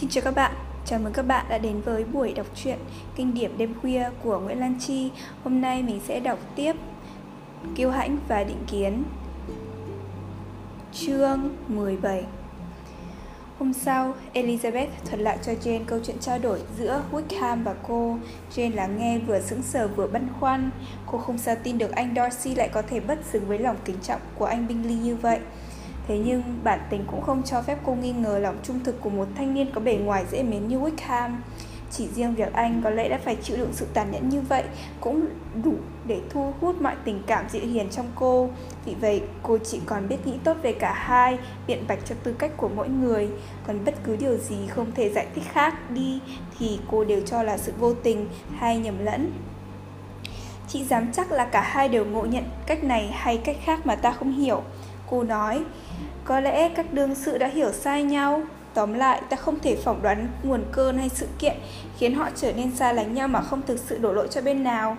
Xin 0.00 0.10
chào 0.10 0.24
các 0.24 0.34
bạn, 0.34 0.52
chào 0.86 0.98
mừng 0.98 1.12
các 1.12 1.22
bạn 1.22 1.46
đã 1.48 1.58
đến 1.58 1.80
với 1.80 2.04
buổi 2.04 2.32
đọc 2.32 2.46
truyện 2.54 2.78
kinh 3.16 3.34
điển 3.34 3.58
đêm 3.58 3.74
khuya 3.80 4.10
của 4.22 4.40
Nguyễn 4.40 4.60
Lan 4.60 4.78
Chi. 4.80 5.10
Hôm 5.44 5.60
nay 5.60 5.82
mình 5.82 6.00
sẽ 6.06 6.20
đọc 6.20 6.38
tiếp 6.56 6.76
Kiêu 7.74 7.90
hãnh 7.90 8.18
và 8.28 8.44
định 8.44 8.64
kiến. 8.66 9.04
Chương 10.92 11.56
17 11.68 12.24
Hôm 13.58 13.72
sau, 13.72 14.14
Elizabeth 14.34 14.86
thuật 15.04 15.20
lại 15.20 15.38
cho 15.42 15.52
Jane 15.52 15.84
câu 15.86 15.98
chuyện 16.04 16.18
trao 16.20 16.38
đổi 16.38 16.60
giữa 16.78 17.02
Wickham 17.12 17.64
và 17.64 17.74
cô. 17.88 18.18
Jane 18.54 18.74
lắng 18.74 18.96
nghe 18.98 19.18
vừa 19.18 19.40
sững 19.40 19.62
sờ 19.62 19.88
vừa 19.88 20.06
băn 20.06 20.28
khoăn. 20.40 20.70
Cô 21.06 21.18
không 21.18 21.38
sao 21.38 21.56
tin 21.62 21.78
được 21.78 21.90
anh 21.90 22.14
Darcy 22.16 22.54
lại 22.54 22.68
có 22.68 22.82
thể 22.82 23.00
bất 23.00 23.18
xứng 23.32 23.48
với 23.48 23.58
lòng 23.58 23.76
kính 23.84 23.98
trọng 24.02 24.20
của 24.38 24.44
anh 24.44 24.68
Bingley 24.68 24.94
như 24.94 25.16
vậy. 25.16 25.38
Thế 26.08 26.18
nhưng 26.18 26.42
bản 26.64 26.80
tính 26.90 27.04
cũng 27.10 27.22
không 27.22 27.42
cho 27.42 27.62
phép 27.62 27.78
cô 27.84 27.94
nghi 27.94 28.12
ngờ 28.12 28.38
lòng 28.38 28.58
trung 28.62 28.80
thực 28.84 29.00
của 29.00 29.10
một 29.10 29.28
thanh 29.36 29.54
niên 29.54 29.70
có 29.74 29.80
bề 29.80 29.94
ngoài 29.94 30.24
dễ 30.30 30.42
mến 30.42 30.68
như 30.68 30.78
Wickham. 30.80 31.30
Chỉ 31.90 32.08
riêng 32.08 32.34
việc 32.34 32.52
anh 32.52 32.80
có 32.84 32.90
lẽ 32.90 33.08
đã 33.08 33.18
phải 33.24 33.36
chịu 33.42 33.56
đựng 33.56 33.72
sự 33.72 33.86
tàn 33.94 34.10
nhẫn 34.10 34.28
như 34.28 34.40
vậy 34.40 34.64
cũng 35.00 35.26
đủ 35.64 35.74
để 36.06 36.20
thu 36.30 36.52
hút 36.60 36.82
mọi 36.82 36.94
tình 37.04 37.22
cảm 37.26 37.48
dịu 37.48 37.62
hiền 37.62 37.88
trong 37.90 38.06
cô. 38.14 38.50
Vì 38.84 38.94
vậy, 38.94 39.22
cô 39.42 39.58
chỉ 39.64 39.80
còn 39.86 40.08
biết 40.08 40.26
nghĩ 40.26 40.32
tốt 40.44 40.56
về 40.62 40.72
cả 40.72 40.92
hai, 40.92 41.38
biện 41.66 41.84
bạch 41.88 41.98
cho 42.04 42.14
tư 42.22 42.34
cách 42.38 42.50
của 42.56 42.68
mỗi 42.68 42.88
người. 42.88 43.28
Còn 43.66 43.84
bất 43.84 43.94
cứ 44.04 44.16
điều 44.16 44.36
gì 44.36 44.56
không 44.68 44.92
thể 44.94 45.10
giải 45.10 45.26
thích 45.34 45.44
khác 45.52 45.90
đi 45.90 46.20
thì 46.58 46.78
cô 46.90 47.04
đều 47.04 47.20
cho 47.26 47.42
là 47.42 47.58
sự 47.58 47.72
vô 47.78 47.94
tình 47.94 48.28
hay 48.56 48.78
nhầm 48.78 49.04
lẫn. 49.04 49.32
Chị 50.68 50.84
dám 50.84 51.12
chắc 51.12 51.32
là 51.32 51.44
cả 51.44 51.60
hai 51.60 51.88
đều 51.88 52.04
ngộ 52.04 52.24
nhận 52.24 52.44
cách 52.66 52.84
này 52.84 53.10
hay 53.12 53.38
cách 53.38 53.56
khác 53.64 53.86
mà 53.86 53.96
ta 53.96 54.12
không 54.12 54.32
hiểu. 54.32 54.62
Cô 55.10 55.22
nói, 55.22 55.64
có 56.24 56.40
lẽ 56.40 56.68
các 56.68 56.92
đương 56.92 57.14
sự 57.14 57.38
đã 57.38 57.46
hiểu 57.46 57.72
sai 57.72 58.02
nhau. 58.02 58.42
Tóm 58.74 58.94
lại, 58.94 59.22
ta 59.30 59.36
không 59.36 59.60
thể 59.60 59.76
phỏng 59.76 60.02
đoán 60.02 60.28
nguồn 60.42 60.64
cơn 60.72 60.98
hay 60.98 61.08
sự 61.08 61.26
kiện 61.38 61.56
khiến 61.98 62.14
họ 62.14 62.28
trở 62.36 62.52
nên 62.52 62.76
xa 62.76 62.92
lánh 62.92 63.14
nhau 63.14 63.28
mà 63.28 63.40
không 63.40 63.62
thực 63.66 63.78
sự 63.78 63.98
đổ 63.98 64.12
lỗi 64.12 64.28
cho 64.30 64.40
bên 64.40 64.64
nào. 64.64 64.96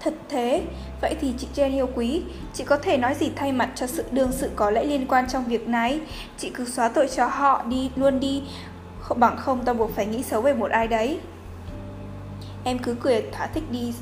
Thật 0.00 0.14
thế, 0.28 0.62
vậy 1.00 1.16
thì 1.20 1.34
chị 1.38 1.48
Jen 1.54 1.74
yêu 1.74 1.88
quý, 1.94 2.22
chị 2.54 2.64
có 2.64 2.76
thể 2.76 2.96
nói 2.96 3.14
gì 3.14 3.30
thay 3.36 3.52
mặt 3.52 3.70
cho 3.74 3.86
sự 3.86 4.04
đương 4.12 4.32
sự 4.32 4.50
có 4.56 4.70
lẽ 4.70 4.84
liên 4.84 5.06
quan 5.06 5.28
trong 5.28 5.44
việc 5.44 5.68
này? 5.68 6.00
Chị 6.38 6.50
cứ 6.54 6.64
xóa 6.64 6.88
tội 6.88 7.08
cho 7.16 7.26
họ 7.26 7.62
đi, 7.62 7.90
luôn 7.96 8.20
đi, 8.20 8.42
không 9.00 9.20
bằng 9.20 9.36
không 9.36 9.64
ta 9.64 9.72
buộc 9.72 9.90
phải 9.96 10.06
nghĩ 10.06 10.22
xấu 10.22 10.40
về 10.40 10.54
một 10.54 10.70
ai 10.70 10.88
đấy. 10.88 11.18
Em 12.64 12.78
cứ 12.78 12.96
cười 13.00 13.22
thỏa 13.32 13.46
thích 13.46 13.64
đi, 13.70 13.94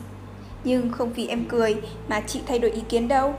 nhưng 0.64 0.92
không 0.92 1.12
vì 1.12 1.26
em 1.26 1.44
cười 1.48 1.76
mà 2.08 2.20
chị 2.26 2.41
thay 2.46 2.58
đổi 2.58 2.70
ý 2.70 2.80
kiến 2.88 3.08
đâu. 3.08 3.34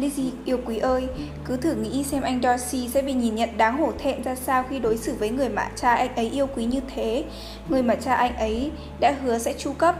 Lizzie 0.00 0.30
yêu 0.44 0.58
quý 0.66 0.78
ơi, 0.78 1.08
cứ 1.44 1.56
thử 1.56 1.74
nghĩ 1.74 2.04
xem 2.04 2.22
anh 2.22 2.40
Darcy 2.42 2.88
sẽ 2.88 3.02
bị 3.02 3.12
nhìn 3.12 3.34
nhận 3.34 3.48
đáng 3.56 3.78
hổ 3.78 3.92
thẹn 3.98 4.22
ra 4.22 4.34
sao 4.34 4.64
khi 4.70 4.78
đối 4.78 4.96
xử 4.96 5.14
với 5.14 5.30
người 5.30 5.48
mà 5.48 5.70
cha 5.76 5.94
anh 5.94 6.14
ấy 6.14 6.30
yêu 6.30 6.46
quý 6.56 6.64
như 6.64 6.80
thế. 6.94 7.24
Người 7.68 7.82
mà 7.82 7.94
cha 7.94 8.14
anh 8.14 8.36
ấy 8.36 8.70
đã 9.00 9.14
hứa 9.22 9.38
sẽ 9.38 9.52
chu 9.58 9.72
cấp. 9.72 9.94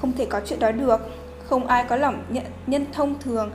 Không 0.00 0.12
thể 0.12 0.26
có 0.26 0.40
chuyện 0.46 0.58
đó 0.58 0.72
được. 0.72 1.00
Không 1.44 1.66
ai 1.66 1.84
có 1.88 1.96
lòng 1.96 2.24
nhân, 2.28 2.44
nhân 2.66 2.86
thông 2.92 3.18
thường. 3.18 3.50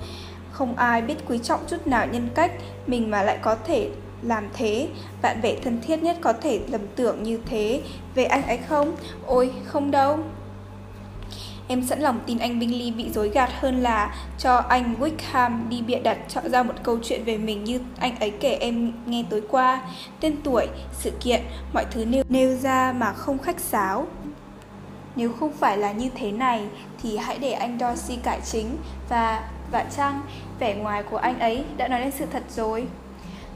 Không 0.52 0.76
ai 0.76 1.02
biết 1.02 1.16
quý 1.28 1.40
trọng 1.44 1.60
chút 1.68 1.88
nào 1.88 2.08
nhân 2.08 2.30
cách 2.36 2.52
mình 2.88 3.12
mà 3.12 3.24
lại 3.24 3.38
có 3.42 3.56
thể 3.56 3.90
làm 4.22 4.50
thế 4.54 4.88
bạn 5.22 5.42
bè 5.42 5.56
thân 5.64 5.82
thiết 5.82 6.04
nhất 6.04 6.18
có 6.22 6.34
thể 6.34 6.60
lầm 6.72 6.82
tưởng 6.96 7.24
như 7.24 7.40
thế 7.46 7.82
về 8.16 8.24
anh 8.24 8.48
ấy 8.48 8.58
không 8.58 8.96
ôi 9.26 9.52
không 9.66 9.92
đâu 9.92 10.20
Em 11.72 11.84
sẵn 11.84 12.00
lòng 12.00 12.20
tin 12.26 12.38
anh 12.38 12.60
Bingley 12.60 12.92
bị 12.92 13.10
dối 13.10 13.30
gạt 13.30 13.50
hơn 13.60 13.82
là 13.82 14.16
cho 14.38 14.56
anh 14.56 14.96
Wickham 15.00 15.70
đi 15.70 15.82
bịa 15.82 16.00
đặt 16.00 16.18
chọn 16.30 16.52
ra 16.52 16.64
một 16.64 16.74
câu 16.84 17.00
chuyện 17.04 17.24
về 17.24 17.38
mình 17.38 17.64
như 17.64 17.80
anh 18.00 18.20
ấy 18.20 18.32
kể 18.32 18.56
em 18.56 18.94
nghe 19.06 19.24
tối 19.30 19.42
qua. 19.50 19.82
Tên 20.20 20.36
tuổi, 20.44 20.68
sự 20.94 21.12
kiện, 21.20 21.42
mọi 21.74 21.86
thứ 21.92 22.06
nêu, 22.06 22.24
nêu 22.30 22.56
ra 22.56 22.94
mà 22.98 23.14
không 23.14 23.38
khách 23.38 23.60
sáo. 23.60 24.08
Nếu 25.16 25.34
không 25.34 25.54
phải 25.54 25.78
là 25.78 25.92
như 25.92 26.10
thế 26.16 26.32
này 26.32 26.68
thì 27.04 27.18
hãy 27.18 27.38
để 27.38 27.52
anh 27.52 27.80
Darcy 27.80 28.16
cải 28.16 28.40
chính 28.52 28.78
và 29.10 29.50
vạn 29.72 29.86
chăng 29.98 30.22
vẻ 30.60 30.76
ngoài 30.76 31.04
của 31.04 31.18
anh 31.18 31.40
ấy 31.40 31.64
đã 31.78 31.88
nói 31.88 32.00
lên 32.00 32.12
sự 32.12 32.26
thật 32.32 32.44
rồi. 32.56 32.88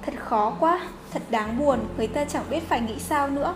Thật 0.01 0.13
khó 0.17 0.53
quá, 0.59 0.81
thật 1.13 1.21
đáng 1.29 1.59
buồn, 1.59 1.79
người 1.97 2.07
ta 2.07 2.25
chẳng 2.25 2.45
biết 2.49 2.69
phải 2.69 2.81
nghĩ 2.81 2.99
sao 2.99 3.29
nữa. 3.29 3.55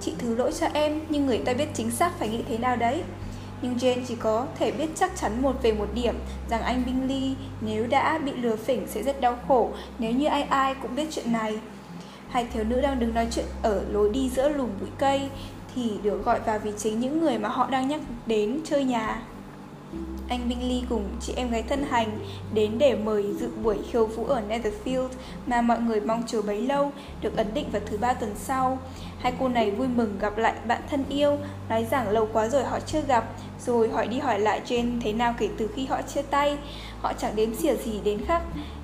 Chị 0.00 0.14
thứ 0.18 0.36
lỗi 0.36 0.52
cho 0.60 0.66
em, 0.72 1.00
nhưng 1.08 1.26
người 1.26 1.38
ta 1.38 1.52
biết 1.52 1.68
chính 1.74 1.90
xác 1.90 2.10
phải 2.18 2.28
nghĩ 2.28 2.42
thế 2.48 2.58
nào 2.58 2.76
đấy 2.76 3.02
nhưng 3.62 3.76
Jane 3.76 4.00
chỉ 4.08 4.16
có 4.16 4.46
thể 4.58 4.70
biết 4.72 4.86
chắc 4.94 5.16
chắn 5.16 5.42
một 5.42 5.62
về 5.62 5.72
một 5.72 5.86
điểm, 5.94 6.14
rằng 6.50 6.62
anh 6.62 6.82
Bingley 6.86 7.34
nếu 7.60 7.86
đã 7.86 8.18
bị 8.18 8.32
lừa 8.32 8.56
phỉnh 8.56 8.86
sẽ 8.86 9.02
rất 9.02 9.20
đau 9.20 9.38
khổ, 9.48 9.70
nếu 9.98 10.12
như 10.12 10.26
ai 10.26 10.42
ai 10.42 10.74
cũng 10.82 10.94
biết 10.94 11.08
chuyện 11.10 11.32
này. 11.32 11.58
Hai 12.28 12.46
thiếu 12.52 12.64
nữ 12.64 12.80
đang 12.80 12.98
đứng 12.98 13.14
nói 13.14 13.26
chuyện 13.30 13.46
ở 13.62 13.84
lối 13.90 14.10
đi 14.10 14.30
giữa 14.30 14.48
lùm 14.48 14.68
bụi 14.80 14.88
cây 14.98 15.28
thì 15.74 15.92
được 16.02 16.24
gọi 16.24 16.40
vào 16.40 16.58
vì 16.58 16.72
chính 16.78 17.00
những 17.00 17.20
người 17.20 17.38
mà 17.38 17.48
họ 17.48 17.70
đang 17.70 17.88
nhắc 17.88 18.00
đến, 18.26 18.60
chơi 18.64 18.84
nhà. 18.84 19.22
Anh 20.28 20.48
Bingley 20.48 20.82
cùng 20.88 21.04
chị 21.20 21.32
em 21.36 21.50
gái 21.50 21.62
thân 21.62 21.84
hành 21.90 22.18
đến 22.54 22.78
để 22.78 22.96
mời 22.96 23.34
dự 23.40 23.50
buổi 23.62 23.78
khiêu 23.90 24.06
vũ 24.06 24.24
ở 24.24 24.42
Netherfield 24.48 25.08
mà 25.46 25.60
mọi 25.60 25.80
người 25.80 26.00
mong 26.00 26.22
chờ 26.26 26.42
bấy 26.42 26.60
lâu, 26.60 26.92
được 27.20 27.36
ấn 27.36 27.54
định 27.54 27.66
vào 27.72 27.82
thứ 27.86 27.98
ba 27.98 28.12
tuần 28.12 28.34
sau. 28.36 28.78
Hai 29.18 29.32
cô 29.40 29.48
này 29.48 29.70
vui 29.70 29.88
mừng 29.88 30.18
gặp 30.20 30.38
lại 30.38 30.54
bạn 30.66 30.82
thân 30.90 31.04
yêu, 31.08 31.36
nói 31.68 31.86
rằng 31.90 32.08
lâu 32.08 32.28
quá 32.32 32.48
rồi 32.48 32.64
họ 32.64 32.80
chưa 32.80 33.00
gặp, 33.08 33.24
rồi 33.66 33.88
hỏi 33.88 34.08
đi 34.08 34.18
hỏi 34.18 34.40
lại 34.40 34.60
Jane 34.66 35.00
thế 35.00 35.12
nào 35.12 35.34
kể 35.38 35.48
từ 35.58 35.70
khi 35.74 35.86
họ 35.86 36.02
chia 36.02 36.22
tay. 36.22 36.56
Họ 37.02 37.12
chẳng 37.12 37.36
đếm 37.36 37.54
xỉa 37.54 37.76
gì 37.76 38.00
đến 38.04 38.24
khác, 38.26 38.42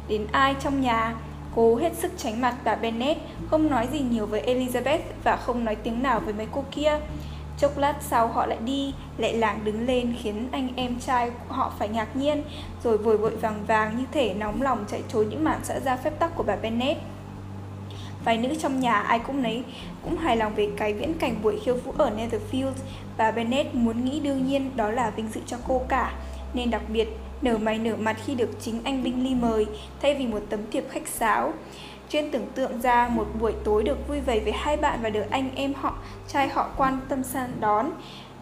đến 0.08 0.26
ai 0.32 0.54
trong 0.60 0.80
nhà. 0.80 1.14
Cô 1.54 1.76
hết 1.76 1.92
sức 1.94 2.12
tránh 2.16 2.40
mặt 2.40 2.54
bà 2.64 2.74
Bennet, 2.74 3.16
không 3.50 3.70
nói 3.70 3.88
gì 3.92 4.00
nhiều 4.00 4.26
với 4.26 4.42
Elizabeth 4.46 5.00
và 5.24 5.36
không 5.36 5.64
nói 5.64 5.74
tiếng 5.74 6.02
nào 6.02 6.20
với 6.20 6.34
mấy 6.34 6.46
cô 6.52 6.64
kia. 6.70 6.98
Chốc 7.58 7.78
lát 7.78 7.94
sau 8.00 8.28
họ 8.28 8.46
lại 8.46 8.58
đi, 8.64 8.94
lại 9.18 9.34
làng 9.34 9.60
đứng 9.64 9.86
lên 9.86 10.14
khiến 10.22 10.48
anh 10.52 10.68
em 10.76 11.00
trai 11.00 11.30
họ 11.48 11.72
phải 11.78 11.88
ngạc 11.88 12.16
nhiên, 12.16 12.42
rồi 12.84 12.98
vội 12.98 13.16
vội 13.16 13.36
vàng 13.36 13.64
vàng 13.66 13.96
như 13.98 14.04
thể 14.12 14.34
nóng 14.34 14.62
lòng 14.62 14.84
chạy 14.90 15.02
trốn 15.08 15.28
những 15.28 15.44
mảng 15.44 15.60
xã 15.62 15.80
ra 15.80 15.96
phép 15.96 16.18
tắc 16.18 16.36
của 16.36 16.42
bà 16.42 16.56
Bennet. 16.56 16.96
Vài 18.24 18.36
nữ 18.36 18.54
trong 18.62 18.80
nhà 18.80 18.92
ai 18.92 19.18
cũng 19.18 19.42
nấy 19.42 19.62
cũng 20.02 20.16
hài 20.16 20.36
lòng 20.36 20.54
về 20.54 20.68
cái 20.76 20.92
viễn 20.92 21.14
cảnh 21.14 21.36
buổi 21.42 21.60
khiêu 21.64 21.76
vũ 21.76 21.94
ở 21.98 22.10
Netherfield 22.10 22.72
và 23.16 23.30
Bennet 23.30 23.74
muốn 23.74 24.04
nghĩ 24.04 24.20
đương 24.20 24.46
nhiên 24.46 24.70
đó 24.76 24.90
là 24.90 25.10
vinh 25.10 25.28
dự 25.28 25.40
cho 25.46 25.56
cô 25.68 25.82
cả, 25.88 26.14
nên 26.54 26.70
đặc 26.70 26.82
biệt 26.88 27.08
nở 27.42 27.58
mày 27.58 27.78
nở 27.78 27.96
mặt 27.96 28.16
khi 28.24 28.34
được 28.34 28.50
chính 28.60 28.80
anh 28.84 29.02
Bingley 29.02 29.34
mời 29.34 29.66
thay 30.02 30.14
vì 30.14 30.26
một 30.26 30.40
tấm 30.50 30.60
thiệp 30.70 30.84
khách 30.90 31.08
sáo. 31.08 31.52
Chuyên 32.08 32.30
tưởng 32.30 32.46
tượng 32.54 32.80
ra 32.80 33.08
một 33.08 33.26
buổi 33.40 33.52
tối 33.64 33.82
được 33.82 34.08
vui 34.08 34.20
vẻ 34.20 34.40
với 34.40 34.52
hai 34.52 34.76
bạn 34.76 34.98
và 35.02 35.10
được 35.10 35.24
anh 35.30 35.50
em 35.54 35.74
họ, 35.74 35.98
trai 36.28 36.48
họ 36.48 36.70
quan 36.76 36.98
tâm 37.08 37.22
san 37.22 37.50
đón. 37.60 37.90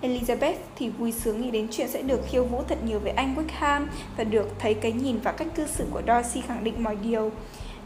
Elizabeth 0.02 0.54
thì 0.76 0.88
vui 0.88 1.12
sướng 1.12 1.40
nghĩ 1.40 1.50
đến 1.50 1.68
chuyện 1.70 1.88
sẽ 1.88 2.02
được 2.02 2.20
khiêu 2.26 2.44
vũ 2.44 2.62
thật 2.68 2.78
nhiều 2.84 2.98
với 2.98 3.12
anh 3.12 3.34
Wickham 3.34 3.86
và 4.16 4.24
được 4.24 4.48
thấy 4.58 4.74
cái 4.74 4.92
nhìn 4.92 5.18
và 5.22 5.32
cách 5.32 5.48
cư 5.54 5.66
xử 5.66 5.84
của 5.90 6.02
Darcy 6.06 6.40
khẳng 6.40 6.64
định 6.64 6.84
mọi 6.84 6.96
điều. 6.96 7.30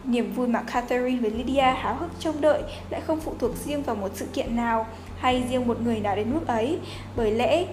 Niềm 0.05 0.33
vui 0.33 0.49
mà 0.49 0.63
Catherine 0.63 1.21
với 1.21 1.31
Lydia 1.31 1.61
háo 1.61 1.95
hức 1.95 2.11
trông 2.21 2.41
đợi 2.41 2.63
lại 2.91 3.01
không 3.01 3.21
phụ 3.21 3.35
thuộc 3.39 3.57
riêng 3.65 3.83
vào 3.83 3.97
một 3.97 4.11
sự 4.15 4.27
kiện 4.33 4.57
nào 4.57 4.87
hay 5.19 5.45
riêng 5.51 5.67
một 5.67 5.81
người 5.81 6.01
nào 6.01 6.17
đến 6.17 6.35
mức 6.35 6.47
ấy. 6.47 6.79
Bởi 7.17 7.31
lẽ, 7.31 7.65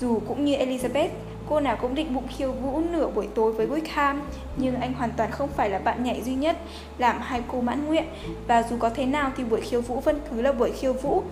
dù 0.00 0.20
cũng 0.28 0.44
như 0.44 0.56
Elizabeth, 0.56 1.08
cô 1.48 1.60
nào 1.60 1.76
cũng 1.80 1.94
định 1.94 2.14
bụng 2.14 2.28
khiêu 2.36 2.52
vũ 2.52 2.80
nửa 2.90 3.08
buổi 3.08 3.28
tối 3.34 3.52
với 3.52 3.66
Wickham, 3.66 4.20
nhưng 4.56 4.80
anh 4.80 4.92
hoàn 4.92 5.10
toàn 5.16 5.30
không 5.30 5.48
phải 5.48 5.70
là 5.70 5.78
bạn 5.78 6.04
nhảy 6.04 6.22
duy 6.22 6.34
nhất 6.34 6.56
làm 6.98 7.20
hai 7.20 7.42
cô 7.48 7.60
mãn 7.60 7.86
nguyện 7.86 8.04
và 8.46 8.62
dù 8.62 8.76
có 8.78 8.90
thế 8.90 9.06
nào 9.06 9.30
thì 9.36 9.44
buổi 9.44 9.60
khiêu 9.60 9.80
vũ 9.80 10.00
vẫn 10.00 10.20
cứ 10.30 10.42
là 10.42 10.52
buổi 10.52 10.72
khiêu 10.72 10.92
vũ. 10.92 11.22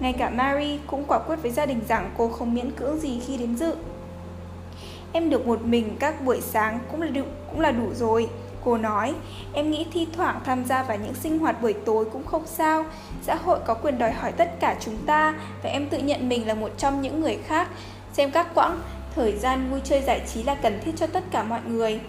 Ngay 0.00 0.12
cả 0.12 0.30
Mary 0.30 0.78
cũng 0.86 1.04
quả 1.04 1.18
quyết 1.18 1.36
với 1.42 1.50
gia 1.50 1.66
đình 1.66 1.80
rằng 1.88 2.10
cô 2.18 2.28
không 2.28 2.54
miễn 2.54 2.70
cưỡng 2.70 2.98
gì 2.98 3.20
khi 3.26 3.36
đến 3.36 3.56
dự. 3.56 3.74
Em 5.12 5.30
được 5.30 5.46
một 5.46 5.62
mình 5.64 5.96
các 5.98 6.24
buổi 6.24 6.40
sáng 6.40 6.78
cũng 6.90 7.02
là 7.02 7.08
đủ, 7.08 7.22
cũng 7.50 7.60
là 7.60 7.70
đủ 7.70 7.94
rồi. 7.94 8.28
Cô 8.64 8.76
nói, 8.76 9.14
em 9.52 9.70
nghĩ 9.70 9.86
thi 9.92 10.06
thoảng 10.16 10.40
tham 10.44 10.64
gia 10.64 10.82
vào 10.82 10.96
những 10.96 11.14
sinh 11.14 11.38
hoạt 11.38 11.62
buổi 11.62 11.72
tối 11.72 12.04
cũng 12.12 12.24
không 12.24 12.46
sao. 12.46 12.84
Xã 13.22 13.34
hội 13.34 13.58
có 13.66 13.74
quyền 13.74 13.98
đòi 13.98 14.12
hỏi 14.12 14.32
tất 14.32 14.60
cả 14.60 14.76
chúng 14.80 14.96
ta 15.06 15.34
và 15.62 15.70
em 15.70 15.86
tự 15.88 15.98
nhận 15.98 16.28
mình 16.28 16.46
là 16.46 16.54
một 16.54 16.70
trong 16.78 17.02
những 17.02 17.20
người 17.20 17.38
khác. 17.46 17.68
Xem 18.12 18.30
các 18.30 18.54
quãng 18.54 18.80
thời 19.14 19.36
gian 19.36 19.70
vui 19.70 19.80
chơi 19.84 20.02
giải 20.02 20.20
trí 20.34 20.42
là 20.42 20.54
cần 20.54 20.80
thiết 20.84 20.92
cho 20.96 21.06
tất 21.06 21.24
cả 21.30 21.42
mọi 21.42 21.60
người. 21.66 22.00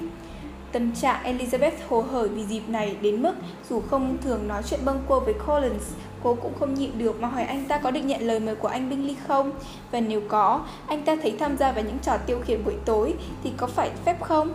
Tâm 0.71 0.95
trạng 0.95 1.23
Elizabeth 1.23 1.71
hồ 1.89 2.01
hởi 2.01 2.27
vì 2.27 2.45
dịp 2.45 2.61
này 2.67 2.95
đến 3.01 3.21
mức 3.21 3.33
dù 3.69 3.81
không 3.81 4.17
thường 4.23 4.47
nói 4.47 4.61
chuyện 4.69 4.79
bâng 4.85 5.03
cô 5.07 5.19
với 5.19 5.33
Collins, 5.47 5.91
cô 6.23 6.38
cũng 6.41 6.53
không 6.59 6.73
nhịn 6.73 6.97
được 6.97 7.21
mà 7.21 7.27
hỏi 7.27 7.44
anh 7.44 7.65
ta 7.65 7.77
có 7.77 7.91
định 7.91 8.07
nhận 8.07 8.21
lời 8.21 8.39
mời 8.39 8.55
của 8.55 8.67
anh 8.67 8.89
Bingley 8.89 9.15
không? 9.27 9.51
Và 9.91 10.00
nếu 10.00 10.21
có, 10.27 10.65
anh 10.88 11.03
ta 11.03 11.15
thấy 11.21 11.35
tham 11.39 11.57
gia 11.57 11.71
vào 11.71 11.83
những 11.83 12.00
trò 12.00 12.17
tiêu 12.17 12.39
khiển 12.45 12.65
buổi 12.65 12.75
tối 12.85 13.13
thì 13.44 13.51
có 13.57 13.67
phải 13.67 13.91
phép 14.06 14.21
không? 14.21 14.53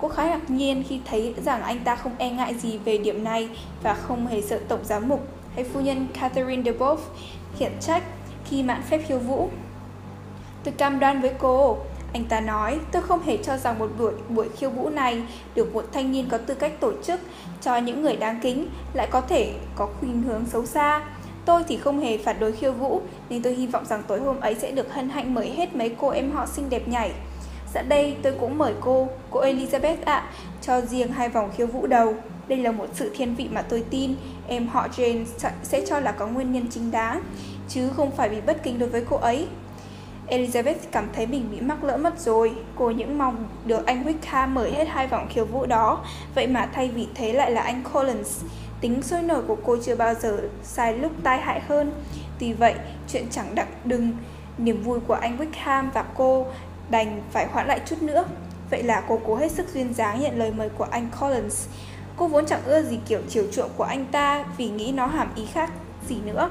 Cô 0.00 0.08
khá 0.08 0.26
ngạc 0.26 0.50
nhiên 0.50 0.84
khi 0.88 1.00
thấy 1.04 1.34
rằng 1.44 1.62
anh 1.62 1.78
ta 1.84 1.96
không 1.96 2.12
e 2.18 2.30
ngại 2.30 2.54
gì 2.54 2.78
về 2.78 2.98
điểm 2.98 3.24
này 3.24 3.48
và 3.82 3.94
không 3.94 4.26
hề 4.26 4.42
sợ 4.42 4.60
tổng 4.68 4.84
giám 4.84 5.08
mục 5.08 5.28
hay 5.54 5.64
phu 5.64 5.80
nhân 5.80 6.06
Catherine 6.20 6.62
de 6.62 6.78
Boff 6.78 6.96
khiển 7.58 7.72
trách 7.80 8.02
khi 8.44 8.62
mạn 8.62 8.82
phép 8.90 9.00
khiêu 9.06 9.18
vũ. 9.18 9.48
Tôi 10.64 10.74
cam 10.78 11.00
đoan 11.00 11.20
với 11.20 11.32
cô, 11.38 11.78
anh 12.12 12.24
ta 12.24 12.40
nói, 12.40 12.78
tôi 12.92 13.02
không 13.02 13.22
hề 13.22 13.36
cho 13.36 13.56
rằng 13.56 13.78
một 13.78 13.90
buổi 13.98 14.12
buổi 14.28 14.48
khiêu 14.48 14.70
vũ 14.70 14.88
này 14.88 15.22
được 15.54 15.74
một 15.74 15.84
thanh 15.92 16.12
niên 16.12 16.28
có 16.28 16.38
tư 16.38 16.54
cách 16.54 16.80
tổ 16.80 16.92
chức 17.02 17.20
cho 17.62 17.76
những 17.76 18.02
người 18.02 18.16
đáng 18.16 18.40
kính 18.42 18.66
lại 18.94 19.08
có 19.10 19.20
thể 19.20 19.52
có 19.76 19.88
khuynh 20.00 20.22
hướng 20.22 20.44
xấu 20.46 20.66
xa. 20.66 21.00
Tôi 21.44 21.62
thì 21.68 21.76
không 21.76 22.00
hề 22.00 22.18
phản 22.18 22.40
đối 22.40 22.52
khiêu 22.52 22.72
vũ, 22.72 23.02
nên 23.28 23.42
tôi 23.42 23.54
hy 23.54 23.66
vọng 23.66 23.84
rằng 23.86 24.02
tối 24.06 24.20
hôm 24.20 24.40
ấy 24.40 24.54
sẽ 24.54 24.70
được 24.70 24.92
hân 24.94 25.08
hạnh 25.08 25.34
mời 25.34 25.50
hết 25.50 25.76
mấy 25.76 25.94
cô 26.00 26.08
em 26.08 26.32
họ 26.32 26.46
xinh 26.46 26.70
đẹp 26.70 26.88
nhảy. 26.88 27.12
Dạ 27.74 27.82
đây, 27.82 28.16
tôi 28.22 28.32
cũng 28.40 28.58
mời 28.58 28.74
cô, 28.80 29.08
cô 29.30 29.40
Elizabeth 29.40 29.96
ạ, 30.04 30.14
à, 30.14 30.30
cho 30.62 30.80
riêng 30.80 31.12
hai 31.12 31.28
vòng 31.28 31.50
khiêu 31.56 31.66
vũ 31.66 31.86
đầu. 31.86 32.14
Đây 32.48 32.58
là 32.58 32.72
một 32.72 32.86
sự 32.94 33.10
thiên 33.16 33.34
vị 33.34 33.48
mà 33.52 33.62
tôi 33.62 33.84
tin 33.90 34.14
em 34.48 34.68
họ 34.68 34.88
Jane 34.96 35.24
sẽ 35.62 35.86
cho 35.86 36.00
là 36.00 36.12
có 36.12 36.26
nguyên 36.26 36.52
nhân 36.52 36.66
chính 36.70 36.90
đáng, 36.90 37.22
chứ 37.68 37.88
không 37.96 38.10
phải 38.10 38.28
vì 38.28 38.40
bất 38.40 38.62
kính 38.62 38.78
đối 38.78 38.88
với 38.88 39.04
cô 39.10 39.16
ấy. 39.16 39.46
Elizabeth 40.30 40.74
cảm 40.92 41.08
thấy 41.12 41.26
mình 41.26 41.48
bị 41.50 41.60
mắc 41.60 41.84
lỡ 41.84 41.96
mất 41.96 42.20
rồi. 42.20 42.52
Cô 42.76 42.90
những 42.90 43.18
mong 43.18 43.48
được 43.64 43.86
anh 43.86 44.04
Wickham 44.04 44.48
mời 44.48 44.70
hết 44.70 44.88
hai 44.88 45.06
vòng 45.06 45.26
khiêu 45.30 45.44
vũ 45.44 45.66
đó. 45.66 46.04
Vậy 46.34 46.46
mà 46.46 46.68
thay 46.72 46.88
vì 46.88 47.08
thế 47.14 47.32
lại 47.32 47.50
là 47.50 47.60
anh 47.62 47.82
Collins. 47.92 48.44
Tính 48.80 49.02
sôi 49.02 49.22
nổi 49.22 49.42
của 49.42 49.56
cô 49.64 49.76
chưa 49.84 49.96
bao 49.96 50.14
giờ 50.14 50.38
sai 50.62 50.98
lúc 50.98 51.12
tai 51.22 51.40
hại 51.40 51.60
hơn. 51.60 51.92
Tuy 52.38 52.52
vậy, 52.52 52.74
chuyện 53.08 53.26
chẳng 53.30 53.54
đặng 53.54 53.72
đừng. 53.84 54.12
Niềm 54.58 54.82
vui 54.82 55.00
của 55.00 55.14
anh 55.14 55.38
Wickham 55.38 55.90
và 55.94 56.04
cô 56.16 56.46
đành 56.90 57.22
phải 57.30 57.46
hoãn 57.46 57.66
lại 57.66 57.80
chút 57.86 58.02
nữa. 58.02 58.24
Vậy 58.70 58.82
là 58.82 59.02
cô 59.08 59.20
cố 59.26 59.36
hết 59.36 59.52
sức 59.52 59.66
duyên 59.74 59.94
dáng 59.94 60.20
nhận 60.20 60.38
lời 60.38 60.52
mời 60.56 60.68
của 60.68 60.86
anh 60.90 61.08
Collins. 61.20 61.66
Cô 62.16 62.28
vốn 62.28 62.46
chẳng 62.46 62.64
ưa 62.66 62.82
gì 62.82 62.98
kiểu 63.08 63.20
chiều 63.28 63.44
chuộng 63.52 63.70
của 63.76 63.84
anh 63.84 64.06
ta 64.12 64.44
vì 64.56 64.68
nghĩ 64.68 64.92
nó 64.92 65.06
hàm 65.06 65.28
ý 65.34 65.46
khác 65.46 65.70
gì 66.08 66.16
nữa. 66.24 66.50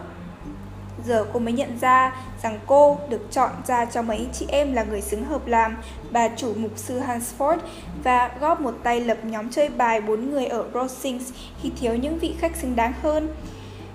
Giờ 1.06 1.26
cô 1.34 1.40
mới 1.40 1.54
nhận 1.54 1.78
ra 1.82 2.16
rằng 2.44 2.60
cô 2.66 2.98
được 3.10 3.32
chọn 3.32 3.52
ra 3.68 3.86
cho 3.86 4.02
mấy 4.02 4.28
chị 4.34 4.46
em 4.50 4.74
là 4.74 4.84
người 4.84 5.02
xứng 5.02 5.24
hợp 5.24 5.48
làm 5.48 5.78
bà 6.12 6.28
chủ 6.28 6.54
mục 6.58 6.72
sư 6.76 7.00
Hansford 7.00 7.58
và 8.04 8.32
góp 8.40 8.62
một 8.62 8.74
tay 8.84 9.02
lập 9.02 9.18
nhóm 9.24 9.50
chơi 9.50 9.70
bài 9.70 10.02
bốn 10.02 10.32
người 10.32 10.46
ở 10.46 10.66
Rosings 10.74 11.34
khi 11.62 11.72
thiếu 11.80 11.96
những 11.96 12.20
vị 12.20 12.36
khách 12.40 12.56
xứng 12.56 12.76
đáng 12.76 12.94
hơn. 13.02 13.30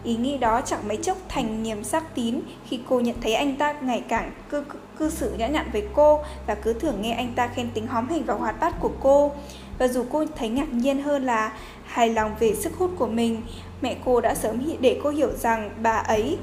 Ý 0.04 0.16
nghĩ 0.16 0.38
đó 0.38 0.60
chẳng 0.60 0.88
mấy 0.88 0.96
chốc 0.96 1.16
thành 1.28 1.62
niềm 1.62 1.84
xác 1.84 2.14
tín 2.14 2.40
khi 2.68 2.80
cô 2.88 3.00
nhận 3.00 3.16
thấy 3.22 3.34
anh 3.34 3.56
ta 3.56 3.72
ngày 3.72 4.02
càng 4.08 4.32
cư, 4.50 4.64
cư 4.98 5.10
xử 5.10 5.34
nhã 5.38 5.46
nhặn 5.46 5.70
với 5.72 5.88
cô 5.94 6.20
và 6.46 6.54
cứ 6.54 6.72
thường 6.72 7.02
nghe 7.02 7.12
anh 7.12 7.32
ta 7.36 7.46
khen 7.46 7.70
tính 7.74 7.86
hóm 7.86 8.08
hình 8.08 8.24
và 8.24 8.34
hoạt 8.34 8.60
bát 8.60 8.74
của 8.80 8.92
cô. 9.00 9.32
Và 9.78 9.88
dù 9.88 10.04
cô 10.12 10.24
thấy 10.36 10.48
ngạc 10.48 10.72
nhiên 10.72 11.02
hơn 11.02 11.24
là 11.24 11.52
hài 11.84 12.08
lòng 12.08 12.34
về 12.38 12.54
sức 12.54 12.72
hút 12.78 12.90
của 12.98 13.06
mình, 13.06 13.42
mẹ 13.80 13.96
cô 14.04 14.20
đã 14.20 14.34
sớm 14.34 14.62
để 14.80 15.00
cô 15.02 15.10
hiểu 15.10 15.32
rằng 15.32 15.70
bà 15.82 15.96
ấy 15.96 16.38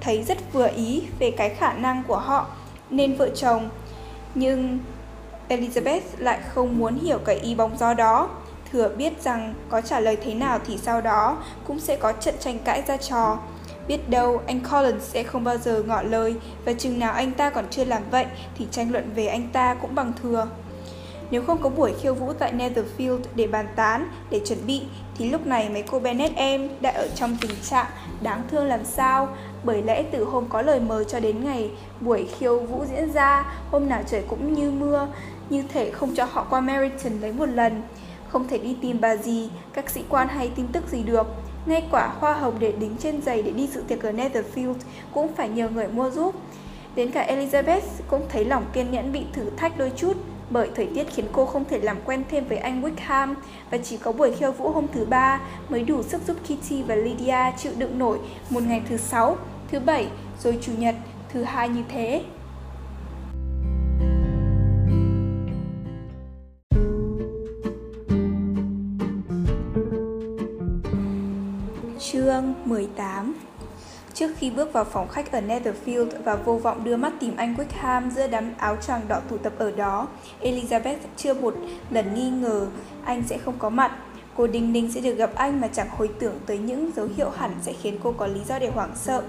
thấy 0.00 0.22
rất 0.22 0.38
vừa 0.52 0.68
ý 0.76 1.02
về 1.18 1.30
cái 1.30 1.50
khả 1.50 1.72
năng 1.72 2.02
của 2.08 2.18
họ 2.18 2.46
nên 2.90 3.16
vợ 3.16 3.28
chồng. 3.34 3.68
Nhưng 4.34 4.78
Elizabeth 5.48 6.00
lại 6.18 6.38
không 6.54 6.78
muốn 6.78 6.98
hiểu 6.98 7.18
cái 7.18 7.36
ý 7.36 7.54
bóng 7.54 7.78
gió 7.78 7.94
đó, 7.94 8.28
thừa 8.72 8.88
biết 8.88 9.22
rằng 9.22 9.54
có 9.68 9.80
trả 9.80 10.00
lời 10.00 10.16
thế 10.24 10.34
nào 10.34 10.58
thì 10.66 10.78
sau 10.78 11.00
đó 11.00 11.38
cũng 11.66 11.80
sẽ 11.80 11.96
có 11.96 12.12
trận 12.12 12.34
tranh 12.40 12.58
cãi 12.64 12.82
ra 12.86 12.96
trò. 12.96 13.38
Biết 13.88 14.10
đâu 14.10 14.42
anh 14.46 14.60
Collins 14.60 15.02
sẽ 15.02 15.22
không 15.22 15.44
bao 15.44 15.58
giờ 15.58 15.82
ngỏ 15.86 16.02
lời 16.02 16.34
và 16.64 16.72
chừng 16.72 16.98
nào 16.98 17.12
anh 17.12 17.32
ta 17.32 17.50
còn 17.50 17.64
chưa 17.70 17.84
làm 17.84 18.02
vậy 18.10 18.26
thì 18.58 18.66
tranh 18.70 18.92
luận 18.92 19.10
về 19.14 19.26
anh 19.26 19.48
ta 19.52 19.74
cũng 19.74 19.94
bằng 19.94 20.12
thừa. 20.22 20.48
Nếu 21.30 21.42
không 21.42 21.58
có 21.62 21.68
buổi 21.68 21.92
khiêu 22.00 22.14
vũ 22.14 22.32
tại 22.32 22.52
Netherfield 22.52 23.20
để 23.34 23.46
bàn 23.46 23.66
tán, 23.76 24.08
để 24.30 24.40
chuẩn 24.44 24.58
bị, 24.66 24.82
thì 25.18 25.30
lúc 25.30 25.46
này 25.46 25.68
mấy 25.68 25.82
cô 25.82 25.98
Bennett 25.98 26.36
em 26.36 26.68
đã 26.80 26.90
ở 26.90 27.08
trong 27.14 27.36
tình 27.40 27.50
trạng 27.62 27.86
đáng 28.22 28.42
thương 28.50 28.64
làm 28.64 28.84
sao, 28.84 29.28
bởi 29.64 29.82
lẽ 29.82 30.02
từ 30.02 30.24
hôm 30.24 30.44
có 30.48 30.62
lời 30.62 30.80
mời 30.80 31.04
cho 31.04 31.20
đến 31.20 31.44
ngày 31.44 31.70
buổi 32.00 32.28
khiêu 32.38 32.60
vũ 32.60 32.84
diễn 32.90 33.12
ra, 33.12 33.44
hôm 33.70 33.88
nào 33.88 34.02
trời 34.06 34.22
cũng 34.28 34.52
như 34.52 34.70
mưa, 34.70 35.08
như 35.50 35.62
thể 35.72 35.90
không 35.90 36.14
cho 36.14 36.24
họ 36.24 36.46
qua 36.50 36.60
Meriton 36.60 37.20
lấy 37.20 37.32
một 37.32 37.46
lần. 37.46 37.82
Không 38.28 38.48
thể 38.48 38.58
đi 38.58 38.76
tìm 38.82 39.00
bà 39.00 39.16
gì, 39.16 39.50
các 39.72 39.90
sĩ 39.90 40.04
quan 40.08 40.28
hay 40.28 40.50
tin 40.56 40.66
tức 40.72 40.84
gì 40.88 41.02
được. 41.02 41.26
Ngay 41.66 41.82
quả 41.90 42.12
hoa 42.18 42.32
hồng 42.32 42.54
để 42.58 42.72
đính 42.72 42.96
trên 42.98 43.22
giày 43.22 43.42
để 43.42 43.50
đi 43.50 43.66
dự 43.66 43.82
tiệc 43.88 44.02
ở 44.02 44.12
Netherfield 44.12 44.74
cũng 45.14 45.34
phải 45.36 45.48
nhờ 45.48 45.68
người 45.68 45.88
mua 45.88 46.10
giúp. 46.10 46.34
Đến 46.94 47.10
cả 47.10 47.26
Elizabeth 47.28 47.80
cũng 48.08 48.22
thấy 48.28 48.44
lòng 48.44 48.64
kiên 48.72 48.90
nhẫn 48.90 49.12
bị 49.12 49.22
thử 49.32 49.50
thách 49.56 49.78
đôi 49.78 49.92
chút 49.96 50.16
bởi 50.50 50.70
thời 50.74 50.86
tiết 50.86 51.04
khiến 51.14 51.24
cô 51.32 51.46
không 51.46 51.64
thể 51.64 51.78
làm 51.78 51.96
quen 52.04 52.24
thêm 52.30 52.44
với 52.48 52.58
anh 52.58 52.82
Wickham 52.82 53.34
và 53.70 53.78
chỉ 53.78 53.96
có 53.96 54.12
buổi 54.12 54.32
khiêu 54.32 54.52
vũ 54.52 54.70
hôm 54.70 54.86
thứ 54.92 55.04
ba 55.04 55.40
mới 55.68 55.82
đủ 55.82 56.02
sức 56.02 56.22
giúp 56.26 56.36
Kitty 56.44 56.82
và 56.82 56.94
Lydia 56.94 57.52
chịu 57.58 57.72
đựng 57.76 57.98
nổi 57.98 58.18
một 58.50 58.62
ngày 58.62 58.82
thứ 58.88 58.96
sáu, 58.96 59.36
thứ 59.70 59.80
bảy, 59.80 60.06
rồi 60.42 60.58
chủ 60.62 60.72
nhật, 60.78 60.94
thứ 61.32 61.42
hai 61.42 61.68
như 61.68 61.82
thế. 61.88 62.22
Trước 74.16 74.30
khi 74.38 74.50
bước 74.50 74.72
vào 74.72 74.84
phòng 74.84 75.08
khách 75.08 75.32
ở 75.32 75.40
Netherfield 75.40 76.10
và 76.24 76.36
vô 76.36 76.56
vọng 76.56 76.84
đưa 76.84 76.96
mắt 76.96 77.12
tìm 77.20 77.36
anh 77.36 77.54
Wickham 77.54 78.10
giữa 78.10 78.28
đám 78.28 78.52
áo 78.58 78.76
choàng 78.86 79.08
đỏ 79.08 79.20
tụ 79.28 79.36
tập 79.38 79.52
ở 79.58 79.70
đó, 79.70 80.08
Elizabeth 80.42 80.96
chưa 81.16 81.34
một 81.34 81.54
lần 81.90 82.14
nghi 82.14 82.30
ngờ 82.30 82.66
anh 83.04 83.22
sẽ 83.26 83.38
không 83.38 83.54
có 83.58 83.70
mặt. 83.70 83.92
Cô 84.36 84.46
đinh 84.46 84.72
ninh 84.72 84.92
sẽ 84.92 85.00
được 85.00 85.14
gặp 85.14 85.30
anh 85.34 85.60
mà 85.60 85.68
chẳng 85.68 85.88
hồi 85.90 86.10
tưởng 86.18 86.34
tới 86.46 86.58
những 86.58 86.90
dấu 86.96 87.08
hiệu 87.16 87.30
hẳn 87.30 87.50
sẽ 87.62 87.72
khiến 87.72 87.98
cô 88.02 88.12
có 88.12 88.26
lý 88.26 88.40
do 88.48 88.58
để 88.58 88.70
hoảng 88.70 88.92
sợ. 88.94 89.22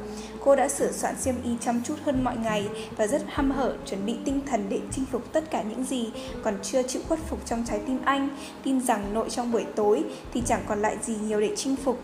Cô 0.44 0.56
đã 0.56 0.68
sửa 0.69 0.92
soạn 0.92 1.16
xiêm 1.16 1.36
y 1.44 1.51
chăm 1.62 1.81
chút 1.83 1.95
hơn 2.06 2.24
mọi 2.24 2.38
ngày 2.38 2.69
và 2.98 3.07
rất 3.07 3.22
hăm 3.28 3.51
hở 3.51 3.75
chuẩn 3.86 4.06
bị 4.06 4.16
tinh 4.25 4.40
thần 4.48 4.66
để 4.69 4.80
chinh 4.92 5.06
phục 5.06 5.33
tất 5.33 5.51
cả 5.51 5.62
những 5.62 5.83
gì 5.83 6.12
còn 6.44 6.54
chưa 6.63 6.83
chịu 6.83 7.01
khuất 7.07 7.19
phục 7.19 7.45
trong 7.45 7.66
trái 7.68 7.80
tim 7.88 8.00
anh, 8.06 8.30
tin 8.63 8.81
rằng 8.81 9.13
nội 9.13 9.30
trong 9.30 9.51
buổi 9.51 9.66
tối 9.75 10.04
thì 10.33 10.44
chẳng 10.45 10.62
còn 10.68 10.81
lại 10.81 10.98
gì 11.01 11.16
nhiều 11.28 11.42
để 11.42 11.56
chinh 11.56 11.75
phục. 11.75 12.00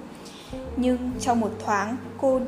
Nhưng 0.76 1.12
trong 1.20 1.40
một 1.40 1.52
thoáng, 1.66 1.98
cô 2.18 2.40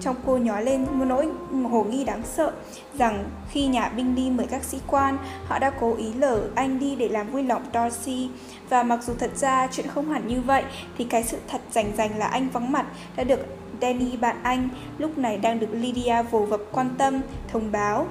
trong 0.00 0.16
cô 0.26 0.36
nhói 0.36 0.64
lên 0.64 0.86
một 0.92 1.04
nỗi 1.04 1.28
hồ 1.70 1.84
nghi 1.84 2.04
đáng 2.04 2.22
sợ 2.24 2.52
rằng 2.98 3.24
khi 3.50 3.66
nhà 3.66 3.88
binh 3.88 4.14
đi 4.14 4.30
mời 4.30 4.46
các 4.46 4.64
sĩ 4.64 4.78
quan, 4.86 5.18
họ 5.46 5.58
đã 5.58 5.70
cố 5.80 5.96
ý 5.96 6.12
lở 6.12 6.42
anh 6.54 6.78
đi 6.78 6.96
để 6.96 7.08
làm 7.08 7.30
vui 7.30 7.42
lòng 7.42 7.62
Darcy. 7.74 8.30
Và 8.68 8.82
mặc 8.82 8.98
dù 9.02 9.12
thật 9.18 9.30
ra 9.36 9.68
chuyện 9.72 9.86
không 9.86 10.10
hẳn 10.10 10.28
như 10.28 10.40
vậy, 10.40 10.64
thì 10.98 11.04
cái 11.04 11.22
sự 11.22 11.38
thật 11.48 11.60
rành 11.70 11.96
rành 11.96 12.18
là 12.18 12.26
anh 12.26 12.48
vắng 12.48 12.72
mặt 12.72 12.86
đã 13.16 13.24
được 13.24 13.40
Danny 13.80 14.16
bạn 14.16 14.36
anh 14.42 14.68
lúc 14.98 15.18
này 15.18 15.38
đang 15.38 15.60
được 15.60 15.68
Lydia 15.72 16.22
vồ 16.30 16.38
vập 16.38 16.60
quan 16.72 16.90
tâm, 16.98 17.20
thông 17.48 17.72
báo. 17.72 18.06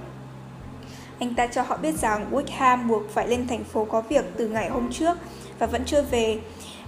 Anh 1.19 1.33
ta 1.35 1.47
cho 1.47 1.61
họ 1.61 1.77
biết 1.77 1.95
rằng 1.97 2.25
Wickham 2.31 2.87
buộc 2.87 3.09
phải 3.09 3.27
lên 3.27 3.47
thành 3.47 3.63
phố 3.63 3.85
có 3.85 4.01
việc 4.01 4.25
từ 4.37 4.47
ngày 4.47 4.69
hôm 4.69 4.91
trước 4.91 5.17
và 5.59 5.67
vẫn 5.67 5.81
chưa 5.85 6.01
về. 6.01 6.39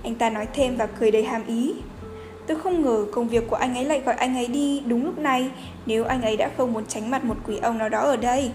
Anh 0.03 0.15
ta 0.15 0.29
nói 0.29 0.47
thêm 0.53 0.77
và 0.77 0.85
cười 0.85 1.11
đầy 1.11 1.23
hàm 1.23 1.45
ý. 1.47 1.73
Tôi 2.47 2.59
không 2.59 2.81
ngờ 2.81 3.05
công 3.11 3.27
việc 3.27 3.43
của 3.49 3.55
anh 3.55 3.75
ấy 3.75 3.85
lại 3.85 4.01
gọi 4.05 4.15
anh 4.15 4.35
ấy 4.35 4.47
đi 4.47 4.83
đúng 4.85 5.05
lúc 5.05 5.17
này 5.17 5.51
nếu 5.85 6.05
anh 6.05 6.21
ấy 6.21 6.37
đã 6.37 6.49
không 6.57 6.73
muốn 6.73 6.85
tránh 6.85 7.11
mặt 7.11 7.23
một 7.23 7.35
quỷ 7.47 7.57
ông 7.57 7.77
nào 7.77 7.89
đó 7.89 7.99
ở 7.99 8.15
đây. 8.17 8.51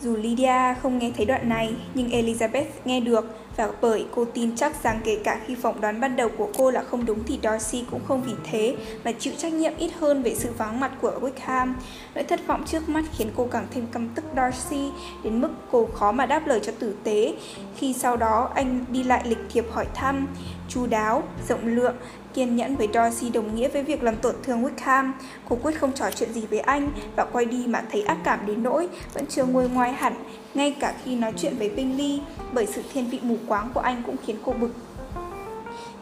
Dù 0.00 0.16
Lydia 0.16 0.74
không 0.82 0.98
nghe 0.98 1.10
thấy 1.16 1.26
đoạn 1.26 1.48
này, 1.48 1.74
nhưng 1.94 2.08
Elizabeth 2.08 2.64
nghe 2.84 3.00
được 3.00 3.38
và 3.56 3.70
bởi 3.80 4.06
cô 4.14 4.24
tin 4.24 4.56
chắc 4.56 4.82
rằng 4.82 5.00
kể 5.04 5.18
cả 5.24 5.40
khi 5.46 5.54
phỏng 5.54 5.80
đoán 5.80 6.00
ban 6.00 6.16
đầu 6.16 6.28
của 6.38 6.48
cô 6.58 6.70
là 6.70 6.82
không 6.82 7.06
đúng 7.06 7.24
thì 7.24 7.38
Darcy 7.42 7.84
cũng 7.90 8.00
không 8.08 8.22
vì 8.22 8.32
thế 8.44 8.76
mà 9.04 9.12
chịu 9.12 9.32
trách 9.38 9.52
nhiệm 9.52 9.72
ít 9.78 9.90
hơn 10.00 10.22
về 10.22 10.34
sự 10.34 10.48
vắng 10.58 10.80
mặt 10.80 10.92
của 11.00 11.12
Wickham. 11.20 11.72
Nỗi 12.14 12.24
thất 12.24 12.46
vọng 12.46 12.64
trước 12.66 12.88
mắt 12.88 13.04
khiến 13.16 13.28
cô 13.36 13.48
càng 13.50 13.66
thêm 13.70 13.86
căm 13.92 14.08
tức 14.08 14.24
Darcy 14.36 14.90
đến 15.24 15.40
mức 15.40 15.48
cô 15.70 15.88
khó 15.94 16.12
mà 16.12 16.26
đáp 16.26 16.46
lời 16.46 16.60
cho 16.62 16.72
tử 16.78 16.94
tế. 17.04 17.34
Khi 17.76 17.92
sau 17.92 18.16
đó 18.16 18.50
anh 18.54 18.84
đi 18.88 19.02
lại 19.02 19.22
lịch 19.24 19.38
thiệp 19.50 19.64
hỏi 19.72 19.86
thăm, 19.94 20.26
chu 20.68 20.86
đáo, 20.86 21.22
rộng 21.48 21.66
lượng 21.66 21.94
Kiên 22.38 22.56
nhẫn 22.56 22.76
với 22.76 22.88
Darcy 22.94 23.30
đồng 23.30 23.54
nghĩa 23.54 23.68
với 23.68 23.82
việc 23.82 24.02
làm 24.02 24.16
tổn 24.16 24.34
thương 24.42 24.64
Wickham. 24.64 25.12
Cô 25.48 25.58
quyết 25.62 25.80
không 25.80 25.92
trò 25.92 26.10
chuyện 26.10 26.32
gì 26.32 26.46
với 26.50 26.60
anh 26.60 26.90
và 27.16 27.24
quay 27.24 27.44
đi 27.44 27.66
mà 27.66 27.82
thấy 27.92 28.02
ác 28.02 28.16
cảm 28.24 28.46
đến 28.46 28.62
nỗi 28.62 28.88
vẫn 29.14 29.26
chưa 29.26 29.44
nguôi 29.44 29.68
ngoài 29.68 29.92
hẳn, 29.92 30.14
ngay 30.54 30.76
cả 30.80 30.94
khi 31.04 31.16
nói 31.16 31.32
chuyện 31.36 31.56
với 31.58 31.70
Bingley, 31.70 32.20
bởi 32.52 32.66
sự 32.66 32.82
thiên 32.92 33.10
vị 33.10 33.18
mù 33.22 33.36
quáng 33.48 33.70
của 33.74 33.80
anh 33.80 34.02
cũng 34.06 34.16
khiến 34.26 34.36
cô 34.44 34.52
bực. 34.52 34.70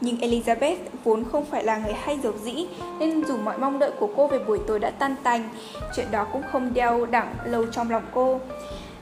Nhưng 0.00 0.16
Elizabeth 0.16 0.76
vốn 1.04 1.24
không 1.32 1.44
phải 1.44 1.64
là 1.64 1.78
người 1.78 1.92
hay 1.92 2.18
dầu 2.22 2.32
dĩ, 2.44 2.66
nên 2.98 3.24
dù 3.24 3.36
mọi 3.36 3.58
mong 3.58 3.78
đợi 3.78 3.90
của 3.98 4.08
cô 4.16 4.28
về 4.28 4.38
buổi 4.38 4.58
tối 4.66 4.78
đã 4.78 4.90
tan 4.90 5.14
tành, 5.22 5.48
chuyện 5.96 6.06
đó 6.10 6.26
cũng 6.32 6.42
không 6.52 6.74
đeo 6.74 7.06
đẳng 7.06 7.34
lâu 7.44 7.66
trong 7.66 7.90
lòng 7.90 8.04
cô. 8.14 8.40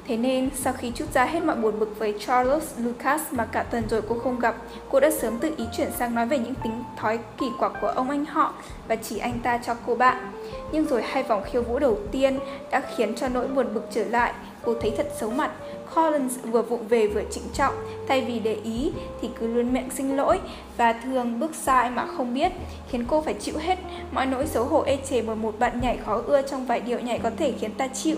Thế 0.06 0.16
nên, 0.16 0.50
sau 0.54 0.72
khi 0.72 0.90
chút 0.94 1.04
ra 1.14 1.24
hết 1.24 1.44
mọi 1.44 1.56
buồn 1.56 1.78
bực 1.78 1.98
với 1.98 2.14
Charles 2.26 2.64
Lucas 2.78 3.20
mà 3.30 3.44
cả 3.44 3.62
tuần 3.62 3.84
rồi 3.90 4.02
cô 4.08 4.18
không 4.18 4.38
gặp, 4.38 4.56
cô 4.90 5.00
đã 5.00 5.10
sớm 5.10 5.38
tự 5.38 5.54
ý 5.56 5.64
chuyển 5.76 5.90
sang 5.98 6.14
nói 6.14 6.26
về 6.26 6.38
những 6.38 6.54
tính 6.64 6.84
thói 6.96 7.18
kỳ 7.38 7.46
quặc 7.58 7.72
của 7.80 7.86
ông 7.86 8.10
anh 8.10 8.24
họ 8.24 8.54
và 8.88 8.96
chỉ 8.96 9.18
anh 9.18 9.40
ta 9.42 9.58
cho 9.58 9.74
cô 9.86 9.94
bạn. 9.94 10.32
Nhưng 10.72 10.86
rồi 10.86 11.02
hai 11.02 11.22
vòng 11.22 11.42
khiêu 11.44 11.62
vũ 11.62 11.78
đầu 11.78 11.98
tiên 12.12 12.38
đã 12.70 12.82
khiến 12.96 13.14
cho 13.14 13.28
nỗi 13.28 13.48
buồn 13.48 13.74
bực 13.74 13.86
trở 13.90 14.04
lại, 14.04 14.32
cô 14.64 14.74
thấy 14.80 14.94
thật 14.96 15.08
xấu 15.20 15.30
mặt. 15.30 15.50
Collins 15.94 16.38
vừa 16.42 16.62
vụng 16.62 16.88
về 16.88 17.06
vừa 17.06 17.22
trịnh 17.30 17.48
trọng, 17.52 17.74
thay 18.08 18.20
vì 18.20 18.38
để 18.38 18.54
ý 18.64 18.92
thì 19.20 19.28
cứ 19.40 19.46
luôn 19.46 19.72
miệng 19.72 19.90
xin 19.90 20.16
lỗi 20.16 20.40
và 20.76 20.92
thường 20.92 21.40
bước 21.40 21.54
sai 21.54 21.90
mà 21.90 22.06
không 22.06 22.34
biết, 22.34 22.52
khiến 22.88 23.04
cô 23.08 23.20
phải 23.20 23.34
chịu 23.34 23.54
hết 23.58 23.78
mọi 24.12 24.26
nỗi 24.26 24.46
xấu 24.46 24.64
hổ 24.64 24.82
ê 24.82 24.98
chề 25.10 25.22
bởi 25.22 25.36
một 25.36 25.58
bạn 25.58 25.80
nhảy 25.80 25.96
khó 25.96 26.22
ưa 26.26 26.42
trong 26.42 26.66
vài 26.66 26.80
điệu 26.80 27.00
nhảy 27.00 27.18
có 27.18 27.30
thể 27.36 27.52
khiến 27.60 27.70
ta 27.74 27.88
chịu. 27.88 28.16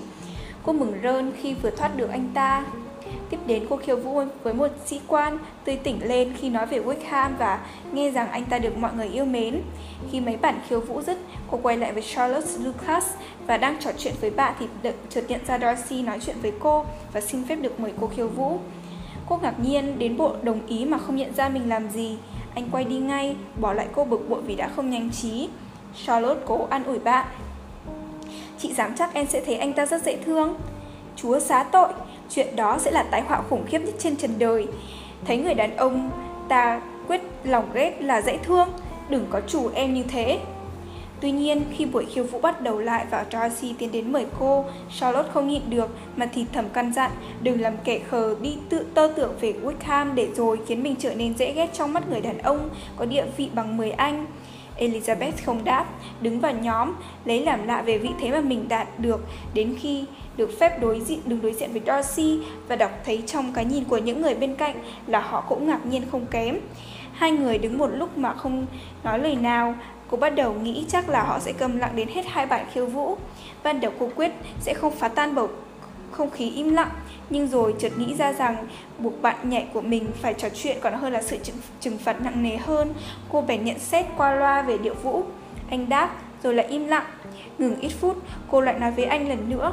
Cô 0.67 0.73
mừng 0.73 0.93
rơn 1.03 1.33
khi 1.41 1.55
vừa 1.55 1.71
thoát 1.71 1.97
được 1.97 2.11
anh 2.11 2.29
ta. 2.35 2.65
Tiếp 3.31 3.39
đến 3.47 3.67
cô 3.71 3.77
khiêu 3.77 3.97
vũ 3.97 4.23
với 4.43 4.55
một 4.55 4.69
sĩ 4.87 5.01
quan 5.07 5.39
tươi 5.65 5.77
tỉnh 5.77 6.09
lên 6.09 6.33
khi 6.37 6.51
nói 6.51 6.67
về 6.67 6.81
Wickham 6.81 7.31
và 7.39 7.67
nghe 7.93 8.11
rằng 8.11 8.31
anh 8.31 8.45
ta 8.45 8.59
được 8.59 8.77
mọi 8.77 8.95
người 8.95 9.09
yêu 9.09 9.25
mến. 9.25 9.63
Khi 10.11 10.21
mấy 10.21 10.37
bản 10.37 10.61
khiêu 10.69 10.81
vũ 10.81 11.03
dứt, 11.03 11.19
cô 11.51 11.59
quay 11.63 11.77
lại 11.77 11.93
với 11.93 12.03
Charlotte 12.03 12.51
Lucas 12.61 13.07
và 13.47 13.57
đang 13.57 13.77
trò 13.81 13.91
chuyện 13.99 14.15
với 14.21 14.31
bạn 14.31 14.55
thì 14.59 14.67
được 14.83 14.95
chợt 15.11 15.25
nhận 15.29 15.41
ra 15.47 15.59
Darcy 15.59 16.03
nói 16.03 16.19
chuyện 16.27 16.37
với 16.43 16.53
cô 16.61 16.85
và 17.13 17.21
xin 17.21 17.45
phép 17.45 17.57
được 17.57 17.81
mời 17.81 17.93
cô 18.01 18.07
khiêu 18.07 18.29
vũ. 18.29 18.59
Cô 19.29 19.39
ngạc 19.43 19.61
nhiên 19.61 19.99
đến 19.99 20.17
bộ 20.17 20.33
đồng 20.43 20.67
ý 20.67 20.85
mà 20.85 20.99
không 20.99 21.17
nhận 21.17 21.35
ra 21.35 21.49
mình 21.49 21.69
làm 21.69 21.91
gì. 21.91 22.19
Anh 22.55 22.69
quay 22.73 22.85
đi 22.85 22.97
ngay, 22.97 23.37
bỏ 23.61 23.73
lại 23.73 23.87
cô 23.95 24.05
bực 24.05 24.29
bội 24.29 24.43
vì 24.43 24.55
đã 24.55 24.69
không 24.77 24.91
nhanh 24.91 25.11
trí. 25.11 25.49
Charlotte 26.07 26.41
cố 26.47 26.67
an 26.71 26.85
ủi 26.85 26.99
bạn. 26.99 27.27
Chị 28.59 28.73
dám 28.73 28.95
chắc 28.99 29.15
em 29.15 29.27
sẽ 29.27 29.41
thấy 29.41 29.57
anh 29.57 29.73
ta 29.73 29.87
rất 29.87 30.03
dễ 30.03 30.17
thương. 30.17 30.55
Chúa 31.17 31.41
xá 31.41 31.65
tội, 31.73 31.89
chuyện 32.31 32.57
đó 32.57 32.79
sẽ 32.79 32.91
là 32.91 33.03
tai 33.03 33.21
họa 33.21 33.43
khủng 33.51 33.67
khiếp 33.67 33.79
nhất 33.79 33.95
trên 33.99 34.17
trần 34.17 34.31
đời. 34.39 34.67
Thấy 35.25 35.37
người 35.37 35.55
đàn 35.55 35.77
ông 35.77 36.11
ta 36.49 36.81
quyết 37.09 37.21
lòng 37.45 37.69
ghét 37.75 37.97
là 38.01 38.23
dễ 38.23 38.37
thương, 38.37 38.69
đừng 39.09 39.27
có 39.31 39.41
chủ 39.47 39.71
em 39.75 39.95
như 39.95 40.03
thế. 40.03 40.39
Tuy 41.21 41.31
nhiên, 41.31 41.63
khi 41.77 41.85
buổi 41.85 42.05
khiêu 42.05 42.25
vũ 42.25 42.39
bắt 42.39 42.61
đầu 42.61 42.79
lại 42.79 43.07
và 43.11 43.27
Darcy 43.33 43.75
tiến 43.79 43.93
đến 43.93 44.13
mời 44.13 44.27
cô, 44.39 44.65
Charlotte 45.01 45.29
không 45.33 45.49
nhịn 45.49 45.71
được 45.71 45.91
mà 46.17 46.27
thì 46.35 46.47
thầm 46.53 46.65
căn 46.73 46.93
dặn 46.93 47.11
đừng 47.43 47.61
làm 47.61 47.73
kẻ 47.85 47.99
khờ 48.11 48.37
đi 48.41 48.57
tự 48.69 48.87
tơ 48.95 49.13
tưởng 49.17 49.35
về 49.41 49.55
Wickham 49.63 50.15
để 50.15 50.29
rồi 50.37 50.59
khiến 50.67 50.83
mình 50.83 50.95
trở 50.99 51.15
nên 51.15 51.37
dễ 51.39 51.53
ghét 51.53 51.71
trong 51.73 51.93
mắt 51.93 52.09
người 52.09 52.21
đàn 52.21 52.39
ông 52.39 52.69
có 52.97 53.05
địa 53.05 53.25
vị 53.37 53.49
bằng 53.55 53.77
10 53.77 53.91
anh. 53.91 54.27
Elizabeth 54.79 55.33
không 55.45 55.65
đáp, 55.65 55.87
đứng 56.21 56.41
vào 56.41 56.53
nhóm, 56.53 56.93
lấy 57.25 57.45
làm 57.45 57.67
lạ 57.67 57.83
về 57.83 57.99
vị 57.99 58.11
thế 58.21 58.31
mà 58.31 58.41
mình 58.41 58.69
đạt 58.69 58.89
được 58.99 59.21
đến 59.55 59.77
khi 59.81 60.05
được 60.37 60.59
phép 60.61 60.81
đối 60.81 61.01
diện 61.01 61.21
đứng 61.25 61.41
đối 61.41 61.53
diện 61.53 61.73
với 61.73 61.83
Darcy 61.87 62.41
và 62.69 62.77
đọc 62.77 62.91
thấy 63.05 63.23
trong 63.27 63.53
cái 63.53 63.65
nhìn 63.65 63.85
của 63.85 63.99
những 63.99 64.23
người 64.23 64.35
bên 64.35 64.55
cạnh 64.55 64.75
là 65.07 65.21
họ 65.21 65.41
cũng 65.49 65.67
ngạc 65.67 65.87
nhiên 65.87 66.03
không 66.11 66.27
kém. 66.27 66.59
Hai 67.13 67.33
người 67.33 67.59
đứng 67.59 67.79
một 67.79 67.91
lúc 67.95 68.19
mà 68.19 68.35
không 68.35 68.67
nói 69.05 69.19
lời 69.19 69.37
nào, 69.37 69.75
cô 70.11 70.17
bắt 70.17 70.31
đầu 70.31 70.55
nghĩ 70.55 70.85
chắc 70.89 71.09
là 71.09 71.23
họ 71.23 71.39
sẽ 71.39 71.53
câm 71.53 71.79
lặng 71.79 71.97
đến 71.97 72.09
hết 72.09 72.27
hai 72.27 72.47
bản 72.47 72.67
khiêu 72.73 72.87
vũ. 72.87 73.17
Ban 73.63 73.81
đầu 73.81 73.93
cô 73.99 74.09
quyết 74.17 74.33
sẽ 74.61 74.75
không 74.75 74.95
phá 74.95 75.09
tan 75.09 75.35
bầu 75.35 75.49
không 76.11 76.31
khí 76.31 76.51
im 76.51 76.75
lặng, 76.75 76.91
nhưng 77.31 77.49
rồi 77.49 77.75
chợt 77.79 77.93
nghĩ 77.99 78.15
ra 78.15 78.33
rằng 78.33 78.57
buộc 78.99 79.23
bạn 79.23 79.37
nhảy 79.51 79.67
của 79.73 79.81
mình 79.81 80.07
phải 80.23 80.35
trò 80.35 80.49
chuyện 80.55 80.77
còn 80.81 80.95
hơn 80.95 81.13
là 81.13 81.23
sự 81.23 81.39
trừng, 81.43 81.57
trừng 81.81 81.99
phạt 81.99 82.21
nặng 82.21 82.43
nề 82.43 82.57
hơn. 82.57 82.95
Cô 83.29 83.41
bèn 83.41 83.65
nhận 83.65 83.79
xét 83.79 84.07
qua 84.17 84.35
loa 84.35 84.63
về 84.63 84.79
điệu 84.79 84.95
vũ. 84.95 85.23
Anh 85.71 85.89
đáp, 85.89 86.11
rồi 86.43 86.55
lại 86.55 86.67
im 86.67 86.87
lặng. 86.87 87.07
Ngừng 87.59 87.81
ít 87.81 87.93
phút, 88.01 88.17
cô 88.51 88.61
lại 88.61 88.79
nói 88.79 88.91
với 88.91 89.05
anh 89.05 89.29
lần 89.29 89.51
nữa. 89.51 89.73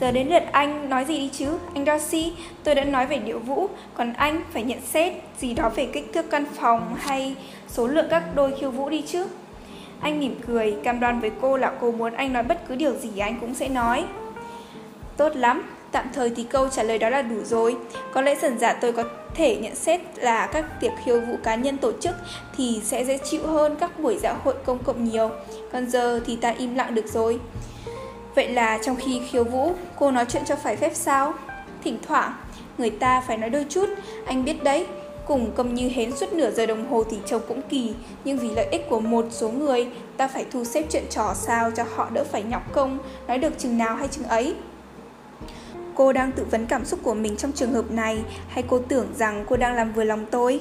Giờ 0.00 0.10
đến 0.10 0.28
lượt 0.28 0.42
anh 0.52 0.88
nói 0.88 1.04
gì 1.04 1.18
đi 1.18 1.30
chứ, 1.32 1.58
anh 1.74 1.84
Darcy, 1.84 2.32
tôi 2.64 2.74
đã 2.74 2.84
nói 2.84 3.06
về 3.06 3.18
điệu 3.18 3.38
vũ, 3.38 3.68
còn 3.94 4.12
anh 4.12 4.42
phải 4.50 4.62
nhận 4.62 4.80
xét 4.80 5.12
gì 5.38 5.54
đó 5.54 5.68
về 5.68 5.86
kích 5.86 6.10
thước 6.14 6.30
căn 6.30 6.44
phòng 6.54 6.96
hay 6.98 7.36
số 7.68 7.86
lượng 7.86 8.06
các 8.10 8.22
đôi 8.34 8.54
khiêu 8.60 8.70
vũ 8.70 8.88
đi 8.88 9.02
chứ. 9.02 9.26
Anh 10.00 10.20
mỉm 10.20 10.40
cười, 10.46 10.76
cam 10.84 11.00
đoan 11.00 11.20
với 11.20 11.30
cô 11.40 11.56
là 11.56 11.72
cô 11.80 11.92
muốn 11.92 12.14
anh 12.14 12.32
nói 12.32 12.42
bất 12.42 12.68
cứ 12.68 12.74
điều 12.74 12.94
gì 12.94 13.18
anh 13.18 13.40
cũng 13.40 13.54
sẽ 13.54 13.68
nói. 13.68 14.04
Tốt 15.16 15.36
lắm, 15.36 15.62
tạm 15.92 16.06
thời 16.14 16.30
thì 16.30 16.42
câu 16.42 16.68
trả 16.68 16.82
lời 16.82 16.98
đó 16.98 17.08
là 17.08 17.22
đủ 17.22 17.44
rồi. 17.44 17.76
Có 18.12 18.20
lẽ 18.20 18.34
dần 18.42 18.58
dà 18.58 18.72
tôi 18.72 18.92
có 18.92 19.04
thể 19.34 19.56
nhận 19.56 19.74
xét 19.74 20.00
là 20.16 20.46
các 20.46 20.80
tiệc 20.80 20.92
khiêu 21.04 21.20
vũ 21.20 21.36
cá 21.42 21.54
nhân 21.54 21.78
tổ 21.78 21.92
chức 22.00 22.14
thì 22.56 22.80
sẽ 22.84 23.04
dễ 23.04 23.18
chịu 23.18 23.46
hơn 23.46 23.76
các 23.80 24.00
buổi 24.00 24.18
dạ 24.22 24.34
hội 24.44 24.54
công 24.64 24.78
cộng 24.78 25.04
nhiều. 25.04 25.30
Còn 25.72 25.90
giờ 25.90 26.20
thì 26.26 26.36
ta 26.36 26.50
im 26.50 26.74
lặng 26.74 26.94
được 26.94 27.06
rồi. 27.12 27.40
Vậy 28.34 28.48
là 28.48 28.78
trong 28.82 28.96
khi 28.96 29.20
khiêu 29.30 29.44
vũ, 29.44 29.72
cô 29.98 30.10
nói 30.10 30.24
chuyện 30.28 30.44
cho 30.44 30.56
phải 30.56 30.76
phép 30.76 30.92
sao? 30.94 31.34
Thỉnh 31.84 31.98
thoảng, 32.08 32.32
người 32.78 32.90
ta 32.90 33.20
phải 33.20 33.36
nói 33.36 33.50
đôi 33.50 33.66
chút, 33.68 33.88
anh 34.26 34.44
biết 34.44 34.62
đấy. 34.62 34.86
Cùng 35.26 35.50
cầm 35.56 35.74
như 35.74 35.88
hến 35.88 36.16
suốt 36.16 36.32
nửa 36.32 36.50
giờ 36.50 36.66
đồng 36.66 36.90
hồ 36.90 37.04
thì 37.10 37.16
trông 37.26 37.42
cũng 37.48 37.62
kỳ, 37.68 37.92
nhưng 38.24 38.38
vì 38.38 38.50
lợi 38.50 38.66
ích 38.70 38.88
của 38.88 39.00
một 39.00 39.26
số 39.30 39.48
người, 39.48 39.86
ta 40.16 40.28
phải 40.28 40.44
thu 40.52 40.64
xếp 40.64 40.84
chuyện 40.90 41.04
trò 41.10 41.34
sao 41.34 41.70
cho 41.70 41.84
họ 41.94 42.10
đỡ 42.10 42.24
phải 42.32 42.42
nhọc 42.42 42.72
công, 42.72 42.98
nói 43.26 43.38
được 43.38 43.58
chừng 43.58 43.78
nào 43.78 43.96
hay 43.96 44.08
chừng 44.08 44.24
ấy. 44.24 44.54
Cô 45.98 46.12
đang 46.12 46.32
tự 46.32 46.44
vấn 46.50 46.66
cảm 46.66 46.84
xúc 46.84 47.00
của 47.02 47.14
mình 47.14 47.36
trong 47.36 47.52
trường 47.52 47.72
hợp 47.72 47.90
này 47.90 48.18
hay 48.48 48.64
cô 48.68 48.78
tưởng 48.78 49.06
rằng 49.16 49.44
cô 49.48 49.56
đang 49.56 49.74
làm 49.74 49.92
vừa 49.92 50.04
lòng 50.04 50.26
tôi? 50.30 50.60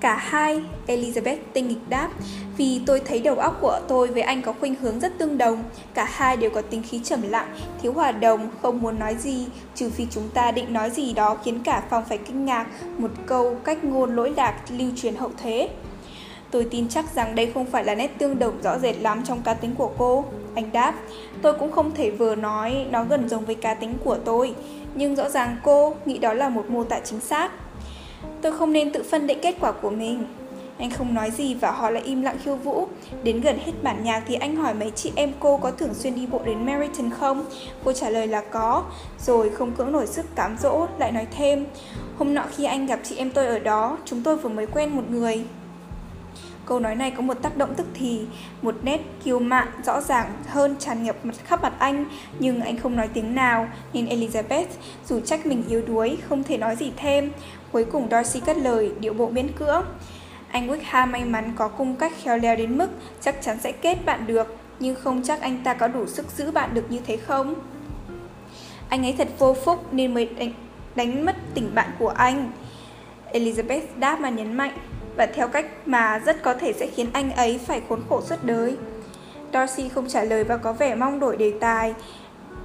Cả 0.00 0.16
hai, 0.16 0.62
Elizabeth 0.86 1.36
tinh 1.52 1.68
nghịch 1.68 1.88
đáp, 1.88 2.10
vì 2.56 2.80
tôi 2.86 3.00
thấy 3.00 3.20
đầu 3.20 3.34
óc 3.34 3.58
của 3.60 3.80
tôi 3.88 4.08
với 4.08 4.22
anh 4.22 4.42
có 4.42 4.52
khuynh 4.60 4.74
hướng 4.74 5.00
rất 5.00 5.18
tương 5.18 5.38
đồng. 5.38 5.64
Cả 5.94 6.08
hai 6.10 6.36
đều 6.36 6.50
có 6.50 6.62
tính 6.62 6.82
khí 6.82 7.00
trầm 7.04 7.22
lặng, 7.22 7.46
thiếu 7.82 7.92
hòa 7.92 8.12
đồng, 8.12 8.50
không 8.62 8.80
muốn 8.80 8.98
nói 8.98 9.14
gì, 9.14 9.46
trừ 9.74 9.90
phi 9.90 10.06
chúng 10.10 10.28
ta 10.28 10.52
định 10.52 10.72
nói 10.72 10.90
gì 10.90 11.12
đó 11.12 11.36
khiến 11.44 11.60
cả 11.64 11.82
phòng 11.90 12.04
phải 12.08 12.18
kinh 12.18 12.44
ngạc, 12.44 12.66
một 12.98 13.10
câu 13.26 13.56
cách 13.64 13.84
ngôn 13.84 14.16
lỗi 14.16 14.32
lạc 14.36 14.54
lưu 14.70 14.90
truyền 14.96 15.16
hậu 15.16 15.30
thế. 15.42 15.68
Tôi 16.52 16.66
tin 16.70 16.88
chắc 16.88 17.14
rằng 17.14 17.34
đây 17.34 17.50
không 17.54 17.66
phải 17.66 17.84
là 17.84 17.94
nét 17.94 18.18
tương 18.18 18.38
đồng 18.38 18.62
rõ 18.62 18.78
rệt 18.78 18.96
lắm 19.00 19.22
trong 19.24 19.42
cá 19.42 19.54
tính 19.54 19.74
của 19.78 19.90
cô. 19.98 20.24
Anh 20.54 20.72
đáp, 20.72 20.94
tôi 21.42 21.54
cũng 21.54 21.72
không 21.72 21.90
thể 21.94 22.10
vừa 22.10 22.34
nói 22.34 22.86
nó 22.90 23.04
gần 23.04 23.28
giống 23.28 23.44
với 23.44 23.54
cá 23.54 23.74
tính 23.74 23.94
của 24.04 24.16
tôi, 24.24 24.54
nhưng 24.94 25.16
rõ 25.16 25.28
ràng 25.28 25.56
cô 25.62 25.94
nghĩ 26.04 26.18
đó 26.18 26.32
là 26.32 26.48
một 26.48 26.70
mô 26.70 26.84
tả 26.84 27.00
chính 27.00 27.20
xác. 27.20 27.50
Tôi 28.42 28.52
không 28.52 28.72
nên 28.72 28.92
tự 28.92 29.02
phân 29.02 29.26
định 29.26 29.38
kết 29.42 29.54
quả 29.60 29.72
của 29.72 29.90
mình. 29.90 30.24
Anh 30.78 30.90
không 30.90 31.14
nói 31.14 31.30
gì 31.30 31.54
và 31.54 31.70
họ 31.70 31.90
lại 31.90 32.02
im 32.02 32.22
lặng 32.22 32.36
khiêu 32.44 32.56
vũ. 32.56 32.86
Đến 33.22 33.40
gần 33.40 33.58
hết 33.58 33.72
bản 33.82 34.04
nhạc 34.04 34.22
thì 34.26 34.34
anh 34.34 34.56
hỏi 34.56 34.74
mấy 34.74 34.90
chị 34.90 35.12
em 35.16 35.32
cô 35.40 35.56
có 35.56 35.70
thường 35.70 35.94
xuyên 35.94 36.14
đi 36.14 36.26
bộ 36.26 36.40
đến 36.44 36.66
Meriton 36.66 37.10
không? 37.10 37.44
Cô 37.84 37.92
trả 37.92 38.10
lời 38.10 38.26
là 38.26 38.40
có. 38.40 38.84
Rồi 39.26 39.50
không 39.50 39.72
cưỡng 39.72 39.92
nổi 39.92 40.06
sức 40.06 40.26
cám 40.34 40.56
dỗ, 40.62 40.86
lại 40.98 41.12
nói 41.12 41.26
thêm. 41.36 41.66
Hôm 42.18 42.34
nọ 42.34 42.44
khi 42.56 42.64
anh 42.64 42.86
gặp 42.86 43.00
chị 43.02 43.16
em 43.16 43.30
tôi 43.30 43.46
ở 43.46 43.58
đó, 43.58 43.98
chúng 44.04 44.22
tôi 44.22 44.36
vừa 44.36 44.48
mới 44.48 44.66
quen 44.66 44.96
một 44.96 45.10
người. 45.10 45.44
Câu 46.72 46.80
nói 46.80 46.94
này 46.94 47.10
có 47.10 47.22
một 47.22 47.42
tác 47.42 47.56
động 47.56 47.74
tức 47.74 47.86
thì, 47.94 48.20
một 48.62 48.74
nét 48.82 49.00
kiêu 49.24 49.38
mạn 49.38 49.68
rõ 49.84 50.00
ràng 50.00 50.32
hơn 50.46 50.76
tràn 50.78 51.04
ngập 51.04 51.16
mặt 51.24 51.34
khắp 51.44 51.62
mặt 51.62 51.72
anh, 51.78 52.04
nhưng 52.38 52.60
anh 52.60 52.78
không 52.78 52.96
nói 52.96 53.08
tiếng 53.08 53.34
nào, 53.34 53.68
nên 53.92 54.06
Elizabeth, 54.06 54.66
dù 55.06 55.20
trách 55.20 55.46
mình 55.46 55.64
yếu 55.68 55.82
đuối, 55.86 56.18
không 56.28 56.42
thể 56.42 56.58
nói 56.58 56.76
gì 56.76 56.92
thêm. 56.96 57.32
Cuối 57.72 57.84
cùng 57.84 58.08
Darcy 58.10 58.40
cất 58.40 58.56
lời, 58.56 58.92
điệu 59.00 59.12
bộ 59.14 59.28
miễn 59.28 59.52
cưỡng. 59.52 59.84
Anh 60.48 60.68
Wickham 60.68 61.10
may 61.10 61.24
mắn 61.24 61.52
có 61.56 61.68
cung 61.68 61.96
cách 61.96 62.12
khéo 62.22 62.38
léo 62.38 62.56
đến 62.56 62.78
mức 62.78 62.88
chắc 63.20 63.42
chắn 63.42 63.58
sẽ 63.60 63.72
kết 63.72 64.04
bạn 64.04 64.26
được, 64.26 64.56
nhưng 64.80 64.96
không 64.96 65.22
chắc 65.22 65.40
anh 65.40 65.60
ta 65.64 65.74
có 65.74 65.88
đủ 65.88 66.06
sức 66.06 66.26
giữ 66.36 66.50
bạn 66.50 66.74
được 66.74 66.90
như 66.90 67.00
thế 67.06 67.16
không? 67.16 67.54
Anh 68.88 69.06
ấy 69.06 69.14
thật 69.18 69.28
vô 69.38 69.54
phúc 69.64 69.92
nên 69.92 70.14
mới 70.14 70.26
đánh, 70.26 70.52
đánh 70.94 71.24
mất 71.24 71.36
tình 71.54 71.74
bạn 71.74 71.90
của 71.98 72.08
anh. 72.08 72.52
Elizabeth 73.32 73.82
đáp 73.96 74.20
mà 74.20 74.28
nhấn 74.28 74.52
mạnh 74.52 74.78
và 75.16 75.26
theo 75.26 75.48
cách 75.48 75.66
mà 75.86 76.18
rất 76.18 76.42
có 76.42 76.54
thể 76.54 76.72
sẽ 76.72 76.86
khiến 76.86 77.06
anh 77.12 77.32
ấy 77.32 77.60
phải 77.66 77.82
khốn 77.88 78.00
khổ 78.08 78.22
suốt 78.22 78.36
đời. 78.42 78.76
Darcy 79.52 79.88
không 79.88 80.08
trả 80.08 80.24
lời 80.24 80.44
và 80.44 80.56
có 80.56 80.72
vẻ 80.72 80.94
mong 80.94 81.20
đổi 81.20 81.36
đề 81.36 81.52
tài. 81.60 81.94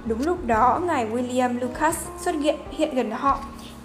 Đúng 0.04 0.26
lúc 0.26 0.46
đó, 0.46 0.80
ngài 0.86 1.06
William 1.06 1.60
Lucas 1.60 1.96
xuất 2.20 2.34
hiện 2.34 2.56
hiện 2.70 2.94
gần 2.94 3.10
họ, 3.10 3.38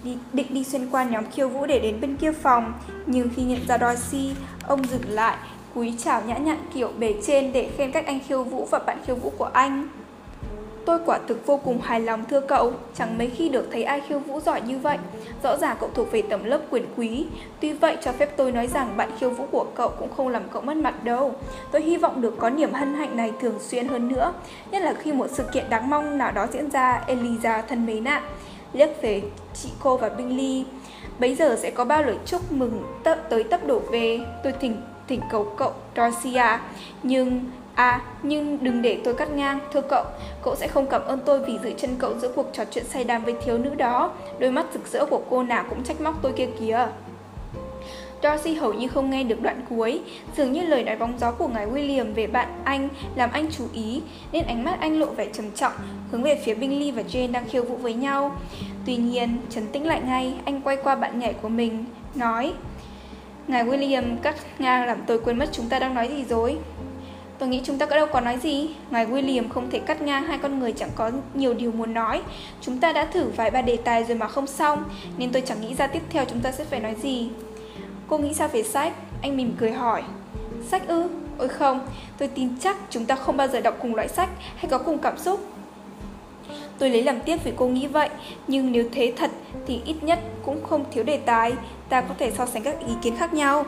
đi, 0.04 0.18
định 0.32 0.46
đi 0.50 0.64
xuyên 0.64 0.90
qua 0.90 1.04
nhóm 1.04 1.24
khiêu 1.30 1.48
vũ 1.48 1.66
để 1.66 1.78
đến 1.78 2.00
bên 2.00 2.16
kia 2.16 2.32
phòng. 2.32 2.72
Nhưng 3.06 3.28
khi 3.36 3.42
nhận 3.42 3.66
ra 3.68 3.78
Darcy, 3.78 4.30
ông 4.66 4.84
dừng 4.84 5.08
lại, 5.08 5.36
cúi 5.74 5.94
chào 5.98 6.22
nhã 6.26 6.36
nhặn 6.36 6.58
kiểu 6.74 6.90
bề 6.98 7.14
trên 7.26 7.52
để 7.52 7.70
khen 7.76 7.92
các 7.92 8.06
anh 8.06 8.20
khiêu 8.28 8.44
vũ 8.44 8.68
và 8.70 8.78
bạn 8.78 8.98
khiêu 9.06 9.16
vũ 9.16 9.32
của 9.38 9.50
anh. 9.52 9.88
Tôi 10.84 10.98
quả 11.06 11.18
thực 11.28 11.46
vô 11.46 11.56
cùng 11.64 11.80
hài 11.80 12.00
lòng 12.00 12.24
thưa 12.30 12.40
cậu, 12.40 12.72
chẳng 12.94 13.18
mấy 13.18 13.30
khi 13.36 13.48
được 13.48 13.68
thấy 13.72 13.84
ai 13.84 14.00
khiêu 14.00 14.18
vũ 14.18 14.40
giỏi 14.40 14.60
như 14.60 14.78
vậy. 14.78 14.98
Rõ 15.42 15.56
ràng 15.56 15.76
cậu 15.80 15.90
thuộc 15.94 16.12
về 16.12 16.22
tầm 16.22 16.44
lớp 16.44 16.60
quyền 16.70 16.84
quý. 16.96 17.26
Tuy 17.60 17.72
vậy 17.72 17.96
cho 18.02 18.12
phép 18.12 18.36
tôi 18.36 18.52
nói 18.52 18.66
rằng 18.66 18.96
bạn 18.96 19.10
khiêu 19.18 19.30
vũ 19.30 19.46
của 19.50 19.66
cậu 19.74 19.88
cũng 19.98 20.14
không 20.16 20.28
làm 20.28 20.42
cậu 20.52 20.62
mất 20.62 20.76
mặt 20.76 21.04
đâu. 21.04 21.34
Tôi 21.70 21.82
hy 21.82 21.96
vọng 21.96 22.20
được 22.20 22.34
có 22.38 22.50
niềm 22.50 22.72
hân 22.72 22.94
hạnh 22.94 23.16
này 23.16 23.32
thường 23.40 23.58
xuyên 23.60 23.88
hơn 23.88 24.08
nữa, 24.08 24.32
nhất 24.70 24.82
là 24.82 24.94
khi 24.94 25.12
một 25.12 25.26
sự 25.32 25.44
kiện 25.52 25.70
đáng 25.70 25.90
mong 25.90 26.18
nào 26.18 26.32
đó 26.32 26.46
diễn 26.52 26.70
ra, 26.70 27.04
Eliza 27.06 27.62
thân 27.68 27.86
mến 27.86 28.04
ạ. 28.04 28.22
Liếc 28.72 29.02
về 29.02 29.22
chị 29.54 29.68
cô 29.82 29.96
và 29.96 30.08
Bingley, 30.08 30.64
bấy 31.18 31.34
giờ 31.34 31.56
sẽ 31.62 31.70
có 31.70 31.84
bao 31.84 32.02
lời 32.02 32.16
chúc 32.26 32.52
mừng 32.52 32.82
tớ, 33.02 33.14
tới 33.14 33.44
tấp 33.44 33.66
đổ 33.66 33.78
về. 33.78 34.20
Tôi 34.42 34.52
thỉnh 34.60 34.76
thỉnh 35.08 35.20
cầu 35.30 35.52
cậu 35.56 35.72
Dorcia, 35.96 36.58
nhưng 37.02 37.40
À, 37.74 38.00
nhưng 38.22 38.64
đừng 38.64 38.82
để 38.82 39.00
tôi 39.04 39.14
cắt 39.14 39.30
ngang, 39.30 39.58
thưa 39.72 39.80
cậu, 39.80 40.04
cậu 40.42 40.56
sẽ 40.56 40.68
không 40.68 40.86
cảm 40.86 41.02
ơn 41.06 41.20
tôi 41.24 41.40
vì 41.40 41.58
giữ 41.62 41.72
chân 41.76 41.96
cậu 41.98 42.18
giữa 42.18 42.32
cuộc 42.34 42.46
trò 42.52 42.64
chuyện 42.70 42.84
say 42.84 43.04
đàm 43.04 43.24
với 43.24 43.34
thiếu 43.44 43.58
nữ 43.58 43.74
đó. 43.74 44.12
Đôi 44.38 44.50
mắt 44.50 44.66
rực 44.72 44.86
rỡ 44.86 45.04
của 45.06 45.22
cô 45.30 45.42
nào 45.42 45.64
cũng 45.70 45.82
trách 45.84 46.00
móc 46.00 46.14
tôi 46.22 46.32
kia 46.32 46.48
kìa. 46.60 46.88
Darcy 48.22 48.54
hầu 48.54 48.72
như 48.72 48.88
không 48.88 49.10
nghe 49.10 49.24
được 49.24 49.42
đoạn 49.42 49.62
cuối, 49.68 50.00
dường 50.36 50.52
như 50.52 50.62
lời 50.62 50.84
nói 50.84 50.96
bóng 50.96 51.18
gió 51.18 51.32
của 51.32 51.48
ngài 51.48 51.66
William 51.66 52.14
về 52.14 52.26
bạn 52.26 52.48
anh 52.64 52.88
làm 53.16 53.30
anh 53.32 53.46
chú 53.50 53.64
ý, 53.72 54.02
nên 54.32 54.46
ánh 54.46 54.64
mắt 54.64 54.80
anh 54.80 55.00
lộ 55.00 55.06
vẻ 55.06 55.26
trầm 55.32 55.50
trọng, 55.50 55.72
hướng 56.10 56.22
về 56.22 56.40
phía 56.44 56.54
Bingley 56.54 56.90
và 56.90 57.02
Jane 57.02 57.32
đang 57.32 57.48
khiêu 57.48 57.64
vũ 57.64 57.76
với 57.76 57.94
nhau. 57.94 58.36
Tuy 58.86 58.96
nhiên, 58.96 59.36
trấn 59.50 59.66
tĩnh 59.66 59.86
lại 59.86 60.00
ngay, 60.06 60.34
anh 60.44 60.60
quay 60.60 60.76
qua 60.76 60.94
bạn 60.94 61.18
nhảy 61.18 61.32
của 61.32 61.48
mình, 61.48 61.84
nói 62.14 62.52
Ngài 63.48 63.64
William 63.64 64.16
cắt 64.22 64.34
ngang 64.58 64.86
làm 64.86 64.98
tôi 65.06 65.18
quên 65.18 65.38
mất 65.38 65.48
chúng 65.52 65.68
ta 65.68 65.78
đang 65.78 65.94
nói 65.94 66.08
gì 66.08 66.24
rồi. 66.24 66.56
Tôi 67.44 67.50
nghĩ 67.50 67.60
chúng 67.64 67.78
ta 67.78 67.86
có 67.86 67.96
đâu 67.96 68.06
có 68.12 68.20
nói 68.20 68.38
gì 68.42 68.68
Ngài 68.90 69.06
William 69.06 69.48
không 69.48 69.70
thể 69.70 69.78
cắt 69.78 70.02
ngang 70.02 70.24
hai 70.24 70.38
con 70.38 70.58
người 70.58 70.72
chẳng 70.72 70.90
có 70.94 71.10
nhiều 71.34 71.54
điều 71.54 71.72
muốn 71.72 71.94
nói 71.94 72.22
Chúng 72.60 72.80
ta 72.80 72.92
đã 72.92 73.04
thử 73.04 73.28
vài 73.36 73.50
ba 73.50 73.62
đề 73.62 73.76
tài 73.76 74.04
rồi 74.04 74.16
mà 74.16 74.28
không 74.28 74.46
xong 74.46 74.84
Nên 75.18 75.32
tôi 75.32 75.42
chẳng 75.46 75.60
nghĩ 75.60 75.74
ra 75.74 75.86
tiếp 75.86 76.02
theo 76.10 76.24
chúng 76.24 76.40
ta 76.40 76.52
sẽ 76.52 76.64
phải 76.64 76.80
nói 76.80 76.94
gì 77.02 77.28
Cô 78.08 78.18
nghĩ 78.18 78.34
sao 78.34 78.48
về 78.48 78.62
sách? 78.62 78.92
Anh 79.22 79.36
mỉm 79.36 79.56
cười 79.58 79.72
hỏi 79.72 80.02
Sách 80.68 80.88
ư? 80.88 81.08
Ôi 81.38 81.48
không, 81.48 81.86
tôi 82.18 82.28
tin 82.28 82.48
chắc 82.60 82.76
chúng 82.90 83.06
ta 83.06 83.14
không 83.14 83.36
bao 83.36 83.48
giờ 83.48 83.60
đọc 83.60 83.76
cùng 83.82 83.94
loại 83.94 84.08
sách 84.08 84.28
hay 84.56 84.70
có 84.70 84.78
cùng 84.78 84.98
cảm 84.98 85.18
xúc 85.18 85.40
Tôi 86.78 86.90
lấy 86.90 87.02
làm 87.02 87.20
tiếc 87.20 87.44
vì 87.44 87.52
cô 87.56 87.66
nghĩ 87.66 87.86
vậy, 87.86 88.08
nhưng 88.48 88.72
nếu 88.72 88.84
thế 88.92 89.12
thật 89.16 89.30
thì 89.66 89.80
ít 89.84 89.96
nhất 90.02 90.18
cũng 90.44 90.64
không 90.64 90.84
thiếu 90.92 91.04
đề 91.04 91.16
tài, 91.16 91.52
ta 91.88 92.00
có 92.00 92.14
thể 92.18 92.30
so 92.30 92.46
sánh 92.46 92.62
các 92.62 92.80
ý 92.80 92.94
kiến 93.02 93.16
khác 93.16 93.34
nhau. 93.34 93.64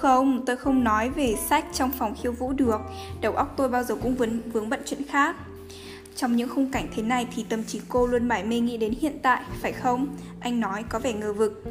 Không, 0.00 0.44
tôi 0.46 0.56
không 0.56 0.84
nói 0.84 1.10
về 1.10 1.34
sách 1.48 1.64
trong 1.72 1.90
phòng 1.98 2.14
khiêu 2.22 2.32
vũ 2.32 2.52
được, 2.52 2.80
đầu 3.20 3.32
óc 3.32 3.54
tôi 3.56 3.68
bao 3.68 3.82
giờ 3.82 3.94
cũng 3.94 4.14
vướng, 4.14 4.50
vướng 4.52 4.68
bận 4.68 4.80
chuyện 4.86 5.02
khác. 5.08 5.36
Trong 6.16 6.36
những 6.36 6.48
khung 6.48 6.70
cảnh 6.70 6.88
thế 6.96 7.02
này 7.02 7.26
thì 7.34 7.44
tâm 7.48 7.64
trí 7.64 7.80
cô 7.88 8.06
luôn 8.06 8.28
mải 8.28 8.44
mê 8.44 8.60
nghĩ 8.60 8.76
đến 8.76 8.94
hiện 9.00 9.18
tại, 9.22 9.42
phải 9.60 9.72
không? 9.72 10.16
Anh 10.40 10.60
nói 10.60 10.84
có 10.88 10.98
vẻ 10.98 11.12
ngờ 11.12 11.32
vực. 11.32 11.64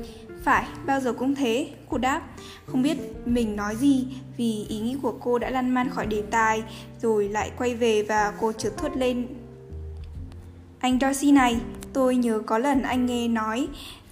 Phải, 0.44 0.66
bao 0.86 1.00
giờ 1.00 1.14
cũng 1.14 1.36
thế, 1.36 1.70
cô 1.90 1.98
đáp. 1.98 2.22
Không 2.66 2.82
biết 2.82 2.98
mình 3.26 3.56
nói 3.56 3.76
gì 3.76 4.08
vì 4.38 4.66
ý 4.70 4.80
nghĩ 4.80 4.98
của 5.02 5.14
cô 5.20 5.40
đã 5.40 5.50
lăn 5.50 5.70
man 5.70 5.90
khỏi 5.90 6.06
đề 6.06 6.24
tài, 6.32 6.64
rồi 7.02 7.30
lại 7.30 7.52
quay 7.58 7.76
về 7.76 8.04
và 8.04 8.34
cô 8.40 8.52
trượt 8.52 8.78
thốt 8.78 8.92
lên 8.96 9.28
anh 10.80 11.00
Darcy 11.02 11.32
này, 11.32 11.58
tôi 11.94 12.16
nhớ 12.16 12.40
có 12.40 12.58
lần 12.58 12.82
anh 12.82 13.06
nghe 13.06 13.28
nói 13.28 13.68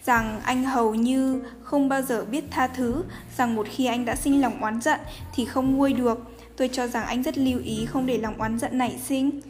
rằng 0.06 0.42
anh 0.44 0.64
hầu 0.64 0.96
như 0.96 1.42
không 1.64 1.90
bao 1.90 2.02
giờ 2.02 2.26
biết 2.26 2.44
tha 2.52 2.68
thứ, 2.68 3.04
rằng 3.38 3.56
một 3.56 3.68
khi 3.70 3.86
anh 3.86 4.06
đã 4.06 4.16
sinh 4.16 4.42
lòng 4.42 4.62
oán 4.62 4.82
giận 4.82 5.00
thì 5.36 5.46
không 5.46 5.78
nguôi 5.78 5.94
được. 5.94 6.20
Tôi 6.58 6.70
cho 6.74 6.88
rằng 6.88 7.06
anh 7.06 7.24
rất 7.24 7.38
lưu 7.38 7.60
ý 7.60 7.86
không 7.86 8.06
để 8.06 8.18
lòng 8.18 8.38
oán 8.38 8.60
giận 8.60 8.78
nảy 8.78 8.98
sinh. 9.06 9.42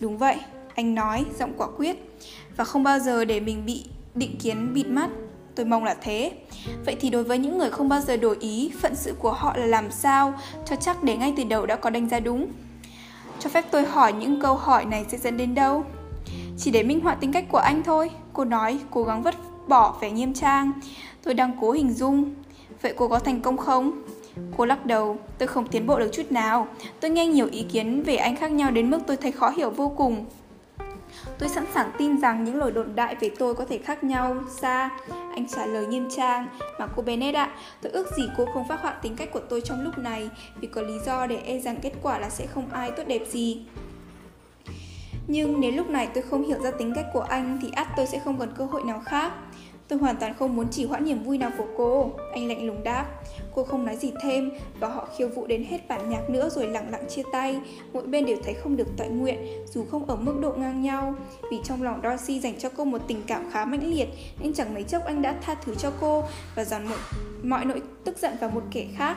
Đúng 0.00 0.18
vậy, 0.18 0.36
anh 0.74 0.94
nói, 0.94 1.24
giọng 1.38 1.52
quả 1.56 1.66
quyết. 1.76 1.96
Và 2.56 2.64
không 2.64 2.82
bao 2.82 2.98
giờ 2.98 3.24
để 3.24 3.40
mình 3.40 3.66
bị 3.66 3.84
định 4.14 4.36
kiến 4.38 4.74
bịt 4.74 4.86
mắt. 4.86 5.10
Tôi 5.54 5.66
mong 5.66 5.84
là 5.84 5.94
thế. 6.00 6.32
Vậy 6.86 6.96
thì 7.00 7.10
đối 7.10 7.24
với 7.24 7.38
những 7.38 7.58
người 7.58 7.70
không 7.70 7.88
bao 7.88 8.00
giờ 8.00 8.16
đổi 8.16 8.36
ý, 8.40 8.72
phận 8.80 8.94
sự 8.94 9.14
của 9.18 9.32
họ 9.32 9.56
là 9.56 9.66
làm 9.66 9.90
sao 9.90 10.34
cho 10.66 10.76
chắc 10.76 11.04
để 11.04 11.16
ngay 11.16 11.34
từ 11.36 11.44
đầu 11.44 11.66
đã 11.66 11.76
có 11.76 11.90
đánh 11.90 12.08
giá 12.08 12.20
đúng. 12.20 12.46
Cho 13.38 13.50
phép 13.50 13.64
tôi 13.70 13.84
hỏi 13.84 14.12
những 14.12 14.40
câu 14.40 14.56
hỏi 14.56 14.84
này 14.84 15.04
sẽ 15.08 15.18
dẫn 15.18 15.36
đến 15.36 15.54
đâu? 15.54 15.84
Chỉ 16.58 16.70
để 16.70 16.82
minh 16.82 17.00
họa 17.00 17.14
tính 17.14 17.32
cách 17.32 17.44
của 17.48 17.58
anh 17.58 17.82
thôi 17.82 18.10
Cô 18.32 18.44
nói 18.44 18.78
cố 18.90 19.04
gắng 19.04 19.22
vứt 19.22 19.34
bỏ 19.68 19.98
vẻ 20.00 20.10
nghiêm 20.10 20.34
trang. 20.34 20.72
Tôi 21.22 21.34
đang 21.34 21.52
cố 21.60 21.70
hình 21.70 21.92
dung. 21.92 22.34
Vậy 22.82 22.94
cô 22.96 23.08
có 23.08 23.18
thành 23.18 23.40
công 23.40 23.56
không? 23.56 24.02
Cô 24.56 24.66
lắc 24.66 24.86
đầu, 24.86 25.18
tôi 25.38 25.48
không 25.48 25.66
tiến 25.66 25.86
bộ 25.86 25.98
được 25.98 26.10
chút 26.12 26.32
nào. 26.32 26.68
Tôi 27.00 27.10
nghe 27.10 27.26
nhiều 27.26 27.48
ý 27.52 27.62
kiến 27.62 28.02
về 28.02 28.16
anh 28.16 28.36
khác 28.36 28.50
nhau 28.50 28.70
đến 28.70 28.90
mức 28.90 28.98
tôi 29.06 29.16
thấy 29.16 29.32
khó 29.32 29.50
hiểu 29.50 29.70
vô 29.70 29.92
cùng. 29.96 30.24
Tôi 31.38 31.48
sẵn 31.48 31.64
sàng 31.74 31.90
tin 31.98 32.20
rằng 32.20 32.44
những 32.44 32.56
lời 32.56 32.70
đồn 32.70 32.94
đại 32.94 33.16
về 33.20 33.30
tôi 33.38 33.54
có 33.54 33.64
thể 33.64 33.78
khác 33.78 34.04
nhau, 34.04 34.36
xa. 34.60 34.90
Anh 35.10 35.48
trả 35.48 35.66
lời 35.66 35.86
nghiêm 35.86 36.08
trang. 36.16 36.48
Mà 36.78 36.86
cô 36.86 37.02
Bennett 37.02 37.36
ạ, 37.36 37.50
tôi 37.82 37.92
ước 37.92 38.06
gì 38.16 38.28
cô 38.36 38.46
không 38.54 38.68
phát 38.68 38.82
họa 38.82 38.92
tính 38.92 39.16
cách 39.16 39.28
của 39.32 39.40
tôi 39.40 39.60
trong 39.60 39.84
lúc 39.84 39.98
này. 39.98 40.30
Vì 40.60 40.68
có 40.68 40.82
lý 40.82 40.94
do 41.06 41.26
để 41.26 41.36
e 41.36 41.58
rằng 41.58 41.76
kết 41.82 41.92
quả 42.02 42.18
là 42.18 42.30
sẽ 42.30 42.46
không 42.46 42.64
ai 42.72 42.90
tốt 42.90 43.02
đẹp 43.06 43.22
gì. 43.30 43.66
Nhưng 45.28 45.60
nếu 45.60 45.72
lúc 45.72 45.90
này 45.90 46.08
tôi 46.14 46.22
không 46.22 46.44
hiểu 46.44 46.58
ra 46.62 46.70
tính 46.70 46.92
cách 46.94 47.06
của 47.12 47.20
anh 47.20 47.58
thì 47.62 47.68
ắt 47.74 47.88
tôi 47.96 48.06
sẽ 48.06 48.18
không 48.18 48.38
còn 48.38 48.48
cơ 48.58 48.64
hội 48.64 48.82
nào 48.84 49.02
khác. 49.04 49.32
Tôi 49.88 49.98
hoàn 49.98 50.16
toàn 50.16 50.34
không 50.34 50.56
muốn 50.56 50.66
chỉ 50.70 50.84
hoãn 50.84 51.04
niềm 51.04 51.22
vui 51.22 51.38
nào 51.38 51.50
của 51.58 51.66
cô. 51.76 52.10
Anh 52.32 52.48
lạnh 52.48 52.66
lùng 52.66 52.82
đáp. 52.82 53.06
Cô 53.54 53.64
không 53.64 53.86
nói 53.86 53.96
gì 53.96 54.12
thêm 54.22 54.50
và 54.80 54.88
họ 54.88 55.08
khiêu 55.16 55.28
vũ 55.28 55.46
đến 55.46 55.64
hết 55.64 55.88
bản 55.88 56.10
nhạc 56.10 56.30
nữa 56.30 56.48
rồi 56.48 56.66
lặng 56.66 56.90
lặng 56.90 57.04
chia 57.08 57.22
tay. 57.32 57.60
Mỗi 57.92 58.06
bên 58.06 58.26
đều 58.26 58.36
thấy 58.44 58.54
không 58.54 58.76
được 58.76 58.88
tọa 58.96 59.06
nguyện 59.06 59.38
dù 59.72 59.84
không 59.90 60.06
ở 60.06 60.16
mức 60.16 60.34
độ 60.40 60.52
ngang 60.52 60.82
nhau. 60.82 61.14
Vì 61.50 61.60
trong 61.64 61.82
lòng 61.82 62.00
Darcy 62.02 62.40
dành 62.40 62.58
cho 62.58 62.68
cô 62.76 62.84
một 62.84 63.02
tình 63.08 63.22
cảm 63.26 63.50
khá 63.50 63.64
mãnh 63.64 63.94
liệt 63.94 64.08
nên 64.40 64.52
chẳng 64.52 64.74
mấy 64.74 64.82
chốc 64.82 65.04
anh 65.04 65.22
đã 65.22 65.34
tha 65.42 65.54
thứ 65.54 65.74
cho 65.74 65.92
cô 66.00 66.24
và 66.54 66.64
dàn 66.64 66.88
mọi, 66.88 66.98
mọi 67.42 67.64
nỗi 67.64 67.82
tức 68.04 68.18
giận 68.18 68.32
vào 68.40 68.50
một 68.50 68.62
kẻ 68.70 68.86
khác. 68.96 69.16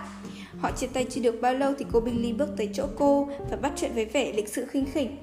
Họ 0.59 0.71
chia 0.71 0.87
tay 0.87 1.05
chưa 1.09 1.21
được 1.21 1.41
bao 1.41 1.53
lâu 1.53 1.73
thì 1.79 1.85
cô 1.91 1.99
Billy 1.99 2.33
bước 2.33 2.49
tới 2.57 2.69
chỗ 2.73 2.85
cô 2.97 3.29
và 3.51 3.57
bắt 3.57 3.71
chuyện 3.75 3.91
với 3.95 4.05
vẻ 4.05 4.33
lịch 4.33 4.49
sự 4.49 4.65
khinh 4.65 4.85
khỉnh. 4.85 5.17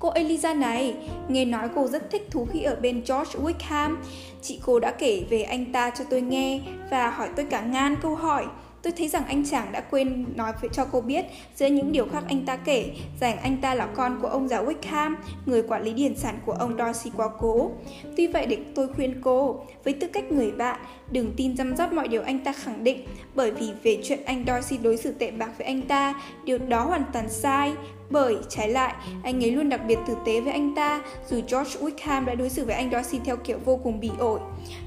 Cô 0.00 0.12
Eliza 0.14 0.58
này, 0.58 0.94
nghe 1.28 1.44
nói 1.44 1.68
cô 1.74 1.86
rất 1.86 2.10
thích 2.10 2.28
thú 2.30 2.46
khi 2.52 2.62
ở 2.62 2.76
bên 2.82 3.02
George 3.08 3.38
Wickham. 3.38 3.96
Chị 4.42 4.60
cô 4.66 4.80
đã 4.80 4.90
kể 4.90 5.24
về 5.30 5.42
anh 5.42 5.72
ta 5.72 5.90
cho 5.90 6.04
tôi 6.10 6.20
nghe 6.20 6.60
và 6.90 7.10
hỏi 7.10 7.28
tôi 7.36 7.46
cả 7.50 7.60
ngàn 7.60 7.96
câu 8.02 8.14
hỏi. 8.14 8.46
Tôi 8.82 8.92
thấy 8.92 9.08
rằng 9.08 9.24
anh 9.26 9.44
chàng 9.50 9.72
đã 9.72 9.80
quên 9.80 10.24
nói 10.36 10.52
cho 10.72 10.84
cô 10.84 11.00
biết 11.00 11.24
giữa 11.56 11.66
những 11.66 11.92
điều 11.92 12.06
khác 12.12 12.24
anh 12.28 12.46
ta 12.46 12.56
kể 12.56 12.90
rằng 13.20 13.38
anh 13.38 13.56
ta 13.56 13.74
là 13.74 13.86
con 13.86 14.18
của 14.22 14.28
ông 14.28 14.48
già 14.48 14.62
Wickham, 14.62 15.14
người 15.46 15.62
quản 15.62 15.82
lý 15.82 15.92
điển 15.92 16.16
sản 16.16 16.38
của 16.46 16.52
ông 16.52 16.76
Darcy 16.78 17.10
quá 17.16 17.28
cố. 17.38 17.70
Tuy 18.16 18.26
vậy 18.26 18.46
để 18.46 18.58
tôi 18.74 18.88
khuyên 18.88 19.20
cô, 19.20 19.60
với 19.84 19.92
tư 19.92 20.06
cách 20.06 20.32
người 20.32 20.50
bạn, 20.50 20.80
đừng 21.10 21.32
tin 21.36 21.56
răm 21.56 21.76
rắp 21.76 21.92
mọi 21.92 22.08
điều 22.08 22.22
anh 22.22 22.38
ta 22.44 22.52
khẳng 22.52 22.84
định, 22.84 23.06
bởi 23.34 23.50
vì 23.50 23.66
về 23.82 24.00
chuyện 24.04 24.24
anh 24.24 24.44
Darcy 24.46 24.78
đối 24.78 24.96
xử 24.96 25.12
tệ 25.12 25.30
bạc 25.30 25.50
với 25.58 25.66
anh 25.66 25.82
ta, 25.82 26.14
điều 26.44 26.58
đó 26.58 26.84
hoàn 26.84 27.04
toàn 27.12 27.28
sai. 27.28 27.72
Bởi, 28.10 28.36
trái 28.48 28.68
lại, 28.68 28.94
anh 29.22 29.44
ấy 29.44 29.50
luôn 29.50 29.68
đặc 29.68 29.80
biệt 29.86 29.98
tử 30.06 30.14
tế 30.26 30.40
với 30.40 30.52
anh 30.52 30.74
ta, 30.74 31.02
dù 31.28 31.36
George 31.36 31.80
Wickham 31.80 32.24
đã 32.24 32.34
đối 32.34 32.50
xử 32.50 32.64
với 32.64 32.74
anh 32.74 32.90
Darcy 32.90 33.18
theo 33.24 33.36
kiểu 33.36 33.58
vô 33.64 33.76
cùng 33.76 34.00
bỉ 34.00 34.10
ổi. 34.18 34.40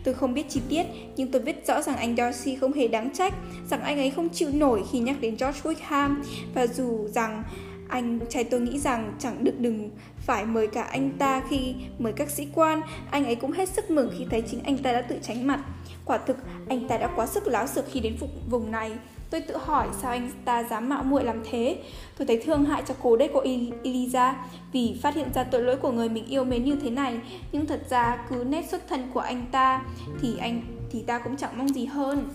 Tôi 0.04 0.14
không 0.14 0.34
biết 0.34 0.46
chi 0.50 0.62
tiết, 0.70 0.84
nhưng 1.16 1.32
tôi 1.32 1.42
biết 1.42 1.68
rõ 1.68 1.82
rằng 1.82 1.98
anh 1.98 2.16
Darcy 2.16 2.56
không 2.56 2.74
hề 2.74 2.88
đáng 2.88 3.10
trách, 3.14 3.34
rằng 3.70 3.82
anh 3.82 3.98
ấy 3.98 4.10
không 4.10 4.30
chịu 4.30 4.50
nổi 4.54 4.84
khi 4.92 5.00
nhắc 5.00 5.16
đến 5.22 5.36
George 5.40 5.60
Wickham, 5.62 6.16
và 6.54 6.68
dù 6.68 7.08
rằng 7.08 7.44
anh 7.90 8.20
trai 8.30 8.44
tôi 8.44 8.60
nghĩ 8.60 8.80
rằng 8.80 9.14
chẳng 9.20 9.44
được 9.44 9.60
đừng 9.60 9.90
phải 10.18 10.46
mời 10.46 10.68
cả 10.68 10.84
anh 10.84 11.12
ta 11.12 11.44
khi 11.50 11.76
mời 12.00 12.14
các 12.14 12.30
sĩ 12.30 12.48
quan, 12.56 12.82
anh 13.12 13.26
ấy 13.26 13.36
cũng 13.36 13.52
hết 13.52 13.70
sức 13.70 13.92
mừng 13.92 14.12
khi 14.18 14.26
thấy 14.30 14.42
chính 14.42 14.64
anh 14.64 14.78
ta 14.78 14.92
đã 14.92 15.02
tự 15.02 15.16
tránh 15.22 15.48
mặt. 15.48 15.60
Quả 16.06 16.18
thực, 16.18 16.38
anh 16.70 16.88
ta 16.88 16.98
đã 16.98 17.10
quá 17.16 17.28
sức 17.28 17.48
láo 17.48 17.68
xược 17.68 17.86
khi 17.92 18.00
đến 18.00 18.16
vùng 18.50 18.72
này. 18.72 18.92
Tôi 19.34 19.42
tự 19.42 19.58
hỏi 19.58 19.88
sao 20.02 20.12
anh 20.12 20.32
ta 20.46 20.64
dám 20.64 20.90
mạo 20.90 21.04
muội 21.04 21.24
làm 21.24 21.42
thế. 21.52 21.78
Tôi 22.18 22.28
thấy 22.28 22.42
thương 22.46 22.66
hại 22.66 22.84
cho 22.88 22.94
cô 23.02 23.18
đấy 23.18 23.30
của 23.34 23.44
Eliza 23.84 24.34
vì 24.72 25.00
phát 25.02 25.16
hiện 25.16 25.28
ra 25.34 25.44
tội 25.44 25.62
lỗi 25.62 25.76
của 25.76 25.92
người 25.92 26.10
mình 26.10 26.26
yêu 26.26 26.44
mến 26.44 26.64
như 26.64 26.76
thế 26.76 26.90
này. 26.90 27.20
Nhưng 27.52 27.66
thật 27.66 27.82
ra 27.90 28.26
cứ 28.30 28.44
nét 28.48 28.66
xuất 28.70 28.88
thân 28.88 29.10
của 29.14 29.20
anh 29.20 29.46
ta 29.52 29.82
thì 30.22 30.38
anh, 30.38 30.62
thì 30.92 31.02
ta 31.02 31.20
cũng 31.20 31.38
chẳng 31.38 31.58
mong 31.58 31.68
gì 31.68 31.86
hơn. 31.86 32.30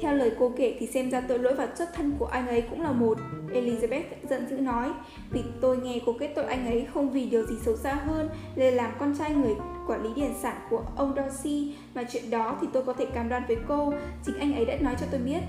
Theo 0.00 0.14
lời 0.14 0.32
cô 0.38 0.52
kể 0.56 0.76
thì 0.78 0.86
xem 0.86 1.10
ra 1.10 1.20
tội 1.20 1.38
lỗi 1.38 1.54
và 1.54 1.68
xuất 1.74 1.94
thân 1.94 2.14
của 2.18 2.26
anh 2.26 2.48
ấy 2.48 2.62
cũng 2.70 2.82
là 2.82 2.92
một. 2.92 3.18
Elizabeth 3.54 4.02
giận 4.30 4.46
dữ 4.50 4.56
nói, 4.56 4.88
vì 5.30 5.40
tôi 5.60 5.76
nghe 5.76 6.00
cô 6.06 6.12
kết 6.20 6.32
tội 6.34 6.44
anh 6.44 6.66
ấy 6.66 6.86
không 6.94 7.10
vì 7.10 7.26
điều 7.26 7.46
gì 7.46 7.54
xấu 7.64 7.76
xa 7.76 7.94
hơn 7.94 8.28
là 8.54 8.70
làm 8.70 8.92
con 8.98 9.14
trai 9.18 9.34
người 9.34 9.54
quản 9.88 10.02
lý 10.02 10.08
điển 10.16 10.30
sản 10.42 10.56
của 10.70 10.82
ông 10.96 11.14
Darcy, 11.16 11.74
mà 11.94 12.04
chuyện 12.12 12.30
đó 12.30 12.58
thì 12.60 12.66
tôi 12.72 12.82
có 12.82 12.92
thể 12.92 13.06
cam 13.06 13.28
đoan 13.28 13.42
với 13.48 13.56
cô, 13.68 13.94
chính 14.26 14.38
anh 14.38 14.54
ấy 14.54 14.64
đã 14.64 14.76
nói 14.80 14.94
cho 15.00 15.06
tôi 15.10 15.20
biết. 15.20 15.40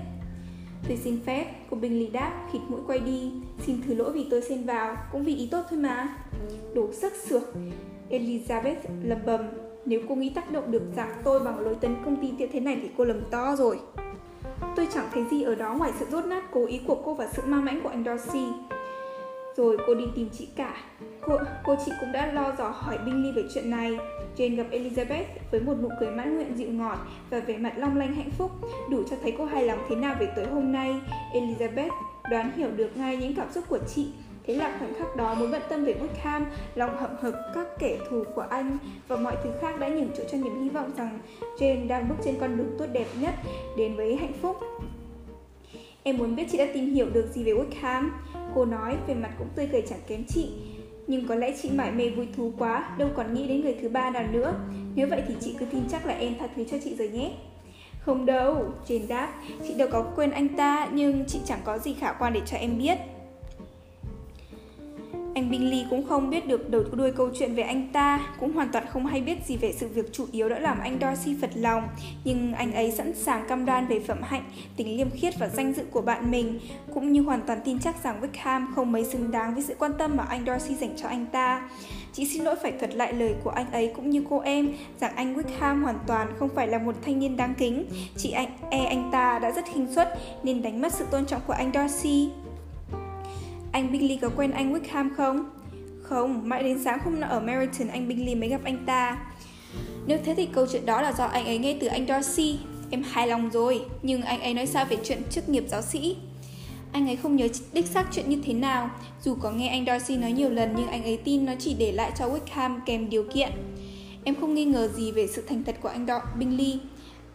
Tôi 0.88 0.96
xin 0.96 1.20
phép, 1.26 1.46
cô 1.70 1.76
Bingley 1.76 2.06
đáp, 2.06 2.46
khịt 2.52 2.62
mũi 2.68 2.80
quay 2.86 2.98
đi, 2.98 3.32
xin 3.66 3.82
thứ 3.86 3.94
lỗi 3.94 4.12
vì 4.12 4.26
tôi 4.30 4.42
xen 4.42 4.64
vào, 4.64 4.96
cũng 5.12 5.22
vì 5.22 5.36
ý 5.36 5.48
tốt 5.50 5.62
thôi 5.70 5.78
mà. 5.78 6.08
Đổ 6.74 6.92
sắc 6.92 7.12
sược, 7.12 7.42
Elizabeth 8.10 8.76
lầm 9.02 9.18
bầm, 9.26 9.40
nếu 9.86 10.00
cô 10.08 10.14
nghĩ 10.14 10.30
tác 10.30 10.50
động 10.50 10.70
được 10.70 10.82
dạng 10.96 11.14
tôi 11.24 11.40
bằng 11.40 11.60
lối 11.60 11.74
tấn 11.74 11.96
công 12.04 12.16
tin 12.16 12.36
tiện 12.36 12.48
thế 12.52 12.60
này 12.60 12.78
thì 12.82 12.88
cô 12.96 13.04
lầm 13.04 13.20
to 13.30 13.56
rồi. 13.56 13.80
Tôi 14.76 14.88
chẳng 14.94 15.08
thấy 15.12 15.24
gì 15.30 15.42
ở 15.42 15.54
đó 15.54 15.74
ngoài 15.74 15.92
sự 15.98 16.06
rốt 16.10 16.24
nát 16.24 16.44
cố 16.52 16.66
ý 16.66 16.80
của 16.86 17.02
cô 17.04 17.14
và 17.14 17.26
sự 17.32 17.42
ma 17.46 17.56
mãnh 17.56 17.80
của 17.80 17.88
anh 17.88 18.04
Darcy. 18.04 18.46
Rồi 19.56 19.76
cô 19.86 19.94
đi 19.94 20.04
tìm 20.14 20.28
chị 20.32 20.48
cả. 20.56 20.76
Cô, 21.26 21.36
cô 21.64 21.76
chị 21.86 21.92
cũng 22.00 22.12
đã 22.12 22.32
lo 22.32 22.52
dò 22.58 22.68
hỏi 22.68 22.98
Bingley 23.06 23.32
về 23.32 23.42
chuyện 23.54 23.70
này. 23.70 23.98
Jane 24.36 24.56
gặp 24.56 24.66
Elizabeth 24.70 25.24
với 25.50 25.60
một 25.60 25.74
nụ 25.82 25.88
cười 26.00 26.10
mãn 26.10 26.36
nguyện 26.36 26.56
dịu 26.56 26.68
ngọt 26.68 26.98
và 27.30 27.40
vẻ 27.40 27.56
mặt 27.56 27.72
long 27.76 27.96
lanh 27.96 28.14
hạnh 28.14 28.30
phúc, 28.38 28.50
đủ 28.90 29.02
cho 29.10 29.16
thấy 29.22 29.34
cô 29.38 29.44
hài 29.44 29.64
lòng 29.64 29.78
thế 29.88 29.96
nào 29.96 30.16
về 30.20 30.28
tối 30.36 30.46
hôm 30.46 30.72
nay. 30.72 30.94
Elizabeth 31.32 31.90
đoán 32.30 32.52
hiểu 32.56 32.70
được 32.76 32.96
ngay 32.96 33.16
những 33.16 33.34
cảm 33.34 33.52
xúc 33.52 33.64
của 33.68 33.78
chị 33.94 34.12
Thế 34.46 34.54
là 34.54 34.76
khoảnh 34.78 34.94
khắc 34.94 35.16
đó 35.16 35.34
mối 35.34 35.48
bận 35.48 35.62
tâm 35.68 35.84
về 35.84 35.94
Wickham, 35.94 36.44
lòng 36.74 36.96
hậm 36.96 37.10
hực 37.20 37.34
các 37.54 37.66
kẻ 37.78 37.98
thù 38.10 38.24
của 38.34 38.44
anh 38.50 38.78
và 39.08 39.16
mọi 39.16 39.36
thứ 39.44 39.50
khác 39.60 39.80
đã 39.80 39.88
nhường 39.88 40.10
chỗ 40.16 40.24
cho 40.32 40.38
niềm 40.38 40.62
hy 40.62 40.68
vọng 40.68 40.90
rằng 40.96 41.18
Jane 41.58 41.88
đang 41.88 42.08
bước 42.08 42.14
trên 42.24 42.34
con 42.40 42.56
đường 42.56 42.76
tốt 42.78 42.86
đẹp 42.92 43.06
nhất 43.20 43.34
đến 43.76 43.96
với 43.96 44.16
hạnh 44.16 44.32
phúc. 44.42 44.56
Em 46.02 46.16
muốn 46.16 46.36
biết 46.36 46.44
chị 46.50 46.58
đã 46.58 46.66
tìm 46.74 46.94
hiểu 46.94 47.06
được 47.10 47.26
gì 47.32 47.44
về 47.44 47.52
Wickham. 47.52 48.08
Cô 48.54 48.64
nói, 48.64 48.96
về 49.06 49.14
mặt 49.14 49.30
cũng 49.38 49.48
tươi 49.56 49.68
cười 49.72 49.82
chẳng 49.82 50.00
kém 50.06 50.24
chị. 50.28 50.48
Nhưng 51.06 51.26
có 51.26 51.34
lẽ 51.34 51.54
chị 51.62 51.70
mải 51.70 51.92
mê 51.92 52.10
vui 52.10 52.28
thú 52.36 52.52
quá, 52.58 52.94
đâu 52.98 53.08
còn 53.16 53.34
nghĩ 53.34 53.48
đến 53.48 53.60
người 53.60 53.76
thứ 53.82 53.88
ba 53.88 54.10
nào 54.10 54.24
nữa. 54.32 54.54
Nếu 54.94 55.06
vậy 55.10 55.22
thì 55.28 55.34
chị 55.40 55.56
cứ 55.58 55.66
tin 55.66 55.82
chắc 55.90 56.06
là 56.06 56.14
em 56.14 56.34
tha 56.38 56.46
thứ 56.56 56.64
cho 56.64 56.76
chị 56.84 56.94
rồi 56.96 57.08
nhé. 57.08 57.32
Không 58.00 58.26
đâu, 58.26 58.72
Jane 58.86 59.08
đáp, 59.08 59.32
chị 59.68 59.74
đâu 59.74 59.88
có 59.92 60.02
quên 60.16 60.30
anh 60.30 60.48
ta, 60.48 60.88
nhưng 60.92 61.24
chị 61.26 61.38
chẳng 61.44 61.60
có 61.64 61.78
gì 61.78 61.94
khả 62.00 62.12
quan 62.12 62.32
để 62.32 62.40
cho 62.46 62.56
em 62.56 62.78
biết. 62.78 62.98
Anh 65.34 65.50
Bingley 65.50 65.86
cũng 65.90 66.06
không 66.06 66.30
biết 66.30 66.46
được 66.46 66.70
đầu 66.70 66.82
đuôi 66.92 67.12
câu 67.12 67.30
chuyện 67.38 67.54
về 67.54 67.62
anh 67.62 67.88
ta, 67.92 68.20
cũng 68.40 68.52
hoàn 68.52 68.68
toàn 68.72 68.86
không 68.86 69.06
hay 69.06 69.20
biết 69.20 69.46
gì 69.46 69.56
về 69.56 69.72
sự 69.72 69.88
việc 69.88 70.12
chủ 70.12 70.26
yếu 70.32 70.48
đã 70.48 70.58
làm 70.58 70.80
anh 70.80 70.98
Darcy 71.00 71.36
phật 71.40 71.50
lòng. 71.54 71.88
Nhưng 72.24 72.52
anh 72.52 72.72
ấy 72.72 72.90
sẵn 72.90 73.14
sàng 73.14 73.48
cam 73.48 73.66
đoan 73.66 73.86
về 73.86 74.00
phẩm 74.00 74.18
hạnh, 74.22 74.44
tính 74.76 74.96
liêm 74.96 75.10
khiết 75.10 75.38
và 75.38 75.48
danh 75.48 75.72
dự 75.72 75.84
của 75.90 76.00
bạn 76.02 76.30
mình, 76.30 76.60
cũng 76.94 77.12
như 77.12 77.22
hoàn 77.22 77.40
toàn 77.46 77.58
tin 77.64 77.78
chắc 77.78 78.04
rằng 78.04 78.20
Wickham 78.20 78.66
không 78.74 78.92
mấy 78.92 79.04
xứng 79.04 79.30
đáng 79.30 79.54
với 79.54 79.62
sự 79.62 79.74
quan 79.78 79.92
tâm 79.98 80.16
mà 80.16 80.24
anh 80.24 80.46
Darcy 80.46 80.74
dành 80.74 80.96
cho 80.96 81.08
anh 81.08 81.26
ta. 81.26 81.68
Chị 82.12 82.26
xin 82.26 82.44
lỗi 82.44 82.56
phải 82.62 82.72
thuật 82.72 82.94
lại 82.94 83.12
lời 83.12 83.34
của 83.44 83.50
anh 83.50 83.72
ấy 83.72 83.92
cũng 83.96 84.10
như 84.10 84.24
cô 84.30 84.40
em 84.40 84.68
rằng 85.00 85.16
anh 85.16 85.36
Wickham 85.36 85.82
hoàn 85.82 85.98
toàn 86.06 86.28
không 86.38 86.48
phải 86.54 86.68
là 86.68 86.78
một 86.78 86.94
thanh 87.04 87.18
niên 87.18 87.36
đáng 87.36 87.54
kính. 87.58 87.86
Chị 88.16 88.30
anh 88.30 88.48
e 88.70 88.84
anh 88.84 89.08
ta 89.12 89.38
đã 89.38 89.50
rất 89.50 89.64
khinh 89.74 89.94
suất 89.94 90.18
nên 90.42 90.62
đánh 90.62 90.80
mất 90.80 90.92
sự 90.92 91.04
tôn 91.10 91.26
trọng 91.26 91.40
của 91.46 91.52
anh 91.52 91.70
Darcy. 91.74 92.28
Anh 93.74 93.92
Bingley 93.92 94.16
có 94.16 94.28
quen 94.36 94.50
anh 94.50 94.72
Wickham 94.72 95.08
không? 95.16 95.50
Không, 96.02 96.48
mãi 96.48 96.62
đến 96.62 96.78
sáng 96.84 96.98
hôm 97.04 97.20
nọ 97.20 97.26
ở 97.26 97.40
Meryton 97.40 97.88
anh 97.88 98.08
Bingley 98.08 98.34
mới 98.34 98.48
gặp 98.48 98.60
anh 98.64 98.84
ta. 98.86 99.18
Nếu 100.06 100.18
thế 100.24 100.34
thì 100.34 100.46
câu 100.46 100.66
chuyện 100.72 100.86
đó 100.86 101.02
là 101.02 101.12
do 101.12 101.24
anh 101.24 101.44
ấy 101.44 101.58
nghe 101.58 101.76
từ 101.80 101.86
anh 101.86 102.06
Darcy. 102.06 102.58
Em 102.90 103.02
hài 103.02 103.28
lòng 103.28 103.50
rồi, 103.50 103.84
nhưng 104.02 104.22
anh 104.22 104.40
ấy 104.40 104.54
nói 104.54 104.66
sao 104.66 104.84
về 104.84 104.96
chuyện 105.04 105.22
chức 105.30 105.48
nghiệp 105.48 105.64
giáo 105.68 105.82
sĩ? 105.82 106.16
Anh 106.92 107.06
ấy 107.06 107.16
không 107.16 107.36
nhớ 107.36 107.48
đích 107.72 107.86
xác 107.86 108.06
chuyện 108.12 108.28
như 108.28 108.42
thế 108.44 108.52
nào, 108.52 108.90
dù 109.22 109.34
có 109.34 109.50
nghe 109.50 109.68
anh 109.68 109.86
Darcy 109.86 110.16
nói 110.16 110.32
nhiều 110.32 110.50
lần 110.50 110.74
nhưng 110.76 110.86
anh 110.86 111.02
ấy 111.02 111.16
tin 111.16 111.44
nó 111.44 111.52
chỉ 111.58 111.74
để 111.78 111.92
lại 111.92 112.12
cho 112.18 112.28
Wickham 112.28 112.78
kèm 112.86 113.10
điều 113.10 113.24
kiện. 113.34 113.50
Em 114.24 114.34
không 114.34 114.54
nghi 114.54 114.64
ngờ 114.64 114.88
gì 114.88 115.12
về 115.12 115.26
sự 115.26 115.42
thành 115.48 115.64
thật 115.64 115.76
của 115.80 115.88
anh 115.88 116.06
Dor 116.06 116.22
Bingley. 116.38 116.78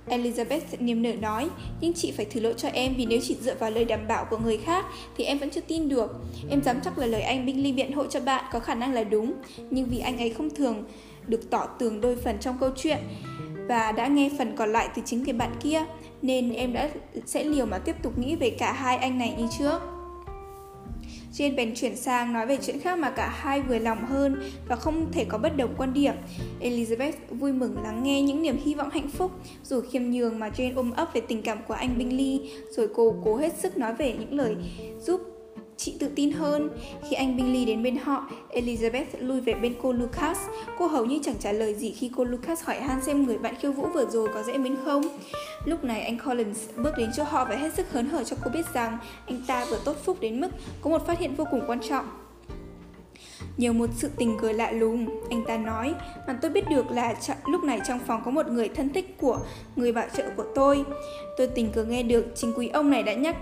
Elizabeth 0.09 0.59
niềm 0.79 1.01
nở 1.01 1.13
nói, 1.13 1.49
nhưng 1.81 1.93
chị 1.93 2.11
phải 2.11 2.25
thử 2.25 2.39
lỗi 2.39 2.53
cho 2.57 2.69
em 2.69 2.93
vì 2.97 3.05
nếu 3.05 3.19
chỉ 3.23 3.35
dựa 3.41 3.55
vào 3.55 3.71
lời 3.71 3.85
đảm 3.85 4.07
bảo 4.07 4.25
của 4.29 4.37
người 4.37 4.57
khác 4.57 4.85
thì 5.17 5.23
em 5.23 5.37
vẫn 5.37 5.49
chưa 5.49 5.61
tin 5.61 5.89
được. 5.89 6.11
Em 6.49 6.63
dám 6.63 6.79
chắc 6.83 6.97
là 6.97 7.05
lời 7.05 7.21
anh 7.21 7.45
Bingley 7.45 7.71
biện 7.71 7.91
hộ 7.91 8.05
cho 8.05 8.19
bạn 8.19 8.45
có 8.51 8.59
khả 8.59 8.75
năng 8.75 8.93
là 8.93 9.03
đúng, 9.03 9.33
nhưng 9.69 9.85
vì 9.85 9.99
anh 9.99 10.17
ấy 10.17 10.29
không 10.29 10.49
thường 10.49 10.83
được 11.27 11.49
tỏ 11.49 11.65
tường 11.79 12.01
đôi 12.01 12.15
phần 12.15 12.37
trong 12.39 12.57
câu 12.59 12.69
chuyện 12.75 12.97
và 13.67 13.91
đã 13.91 14.07
nghe 14.07 14.29
phần 14.37 14.55
còn 14.55 14.71
lại 14.71 14.89
từ 14.95 15.01
chính 15.05 15.23
người 15.23 15.33
bạn 15.33 15.51
kia, 15.59 15.83
nên 16.21 16.53
em 16.53 16.73
đã 16.73 16.89
sẽ 17.25 17.43
liều 17.43 17.65
mà 17.65 17.77
tiếp 17.77 17.95
tục 18.03 18.19
nghĩ 18.19 18.35
về 18.35 18.49
cả 18.49 18.71
hai 18.71 18.97
anh 18.97 19.17
này 19.17 19.35
như 19.37 19.47
trước. 19.59 19.79
Jane 21.33 21.55
bèn 21.55 21.75
chuyển 21.75 21.95
sang 21.95 22.33
nói 22.33 22.47
về 22.47 22.57
chuyện 22.61 22.79
khác 22.79 22.99
mà 22.99 23.09
cả 23.09 23.29
hai 23.35 23.61
vừa 23.61 23.79
lòng 23.79 24.05
hơn 24.05 24.41
và 24.67 24.75
không 24.75 25.11
thể 25.11 25.25
có 25.25 25.37
bất 25.37 25.57
đồng 25.57 25.75
quan 25.77 25.93
điểm. 25.93 26.13
Elizabeth 26.61 27.13
vui 27.29 27.53
mừng 27.53 27.83
lắng 27.83 28.03
nghe 28.03 28.21
những 28.21 28.41
niềm 28.41 28.57
hy 28.65 28.75
vọng 28.75 28.89
hạnh 28.89 29.07
phúc, 29.07 29.31
dù 29.63 29.81
khiêm 29.81 30.03
nhường 30.03 30.39
mà 30.39 30.49
Jane 30.49 30.75
ôm 30.75 30.91
ấp 30.91 31.09
về 31.13 31.21
tình 31.21 31.41
cảm 31.41 31.57
của 31.67 31.73
anh 31.73 31.97
Bingley, 31.97 32.51
rồi 32.75 32.89
cô 32.95 33.15
cố 33.25 33.37
hết 33.37 33.53
sức 33.57 33.77
nói 33.77 33.93
về 33.93 34.15
những 34.19 34.33
lời 34.33 34.55
giúp 34.99 35.21
chị 35.79 35.95
tự 35.99 36.07
tin 36.15 36.31
hơn. 36.31 36.69
Khi 37.09 37.15
anh 37.15 37.37
Bingley 37.37 37.65
đến 37.65 37.83
bên 37.83 37.97
họ, 37.97 38.29
Elizabeth 38.51 39.05
lui 39.19 39.41
về 39.41 39.53
bên 39.53 39.75
cô 39.81 39.91
Lucas. 39.91 40.37
Cô 40.77 40.87
hầu 40.87 41.05
như 41.05 41.19
chẳng 41.23 41.35
trả 41.39 41.51
lời 41.51 41.73
gì 41.75 41.91
khi 41.91 42.11
cô 42.15 42.23
Lucas 42.23 42.63
hỏi 42.63 42.79
han 42.79 43.01
xem 43.01 43.25
người 43.25 43.37
bạn 43.37 43.55
khiêu 43.61 43.71
vũ 43.71 43.87
vừa 43.93 44.05
rồi 44.05 44.29
có 44.33 44.43
dễ 44.43 44.57
mến 44.57 44.75
không. 44.85 45.03
Lúc 45.65 45.83
này 45.83 46.01
anh 46.01 46.19
Collins 46.25 46.69
bước 46.77 46.91
đến 46.97 47.11
chỗ 47.15 47.23
họ 47.23 47.45
và 47.45 47.55
hết 47.55 47.73
sức 47.73 47.91
hớn 47.91 48.09
hở 48.09 48.23
cho 48.23 48.35
cô 48.45 48.51
biết 48.53 48.65
rằng 48.73 48.97
anh 49.25 49.41
ta 49.47 49.65
vừa 49.65 49.79
tốt 49.85 49.97
phúc 50.05 50.17
đến 50.19 50.41
mức 50.41 50.49
có 50.81 50.89
một 50.89 51.07
phát 51.07 51.19
hiện 51.19 51.35
vô 51.35 51.45
cùng 51.51 51.61
quan 51.67 51.79
trọng. 51.89 52.05
Nhiều 53.57 53.73
một 53.73 53.89
sự 53.95 54.09
tình 54.17 54.37
cờ 54.41 54.51
lạ 54.51 54.71
lùng, 54.71 55.07
anh 55.29 55.43
ta 55.47 55.57
nói, 55.57 55.93
mà 56.27 56.39
tôi 56.41 56.51
biết 56.51 56.69
được 56.69 56.91
là 56.91 57.15
lúc 57.45 57.63
này 57.63 57.81
trong 57.87 57.99
phòng 57.99 58.21
có 58.25 58.31
một 58.31 58.47
người 58.47 58.69
thân 58.69 58.93
thích 58.93 59.15
của 59.21 59.39
người 59.75 59.91
bảo 59.91 60.07
trợ 60.17 60.23
của 60.37 60.45
tôi. 60.55 60.83
Tôi 61.37 61.47
tình 61.47 61.71
cờ 61.71 61.83
nghe 61.83 62.03
được 62.03 62.25
chính 62.35 62.53
quý 62.57 62.67
ông 62.67 62.89
này 62.89 63.03
đã 63.03 63.13
nhắc 63.13 63.35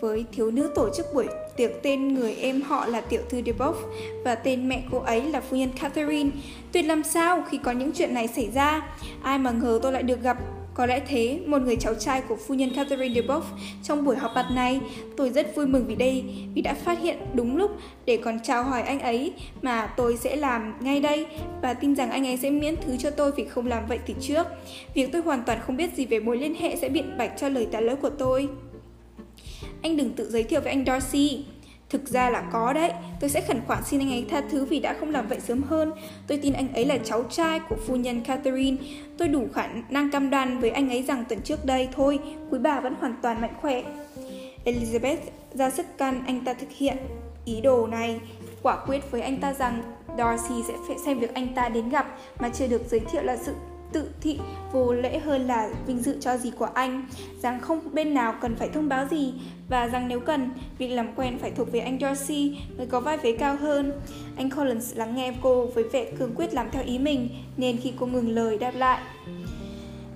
với 0.00 0.24
thiếu 0.32 0.50
nữ 0.50 0.70
tổ 0.74 0.88
chức 0.94 1.06
buổi 1.14 1.26
tiệc 1.60 1.82
tên 1.82 2.14
người 2.14 2.34
em 2.34 2.62
họ 2.62 2.86
là 2.86 3.00
tiểu 3.00 3.20
thư 3.28 3.40
Deboff 3.40 3.74
và 4.24 4.34
tên 4.34 4.68
mẹ 4.68 4.82
cô 4.90 4.98
ấy 4.98 5.22
là 5.22 5.40
phu 5.40 5.56
nhân 5.56 5.68
Catherine. 5.80 6.30
Tuyệt 6.72 6.84
làm 6.84 7.02
sao 7.02 7.42
khi 7.50 7.58
có 7.58 7.72
những 7.72 7.92
chuyện 7.94 8.14
này 8.14 8.28
xảy 8.28 8.50
ra, 8.54 8.82
ai 9.22 9.38
mà 9.38 9.50
ngờ 9.50 9.78
tôi 9.82 9.92
lại 9.92 10.02
được 10.02 10.22
gặp 10.22 10.36
có 10.74 10.86
lẽ 10.86 11.00
thế, 11.08 11.40
một 11.46 11.62
người 11.62 11.76
cháu 11.76 11.94
trai 11.94 12.20
của 12.20 12.36
phu 12.36 12.54
nhân 12.54 12.70
Catherine 12.74 13.14
de 13.14 13.26
Boff 13.26 13.42
trong 13.82 14.04
buổi 14.04 14.16
họp 14.16 14.30
mặt 14.34 14.46
này, 14.54 14.80
tôi 15.16 15.30
rất 15.30 15.56
vui 15.56 15.66
mừng 15.66 15.84
vì 15.86 15.94
đây, 15.94 16.24
vì 16.54 16.62
đã 16.62 16.74
phát 16.74 17.00
hiện 17.00 17.18
đúng 17.34 17.56
lúc 17.56 17.70
để 18.06 18.16
còn 18.16 18.38
chào 18.42 18.64
hỏi 18.64 18.82
anh 18.82 19.00
ấy 19.00 19.32
mà 19.62 19.86
tôi 19.86 20.16
sẽ 20.16 20.36
làm 20.36 20.74
ngay 20.80 21.00
đây 21.00 21.26
và 21.62 21.74
tin 21.74 21.94
rằng 21.94 22.10
anh 22.10 22.26
ấy 22.26 22.36
sẽ 22.36 22.50
miễn 22.50 22.74
thứ 22.86 22.96
cho 22.96 23.10
tôi 23.10 23.32
vì 23.36 23.44
không 23.44 23.66
làm 23.66 23.86
vậy 23.88 23.98
từ 24.06 24.14
trước. 24.20 24.46
Việc 24.94 25.12
tôi 25.12 25.22
hoàn 25.22 25.42
toàn 25.46 25.58
không 25.66 25.76
biết 25.76 25.94
gì 25.96 26.06
về 26.06 26.20
mối 26.20 26.36
liên 26.36 26.54
hệ 26.54 26.76
sẽ 26.76 26.88
biện 26.88 27.18
bạch 27.18 27.32
cho 27.36 27.48
lời 27.48 27.66
tả 27.72 27.80
lỗi 27.80 27.96
của 27.96 28.10
tôi. 28.10 28.48
Anh 29.82 29.96
đừng 29.96 30.12
tự 30.12 30.30
giới 30.30 30.42
thiệu 30.42 30.60
với 30.60 30.72
anh 30.72 30.84
Darcy. 30.86 31.44
Thực 31.90 32.08
ra 32.08 32.30
là 32.30 32.40
có 32.52 32.72
đấy, 32.72 32.90
tôi 33.20 33.30
sẽ 33.30 33.40
khẩn 33.40 33.60
khoản 33.66 33.84
xin 33.84 34.00
anh 34.00 34.10
ấy 34.10 34.24
tha 34.30 34.42
thứ 34.50 34.64
vì 34.64 34.80
đã 34.80 34.94
không 35.00 35.10
làm 35.10 35.28
vậy 35.28 35.40
sớm 35.40 35.62
hơn. 35.62 35.92
Tôi 36.26 36.38
tin 36.38 36.52
anh 36.52 36.72
ấy 36.72 36.84
là 36.84 36.98
cháu 36.98 37.22
trai 37.30 37.60
của 37.68 37.76
phu 37.86 37.96
nhân 37.96 38.20
Catherine. 38.20 38.76
Tôi 39.18 39.28
đủ 39.28 39.46
khả 39.54 39.68
năng 39.90 40.10
cam 40.10 40.30
đoan 40.30 40.58
với 40.58 40.70
anh 40.70 40.90
ấy 40.90 41.02
rằng 41.02 41.24
tuần 41.28 41.40
trước 41.40 41.64
đây 41.64 41.88
thôi, 41.92 42.18
quý 42.50 42.58
bà 42.58 42.80
vẫn 42.80 42.94
hoàn 43.00 43.14
toàn 43.22 43.40
mạnh 43.40 43.54
khỏe. 43.60 43.82
Elizabeth 44.64 45.16
ra 45.54 45.70
sức 45.70 45.86
can 45.98 46.22
anh 46.26 46.44
ta 46.44 46.54
thực 46.54 46.70
hiện 46.70 46.96
ý 47.44 47.60
đồ 47.60 47.86
này, 47.86 48.20
quả 48.62 48.84
quyết 48.86 49.10
với 49.10 49.20
anh 49.20 49.40
ta 49.40 49.52
rằng 49.52 49.82
Darcy 50.18 50.54
sẽ 50.68 50.74
phải 50.88 50.96
xem 51.04 51.18
việc 51.18 51.34
anh 51.34 51.54
ta 51.54 51.68
đến 51.68 51.88
gặp 51.88 52.16
mà 52.38 52.48
chưa 52.48 52.66
được 52.66 52.82
giới 52.90 53.00
thiệu 53.00 53.22
là 53.22 53.36
sự 53.36 53.54
tự 53.92 54.10
thị 54.20 54.38
vô 54.72 54.92
lễ 54.92 55.18
hơn 55.18 55.46
là 55.46 55.70
vinh 55.86 55.98
dự 55.98 56.16
cho 56.20 56.36
gì 56.36 56.50
của 56.50 56.68
anh 56.74 57.06
rằng 57.42 57.60
không 57.60 57.80
bên 57.92 58.14
nào 58.14 58.34
cần 58.40 58.56
phải 58.56 58.68
thông 58.68 58.88
báo 58.88 59.06
gì 59.10 59.32
và 59.68 59.88
rằng 59.88 60.08
nếu 60.08 60.20
cần 60.20 60.50
việc 60.78 60.88
làm 60.88 61.12
quen 61.16 61.38
phải 61.38 61.50
thuộc 61.50 61.72
về 61.72 61.80
anh 61.80 61.98
Darcy 62.00 62.58
người 62.76 62.86
có 62.86 63.00
vai 63.00 63.16
vế 63.16 63.32
cao 63.32 63.56
hơn 63.56 63.92
anh 64.36 64.50
Collins 64.50 64.96
lắng 64.96 65.14
nghe 65.14 65.34
cô 65.42 65.66
với 65.66 65.84
vẻ 65.84 66.12
cương 66.18 66.34
quyết 66.36 66.54
làm 66.54 66.70
theo 66.72 66.82
ý 66.84 66.98
mình 66.98 67.28
nên 67.56 67.76
khi 67.76 67.92
cô 67.98 68.06
ngừng 68.06 68.28
lời 68.28 68.58
đáp 68.58 68.74
lại 68.74 69.00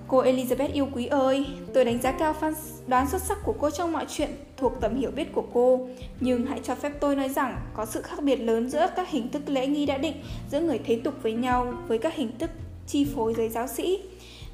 Cô 0.08 0.22
Elizabeth 0.22 0.72
yêu 0.72 0.88
quý 0.92 1.06
ơi, 1.06 1.46
tôi 1.74 1.84
đánh 1.84 2.02
giá 2.02 2.12
cao 2.12 2.32
phán 2.32 2.54
đoán 2.86 3.08
xuất 3.08 3.22
sắc 3.22 3.38
của 3.44 3.54
cô 3.60 3.70
trong 3.70 3.92
mọi 3.92 4.06
chuyện 4.08 4.30
thuộc 4.56 4.72
tầm 4.80 4.96
hiểu 4.96 5.10
biết 5.10 5.32
của 5.32 5.44
cô. 5.52 5.88
Nhưng 6.20 6.46
hãy 6.46 6.60
cho 6.62 6.74
phép 6.74 6.92
tôi 7.00 7.16
nói 7.16 7.28
rằng 7.28 7.56
có 7.74 7.86
sự 7.86 8.02
khác 8.02 8.22
biệt 8.22 8.36
lớn 8.36 8.70
giữa 8.70 8.86
các 8.96 9.10
hình 9.10 9.28
thức 9.30 9.42
lễ 9.46 9.66
nghi 9.66 9.86
đã 9.86 9.98
định 9.98 10.14
giữa 10.50 10.60
người 10.60 10.80
thế 10.84 11.00
tục 11.04 11.14
với 11.22 11.32
nhau 11.32 11.74
với 11.88 11.98
các 11.98 12.14
hình 12.14 12.38
thức 12.38 12.50
chi 12.86 13.06
phối 13.14 13.34
giới 13.34 13.48
giáo 13.48 13.66
sĩ. 13.66 13.98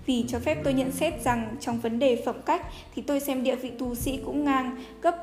Vì 0.06 0.24
cho 0.28 0.38
phép 0.38 0.58
tôi 0.64 0.72
nhận 0.74 0.92
xét 0.92 1.24
rằng 1.24 1.56
trong 1.60 1.80
vấn 1.80 1.98
đề 1.98 2.22
phẩm 2.24 2.36
cách 2.46 2.66
thì 2.94 3.02
tôi 3.02 3.20
xem 3.20 3.42
địa 3.42 3.56
vị 3.56 3.70
tu 3.78 3.94
sĩ 3.94 4.18
cũng 4.24 4.44
ngang 4.44 4.76
cấp 5.00 5.14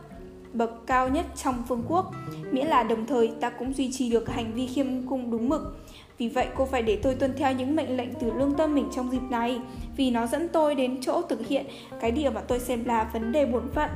bậc 0.54 0.88
cao 0.88 1.10
nhất 1.10 1.26
trong 1.43 1.63
phương 1.67 1.84
quốc, 1.88 2.12
miễn 2.52 2.67
là 2.67 2.84
đồng 2.84 3.06
thời 3.06 3.32
ta 3.39 3.50
cũng 3.50 3.74
duy 3.74 3.91
trì 3.91 4.10
được 4.10 4.30
hành 4.30 4.54
vi 4.54 4.67
khiêm 4.67 5.08
cung 5.08 5.32
đúng 5.32 5.50
mực. 5.50 5.78
Vì 6.17 6.28
vậy 6.28 6.48
cô 6.56 6.65
phải 6.65 6.82
để 6.82 7.00
tôi 7.04 7.15
tuân 7.15 7.34
theo 7.38 7.54
những 7.54 7.76
mệnh 7.76 7.98
lệnh 7.98 8.10
từ 8.13 8.32
lương 8.34 8.54
tâm 8.54 8.76
mình 8.76 8.89
trong 8.96 9.12
dịp 9.12 9.22
này, 9.30 9.60
vì 9.98 10.12
nó 10.12 10.28
dẫn 10.28 10.50
tôi 10.50 10.76
đến 10.76 10.98
chỗ 11.02 11.22
thực 11.22 11.48
hiện 11.48 11.65
cái 12.02 12.12
điều 12.12 12.32
mà 12.32 12.41
tôi 12.41 12.60
xem 12.60 12.86
là 12.86 13.10
vấn 13.13 13.32
đề 13.32 13.46
bổn 13.46 13.63
phận. 13.74 13.89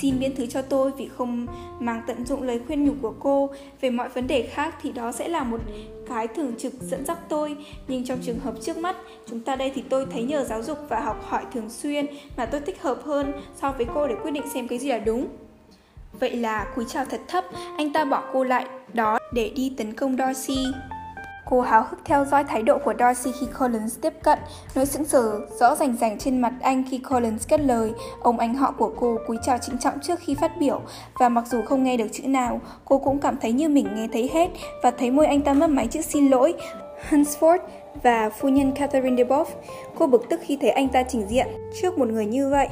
Xin 0.00 0.20
miễn 0.20 0.36
thứ 0.36 0.46
cho 0.46 0.62
tôi 0.62 0.90
vì 0.96 1.08
không 1.16 1.46
mang 1.80 2.02
tận 2.06 2.26
dụng 2.26 2.42
lời 2.42 2.60
khuyên 2.66 2.84
nhủ 2.84 2.92
của 3.02 3.14
cô. 3.20 3.50
Về 3.80 3.90
mọi 3.90 4.08
vấn 4.08 4.26
đề 4.26 4.42
khác 4.42 4.74
thì 4.82 4.92
đó 4.92 5.12
sẽ 5.12 5.28
là 5.28 5.42
một 5.42 5.60
cái 6.08 6.28
thường 6.28 6.52
trực 6.58 6.72
dẫn 6.80 7.06
dắt 7.06 7.18
tôi. 7.28 7.56
Nhưng 7.88 8.04
trong 8.04 8.18
trường 8.22 8.38
hợp 8.38 8.54
trước 8.60 8.76
mắt, 8.76 8.96
chúng 9.26 9.40
ta 9.40 9.56
đây 9.56 9.72
thì 9.74 9.82
tôi 9.88 10.06
thấy 10.12 10.22
nhờ 10.22 10.44
giáo 10.44 10.62
dục 10.62 10.78
và 10.88 11.00
học 11.00 11.24
hỏi 11.28 11.42
thường 11.54 11.70
xuyên 11.70 12.06
mà 12.36 12.46
tôi 12.46 12.60
thích 12.60 12.82
hợp 12.82 13.00
hơn 13.04 13.32
so 13.60 13.72
với 13.72 13.86
cô 13.94 14.08
để 14.08 14.14
quyết 14.22 14.30
định 14.30 14.44
xem 14.54 14.68
cái 14.68 14.78
gì 14.78 14.88
là 14.88 14.98
đúng. 14.98 15.26
Vậy 16.20 16.36
là 16.36 16.66
cúi 16.76 16.84
chào 16.88 17.04
thật 17.04 17.20
thấp, 17.28 17.44
anh 17.76 17.92
ta 17.92 18.04
bỏ 18.04 18.24
cô 18.32 18.44
lại 18.44 18.66
đó 18.92 19.18
để 19.32 19.52
đi 19.56 19.72
tấn 19.76 19.92
công 19.92 20.16
dorsey. 20.16 20.64
Cô 21.50 21.60
háo 21.60 21.84
hức 21.90 21.98
theo 22.04 22.24
dõi 22.24 22.44
thái 22.44 22.62
độ 22.62 22.78
của 22.84 22.94
Darcy 22.98 23.32
khi 23.40 23.46
Collins 23.58 23.98
tiếp 24.02 24.12
cận, 24.22 24.38
nỗi 24.74 24.86
sững 24.86 25.04
sờ 25.04 25.40
rõ 25.60 25.74
rành 25.74 25.96
rành 25.96 26.18
trên 26.18 26.40
mặt 26.40 26.52
anh 26.60 26.84
khi 26.90 26.98
Collins 26.98 27.48
kết 27.48 27.60
lời. 27.60 27.92
Ông 28.20 28.38
anh 28.38 28.54
họ 28.54 28.74
của 28.78 28.92
cô 28.96 29.18
cúi 29.26 29.36
chào 29.42 29.58
trịnh 29.58 29.78
trọng 29.78 30.00
trước 30.02 30.18
khi 30.20 30.34
phát 30.34 30.52
biểu, 30.58 30.80
và 31.18 31.28
mặc 31.28 31.44
dù 31.46 31.62
không 31.62 31.82
nghe 31.84 31.96
được 31.96 32.08
chữ 32.12 32.26
nào, 32.26 32.60
cô 32.84 32.98
cũng 32.98 33.18
cảm 33.18 33.36
thấy 33.40 33.52
như 33.52 33.68
mình 33.68 33.88
nghe 33.94 34.08
thấy 34.12 34.30
hết 34.32 34.50
và 34.82 34.90
thấy 34.90 35.10
môi 35.10 35.26
anh 35.26 35.42
ta 35.42 35.52
mất 35.52 35.70
máy 35.70 35.86
chữ 35.86 36.00
xin 36.02 36.28
lỗi. 36.28 36.54
Hunsford 37.10 37.58
và 38.02 38.30
phu 38.30 38.48
nhân 38.48 38.72
Catherine 38.72 39.22
Deboff, 39.22 39.44
cô 39.98 40.06
bực 40.06 40.28
tức 40.28 40.40
khi 40.42 40.58
thấy 40.60 40.70
anh 40.70 40.88
ta 40.88 41.02
trình 41.02 41.26
diện 41.28 41.46
trước 41.82 41.98
một 41.98 42.08
người 42.08 42.26
như 42.26 42.50
vậy. 42.50 42.68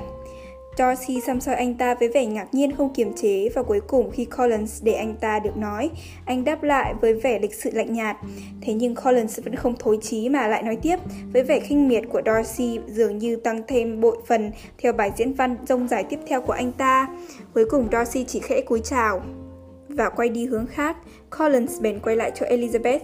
Darcy 0.78 1.20
xăm 1.20 1.40
soi 1.40 1.54
anh 1.54 1.74
ta 1.74 1.94
với 1.94 2.08
vẻ 2.08 2.26
ngạc 2.26 2.54
nhiên 2.54 2.76
không 2.76 2.94
kiềm 2.94 3.12
chế 3.16 3.48
và 3.54 3.62
cuối 3.62 3.80
cùng 3.86 4.10
khi 4.10 4.24
Collins 4.24 4.82
để 4.82 4.92
anh 4.92 5.14
ta 5.20 5.38
được 5.38 5.56
nói, 5.56 5.90
anh 6.24 6.44
đáp 6.44 6.62
lại 6.62 6.94
với 7.00 7.14
vẻ 7.14 7.38
lịch 7.38 7.54
sự 7.54 7.70
lạnh 7.72 7.92
nhạt. 7.92 8.16
Thế 8.60 8.74
nhưng 8.74 8.94
Collins 8.94 9.40
vẫn 9.44 9.54
không 9.56 9.74
thối 9.78 9.98
chí 10.02 10.28
mà 10.28 10.48
lại 10.48 10.62
nói 10.62 10.76
tiếp 10.82 10.96
với 11.32 11.42
vẻ 11.42 11.60
khinh 11.60 11.88
miệt 11.88 12.04
của 12.12 12.22
Darcy 12.26 12.78
dường 12.86 13.18
như 13.18 13.36
tăng 13.36 13.62
thêm 13.68 14.00
bội 14.00 14.16
phần 14.26 14.50
theo 14.78 14.92
bài 14.92 15.12
diễn 15.16 15.32
văn 15.32 15.56
rông 15.68 15.88
dài 15.88 16.04
tiếp 16.04 16.18
theo 16.28 16.42
của 16.42 16.52
anh 16.52 16.72
ta. 16.72 17.08
Cuối 17.54 17.64
cùng 17.70 17.88
Darcy 17.92 18.24
chỉ 18.24 18.40
khẽ 18.40 18.60
cúi 18.60 18.80
chào 18.84 19.22
và 19.98 20.08
quay 20.08 20.28
đi 20.28 20.46
hướng 20.46 20.66
khác. 20.66 20.96
Collins 21.38 21.80
bèn 21.80 22.00
quay 22.00 22.16
lại 22.16 22.32
cho 22.34 22.46
Elizabeth. 22.46 23.00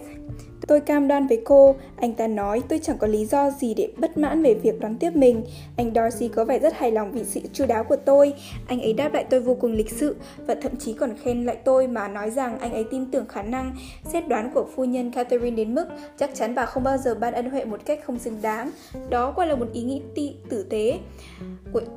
Tôi 0.66 0.80
cam 0.80 1.08
đoan 1.08 1.26
với 1.26 1.42
cô, 1.44 1.76
anh 1.96 2.14
ta 2.14 2.26
nói 2.26 2.62
tôi 2.68 2.78
chẳng 2.78 2.98
có 2.98 3.06
lý 3.06 3.26
do 3.26 3.50
gì 3.50 3.74
để 3.74 3.88
bất 3.96 4.18
mãn 4.18 4.42
về 4.42 4.54
việc 4.54 4.80
đón 4.80 4.96
tiếp 4.98 5.10
mình. 5.16 5.44
Anh 5.76 5.94
Darcy 5.94 6.28
có 6.28 6.44
vẻ 6.44 6.58
rất 6.58 6.74
hài 6.74 6.92
lòng 6.92 7.12
vì 7.12 7.24
sự 7.24 7.40
chu 7.52 7.66
đáo 7.66 7.84
của 7.84 7.96
tôi. 7.96 8.32
Anh 8.66 8.80
ấy 8.80 8.92
đáp 8.92 9.14
lại 9.14 9.24
tôi 9.30 9.40
vô 9.40 9.54
cùng 9.54 9.72
lịch 9.72 9.90
sự 9.90 10.16
và 10.46 10.54
thậm 10.54 10.76
chí 10.76 10.92
còn 10.92 11.16
khen 11.24 11.46
lại 11.46 11.56
tôi 11.64 11.86
mà 11.86 12.08
nói 12.08 12.30
rằng 12.30 12.58
anh 12.58 12.72
ấy 12.72 12.84
tin 12.90 13.10
tưởng 13.10 13.26
khả 13.26 13.42
năng 13.42 13.76
xét 14.04 14.28
đoán 14.28 14.50
của 14.54 14.66
phu 14.76 14.84
nhân 14.84 15.10
Catherine 15.10 15.56
đến 15.56 15.74
mức 15.74 15.86
chắc 16.18 16.34
chắn 16.34 16.54
bà 16.54 16.66
không 16.66 16.82
bao 16.82 16.98
giờ 16.98 17.14
ban 17.14 17.34
ân 17.34 17.50
huệ 17.50 17.64
một 17.64 17.80
cách 17.84 18.00
không 18.04 18.18
xứng 18.18 18.42
đáng. 18.42 18.70
Đó 19.10 19.32
quả 19.36 19.46
là 19.46 19.56
một 19.56 19.68
ý 19.72 19.82
nghĩ 19.82 20.02
tị 20.14 20.34
tử 20.48 20.62
tế. 20.62 20.98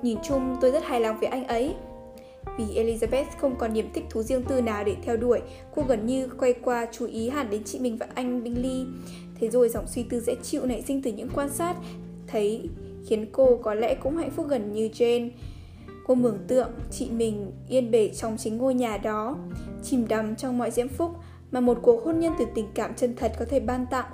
Nhìn 0.02 0.18
chung 0.24 0.58
tôi 0.62 0.72
rất 0.72 0.84
hài 0.84 1.00
lòng 1.00 1.20
với 1.20 1.30
anh 1.30 1.48
ấy. 1.48 1.76
Vì 2.58 2.66
Elizabeth 2.66 3.26
không 3.40 3.56
còn 3.56 3.74
niềm 3.74 3.90
thích 3.94 4.04
thú 4.10 4.24
riêng 4.24 4.44
tư 4.44 4.62
nào 4.62 4.84
để 4.84 4.96
theo 5.04 5.18
đuổi, 5.18 5.42
cô 5.76 5.82
gần 5.88 6.06
như 6.06 6.30
quay 6.40 6.54
qua 6.54 6.88
chú 6.92 7.06
ý 7.06 7.30
hẳn 7.30 7.50
đến 7.50 7.64
chị 7.64 7.80
mình 7.80 7.98
và 7.98 8.08
anh 8.16 8.44
Bingley. 8.44 8.86
Thế 9.40 9.50
rồi 9.50 9.70
dòng 9.70 9.88
suy 9.88 10.04
tư 10.04 10.20
dễ 10.20 10.36
chịu 10.44 10.66
nảy 10.66 10.82
sinh 10.82 11.02
từ 11.02 11.12
những 11.12 11.30
quan 11.36 11.50
sát, 11.50 11.76
thấy 12.28 12.70
khiến 13.08 13.26
cô 13.32 13.58
có 13.64 13.74
lẽ 13.74 13.96
cũng 13.96 14.18
hạnh 14.18 14.32
phúc 14.32 14.46
gần 14.50 14.74
như 14.74 14.90
Jane. 14.94 15.30
Cô 16.08 16.16
mường 16.16 16.40
tượng 16.48 16.70
chị 16.92 17.10
mình 17.10 17.52
yên 17.70 17.92
bề 17.92 18.10
trong 18.10 18.38
chính 18.38 18.58
ngôi 18.58 18.74
nhà 18.74 18.98
đó, 18.98 19.38
chìm 19.84 20.08
đắm 20.08 20.36
trong 20.36 20.58
mọi 20.58 20.72
diễm 20.72 20.88
phúc 20.88 21.12
mà 21.52 21.60
một 21.60 21.80
cuộc 21.82 22.06
hôn 22.06 22.20
nhân 22.20 22.34
từ 22.40 22.46
tình 22.56 22.68
cảm 22.74 22.94
chân 22.96 23.16
thật 23.16 23.32
có 23.40 23.46
thể 23.46 23.60
ban 23.60 23.86
tặng. 23.92 24.06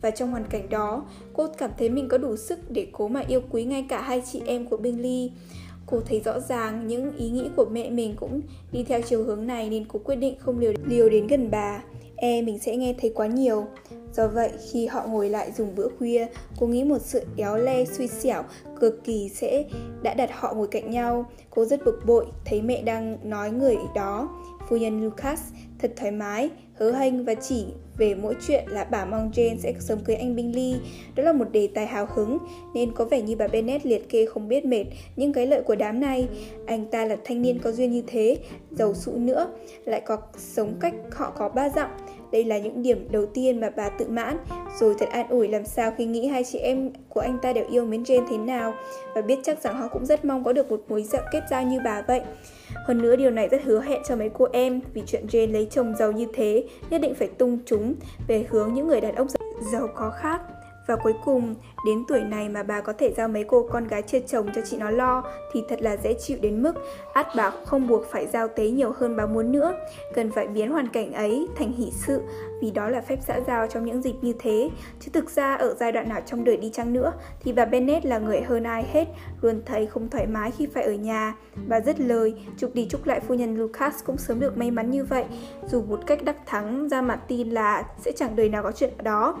Và 0.00 0.10
trong 0.10 0.30
hoàn 0.30 0.44
cảnh 0.44 0.68
đó, 0.68 1.04
cô 1.32 1.46
cảm 1.58 1.70
thấy 1.78 1.88
mình 1.88 2.08
có 2.08 2.18
đủ 2.18 2.36
sức 2.36 2.70
để 2.70 2.86
cố 2.92 3.08
mà 3.08 3.22
yêu 3.28 3.40
quý 3.50 3.64
ngay 3.64 3.86
cả 3.88 4.02
hai 4.02 4.22
chị 4.32 4.42
em 4.46 4.66
của 4.66 4.76
Bingley. 4.76 5.32
Cô 5.92 6.00
thấy 6.06 6.20
rõ 6.20 6.40
ràng 6.40 6.86
những 6.86 7.16
ý 7.16 7.30
nghĩ 7.30 7.50
của 7.56 7.64
mẹ 7.72 7.90
mình 7.90 8.14
cũng 8.16 8.40
đi 8.72 8.82
theo 8.82 9.00
chiều 9.02 9.24
hướng 9.24 9.46
này 9.46 9.70
nên 9.70 9.84
cô 9.88 9.98
quyết 10.04 10.16
định 10.16 10.34
không 10.38 10.58
liều, 10.58 10.72
liều 10.86 11.08
đến 11.08 11.26
gần 11.26 11.50
bà. 11.50 11.82
E 12.16 12.42
mình 12.42 12.58
sẽ 12.58 12.76
nghe 12.76 12.94
thấy 13.00 13.12
quá 13.14 13.26
nhiều. 13.26 13.64
Do 14.12 14.28
vậy, 14.28 14.50
khi 14.70 14.86
họ 14.86 15.06
ngồi 15.06 15.28
lại 15.28 15.52
dùng 15.52 15.74
bữa 15.74 15.88
khuya, 15.98 16.26
cô 16.60 16.66
nghĩ 16.66 16.84
một 16.84 16.98
sự 17.02 17.22
éo 17.36 17.56
le 17.56 17.84
suy 17.84 18.06
xẻo 18.06 18.42
cực 18.80 19.04
kỳ 19.04 19.28
sẽ 19.28 19.64
đã 20.02 20.14
đặt 20.14 20.30
họ 20.32 20.54
ngồi 20.54 20.66
cạnh 20.66 20.90
nhau. 20.90 21.30
Cô 21.50 21.64
rất 21.64 21.84
bực 21.84 22.00
bội 22.06 22.26
thấy 22.44 22.62
mẹ 22.62 22.82
đang 22.82 23.18
nói 23.30 23.50
người 23.50 23.76
đó. 23.94 24.28
Phu 24.68 24.76
nhân 24.76 25.04
Lucas 25.04 25.40
thật 25.78 25.92
thoải 25.96 26.10
mái, 26.10 26.50
hớ 26.82 26.92
hênh 26.92 27.24
và 27.24 27.34
chỉ 27.34 27.64
về 27.96 28.14
mỗi 28.14 28.34
chuyện 28.46 28.64
là 28.68 28.84
bà 28.84 29.04
mong 29.04 29.30
Jane 29.34 29.56
sẽ 29.58 29.72
sớm 29.80 29.98
cưới 30.04 30.16
anh 30.16 30.36
Bingley. 30.36 30.74
Đó 31.14 31.22
là 31.22 31.32
một 31.32 31.52
đề 31.52 31.68
tài 31.74 31.86
hào 31.86 32.06
hứng, 32.14 32.38
nên 32.74 32.92
có 32.92 33.04
vẻ 33.04 33.22
như 33.22 33.36
bà 33.36 33.48
Bennet 33.48 33.86
liệt 33.86 34.08
kê 34.08 34.26
không 34.26 34.48
biết 34.48 34.64
mệt 34.64 34.84
những 35.16 35.32
cái 35.32 35.46
lợi 35.46 35.62
của 35.62 35.74
đám 35.74 36.00
này. 36.00 36.28
Anh 36.66 36.90
ta 36.90 37.04
là 37.04 37.16
thanh 37.24 37.42
niên 37.42 37.58
có 37.58 37.72
duyên 37.72 37.92
như 37.92 38.02
thế, 38.06 38.38
giàu 38.70 38.94
sụ 38.94 39.12
nữa, 39.12 39.48
lại 39.84 40.00
có 40.00 40.18
sống 40.36 40.74
cách 40.80 40.94
họ 41.12 41.32
có 41.36 41.48
ba 41.48 41.68
dặm. 41.68 41.90
Đây 42.32 42.44
là 42.44 42.58
những 42.58 42.82
điểm 42.82 43.08
đầu 43.10 43.26
tiên 43.26 43.60
mà 43.60 43.70
bà 43.76 43.88
tự 43.88 44.08
mãn, 44.08 44.36
rồi 44.80 44.94
thật 44.98 45.08
an 45.08 45.28
ủi 45.28 45.48
làm 45.48 45.64
sao 45.64 45.92
khi 45.98 46.04
nghĩ 46.04 46.26
hai 46.26 46.44
chị 46.44 46.58
em 46.58 46.90
của 47.08 47.20
anh 47.20 47.38
ta 47.42 47.52
đều 47.52 47.64
yêu 47.70 47.84
mến 47.84 48.02
Jane 48.02 48.26
thế 48.30 48.38
nào 48.38 48.74
và 49.14 49.22
biết 49.22 49.38
chắc 49.42 49.62
rằng 49.62 49.76
họ 49.76 49.88
cũng 49.88 50.06
rất 50.06 50.24
mong 50.24 50.44
có 50.44 50.52
được 50.52 50.70
một 50.70 50.84
mối 50.88 51.02
dạo 51.02 51.22
kết 51.32 51.42
giao 51.50 51.62
như 51.62 51.80
bà 51.84 52.02
vậy. 52.02 52.20
Hơn 52.86 53.02
nữa 53.02 53.16
điều 53.16 53.30
này 53.30 53.48
rất 53.48 53.62
hứa 53.64 53.80
hẹn 53.80 54.02
cho 54.08 54.16
mấy 54.16 54.30
cô 54.34 54.48
em 54.52 54.80
vì 54.94 55.02
chuyện 55.06 55.26
Jane 55.26 55.52
lấy 55.52 55.68
chồng 55.70 55.94
giàu 55.98 56.12
như 56.12 56.26
thế 56.34 56.64
nhất 56.90 57.00
định 57.00 57.14
phải 57.14 57.28
tung 57.28 57.58
chúng 57.66 57.94
về 58.28 58.44
hướng 58.48 58.74
những 58.74 58.86
người 58.86 59.00
đàn 59.00 59.14
ông 59.14 59.28
giàu 59.72 59.88
có 59.94 60.10
khác. 60.10 60.40
Và 60.86 60.96
cuối 60.96 61.12
cùng, 61.24 61.54
đến 61.86 62.04
tuổi 62.08 62.20
này 62.20 62.48
mà 62.48 62.62
bà 62.62 62.80
có 62.80 62.92
thể 62.92 63.12
giao 63.16 63.28
mấy 63.28 63.44
cô 63.44 63.68
con 63.70 63.88
gái 63.88 64.02
chưa 64.02 64.20
chồng 64.20 64.48
cho 64.54 64.62
chị 64.64 64.76
nó 64.76 64.90
lo 64.90 65.24
thì 65.52 65.62
thật 65.68 65.82
là 65.82 65.96
dễ 65.96 66.14
chịu 66.14 66.38
đến 66.40 66.62
mức 66.62 66.72
át 67.12 67.26
bà 67.36 67.50
không 67.64 67.88
buộc 67.88 68.04
phải 68.10 68.26
giao 68.26 68.48
tế 68.48 68.68
nhiều 68.68 68.92
hơn 68.96 69.16
bà 69.16 69.26
muốn 69.26 69.52
nữa. 69.52 69.74
Cần 70.14 70.30
phải 70.30 70.46
biến 70.46 70.70
hoàn 70.70 70.88
cảnh 70.88 71.12
ấy 71.12 71.48
thành 71.56 71.72
hỷ 71.72 71.90
sự 71.90 72.20
vì 72.62 72.70
đó 72.70 72.88
là 72.88 73.00
phép 73.00 73.18
xã 73.26 73.40
giao 73.46 73.66
trong 73.66 73.84
những 73.84 74.02
dịp 74.02 74.14
như 74.22 74.32
thế. 74.38 74.70
Chứ 75.00 75.10
thực 75.12 75.30
ra 75.30 75.54
ở 75.54 75.74
giai 75.80 75.92
đoạn 75.92 76.08
nào 76.08 76.20
trong 76.26 76.44
đời 76.44 76.56
đi 76.56 76.70
chăng 76.70 76.92
nữa 76.92 77.12
thì 77.40 77.52
bà 77.52 77.64
Bennett 77.64 78.06
là 78.06 78.18
người 78.18 78.40
hơn 78.40 78.62
ai 78.62 78.84
hết, 78.92 79.08
luôn 79.40 79.62
thấy 79.66 79.86
không 79.86 80.08
thoải 80.08 80.26
mái 80.26 80.50
khi 80.50 80.66
phải 80.66 80.84
ở 80.84 80.92
nhà. 80.92 81.34
Bà 81.68 81.80
rất 81.80 82.00
lời, 82.00 82.34
chúc 82.58 82.74
đi 82.74 82.86
chúc 82.90 83.06
lại 83.06 83.20
phu 83.20 83.34
nhân 83.34 83.56
Lucas 83.56 84.04
cũng 84.04 84.18
sớm 84.18 84.40
được 84.40 84.56
may 84.56 84.70
mắn 84.70 84.90
như 84.90 85.04
vậy, 85.04 85.24
dù 85.68 85.82
một 85.82 86.00
cách 86.06 86.24
đắc 86.24 86.36
thắng 86.46 86.88
ra 86.88 87.02
mặt 87.02 87.20
tin 87.28 87.50
là 87.50 87.84
sẽ 87.98 88.12
chẳng 88.12 88.36
đời 88.36 88.48
nào 88.48 88.62
có 88.62 88.72
chuyện 88.72 88.92
đó. 89.02 89.38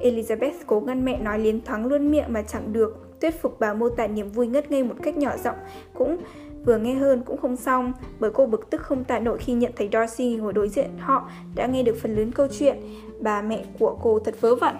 Elizabeth 0.00 0.52
cố 0.66 0.80
ngăn 0.80 1.04
mẹ 1.04 1.18
nói 1.18 1.38
liến 1.38 1.60
thoáng 1.60 1.86
luôn 1.86 2.10
miệng 2.10 2.32
mà 2.32 2.42
chẳng 2.42 2.72
được, 2.72 2.96
thuyết 3.20 3.42
phục 3.42 3.60
bà 3.60 3.74
mô 3.74 3.88
tả 3.88 4.06
niềm 4.06 4.32
vui 4.32 4.46
ngất 4.46 4.70
ngây 4.70 4.84
một 4.84 4.94
cách 5.02 5.16
nhỏ 5.16 5.36
giọng, 5.44 5.56
cũng 5.94 6.16
vừa 6.64 6.78
nghe 6.78 6.94
hơn 6.94 7.22
cũng 7.26 7.36
không 7.36 7.56
xong 7.56 7.92
bởi 8.18 8.30
cô 8.34 8.46
bực 8.46 8.70
tức 8.70 8.80
không 8.80 9.04
tả 9.04 9.18
nổi 9.18 9.38
khi 9.38 9.52
nhận 9.52 9.72
thấy 9.76 9.88
Darcy 9.92 10.36
ngồi 10.36 10.52
đối 10.52 10.68
diện 10.68 10.90
họ 10.98 11.30
đã 11.54 11.66
nghe 11.66 11.82
được 11.82 11.96
phần 12.02 12.16
lớn 12.16 12.32
câu 12.32 12.46
chuyện. 12.58 12.76
Bà 13.20 13.42
mẹ 13.42 13.64
của 13.78 13.98
cô 14.02 14.18
thật 14.18 14.40
vớ 14.40 14.54
vẩn. 14.54 14.76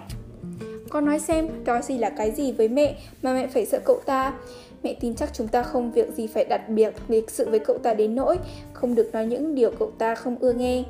Con 0.89 1.05
nói 1.05 1.19
xem 1.19 1.49
Darcy 1.65 1.97
là 1.97 2.09
cái 2.09 2.31
gì 2.31 2.51
với 2.51 2.67
mẹ 2.67 2.95
mà 3.21 3.33
mẹ 3.33 3.47
phải 3.47 3.65
sợ 3.65 3.79
cậu 3.85 4.01
ta? 4.05 4.33
Mẹ 4.83 4.95
tin 4.99 5.15
chắc 5.15 5.33
chúng 5.33 5.47
ta 5.47 5.63
không 5.63 5.91
việc 5.91 6.13
gì 6.13 6.27
phải 6.27 6.45
đặt 6.45 6.69
biệt 6.69 6.93
lịch 7.07 7.29
sự 7.29 7.49
với 7.49 7.59
cậu 7.59 7.77
ta 7.77 7.93
đến 7.93 8.15
nỗi 8.15 8.37
Không 8.73 8.95
được 8.95 9.09
nói 9.13 9.25
những 9.25 9.55
điều 9.55 9.71
cậu 9.79 9.91
ta 9.97 10.15
không 10.15 10.37
ưa 10.39 10.53
nghe 10.53 10.83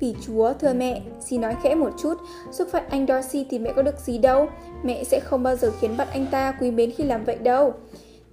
vì 0.00 0.14
Chúa, 0.26 0.52
thưa 0.60 0.74
mẹ, 0.74 1.02
xin 1.20 1.40
nói 1.40 1.56
khẽ 1.62 1.74
một 1.74 1.90
chút, 2.02 2.14
xúc 2.52 2.68
phạm 2.70 2.82
anh 2.90 3.06
Darcy 3.06 3.46
thì 3.50 3.58
mẹ 3.58 3.72
có 3.76 3.82
được 3.82 4.00
gì 4.00 4.18
đâu. 4.18 4.48
Mẹ 4.82 5.04
sẽ 5.04 5.20
không 5.20 5.42
bao 5.42 5.56
giờ 5.56 5.72
khiến 5.80 5.96
bắt 5.96 6.08
anh 6.12 6.26
ta 6.30 6.52
quý 6.60 6.70
mến 6.70 6.90
khi 6.90 7.04
làm 7.04 7.24
vậy 7.24 7.36
đâu. 7.36 7.74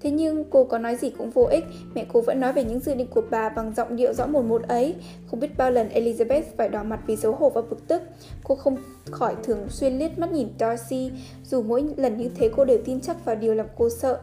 Thế 0.01 0.12
nhưng 0.12 0.43
cô 0.49 0.63
có 0.63 0.78
nói 0.78 0.95
gì 0.95 1.10
cũng 1.10 1.30
vô 1.30 1.43
ích, 1.43 1.63
mẹ 1.95 2.06
cô 2.13 2.21
vẫn 2.21 2.39
nói 2.39 2.54
về 2.54 2.63
những 2.63 2.80
dự 2.80 2.93
định 2.93 3.08
của 3.08 3.21
bà 3.30 3.49
bằng 3.49 3.73
giọng 3.78 3.95
điệu 3.95 4.13
rõ 4.13 4.28
một 4.28 4.41
một 4.41 4.67
ấy. 4.67 4.95
Không 5.28 5.39
biết 5.39 5.58
bao 5.58 5.71
lần 5.71 5.89
Elizabeth 5.89 6.41
phải 6.58 6.69
đỏ 6.69 6.84
mặt 6.84 6.99
vì 7.08 7.15
xấu 7.15 7.36
hổ 7.36 7.49
và 7.49 7.62
bực 7.62 7.88
tức. 7.88 8.01
Cô 8.43 8.56
không 8.56 8.78
khỏi 9.12 9.36
thường 9.43 9.67
xuyên 9.69 9.97
liếc 9.99 10.19
mắt 10.19 10.32
nhìn 10.32 10.47
Darcy, 10.60 11.12
dù 11.43 11.63
mỗi 11.63 11.86
lần 11.97 12.17
như 12.17 12.30
thế 12.36 12.49
cô 12.56 12.65
đều 12.65 12.78
tin 12.86 13.01
chắc 13.01 13.25
vào 13.25 13.36
điều 13.36 13.54
làm 13.54 13.67
cô 13.78 13.89
sợ. 13.89 14.19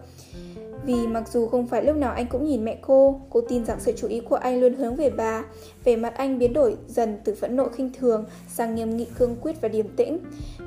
Vì 0.85 1.07
mặc 1.07 1.29
dù 1.29 1.47
không 1.47 1.67
phải 1.67 1.85
lúc 1.85 1.97
nào 1.97 2.13
anh 2.13 2.27
cũng 2.27 2.45
nhìn 2.45 2.65
mẹ 2.65 2.79
cô, 2.81 3.21
cô 3.31 3.41
tin 3.41 3.65
rằng 3.65 3.81
sự 3.81 3.93
chú 3.97 4.09
ý 4.09 4.21
của 4.21 4.37
anh 4.37 4.61
luôn 4.61 4.75
hướng 4.75 4.97
về 4.97 5.11
bà. 5.11 5.45
vẻ 5.85 5.97
mặt 5.97 6.15
anh 6.17 6.39
biến 6.39 6.53
đổi 6.53 6.77
dần 6.89 7.19
từ 7.25 7.35
phẫn 7.35 7.57
nộ 7.57 7.69
khinh 7.69 7.91
thường 7.99 8.25
sang 8.49 8.75
nghiêm 8.75 8.97
nghị 8.97 9.07
cương 9.19 9.37
quyết 9.43 9.61
và 9.61 9.69
điềm 9.69 9.89
tĩnh. 9.89 10.19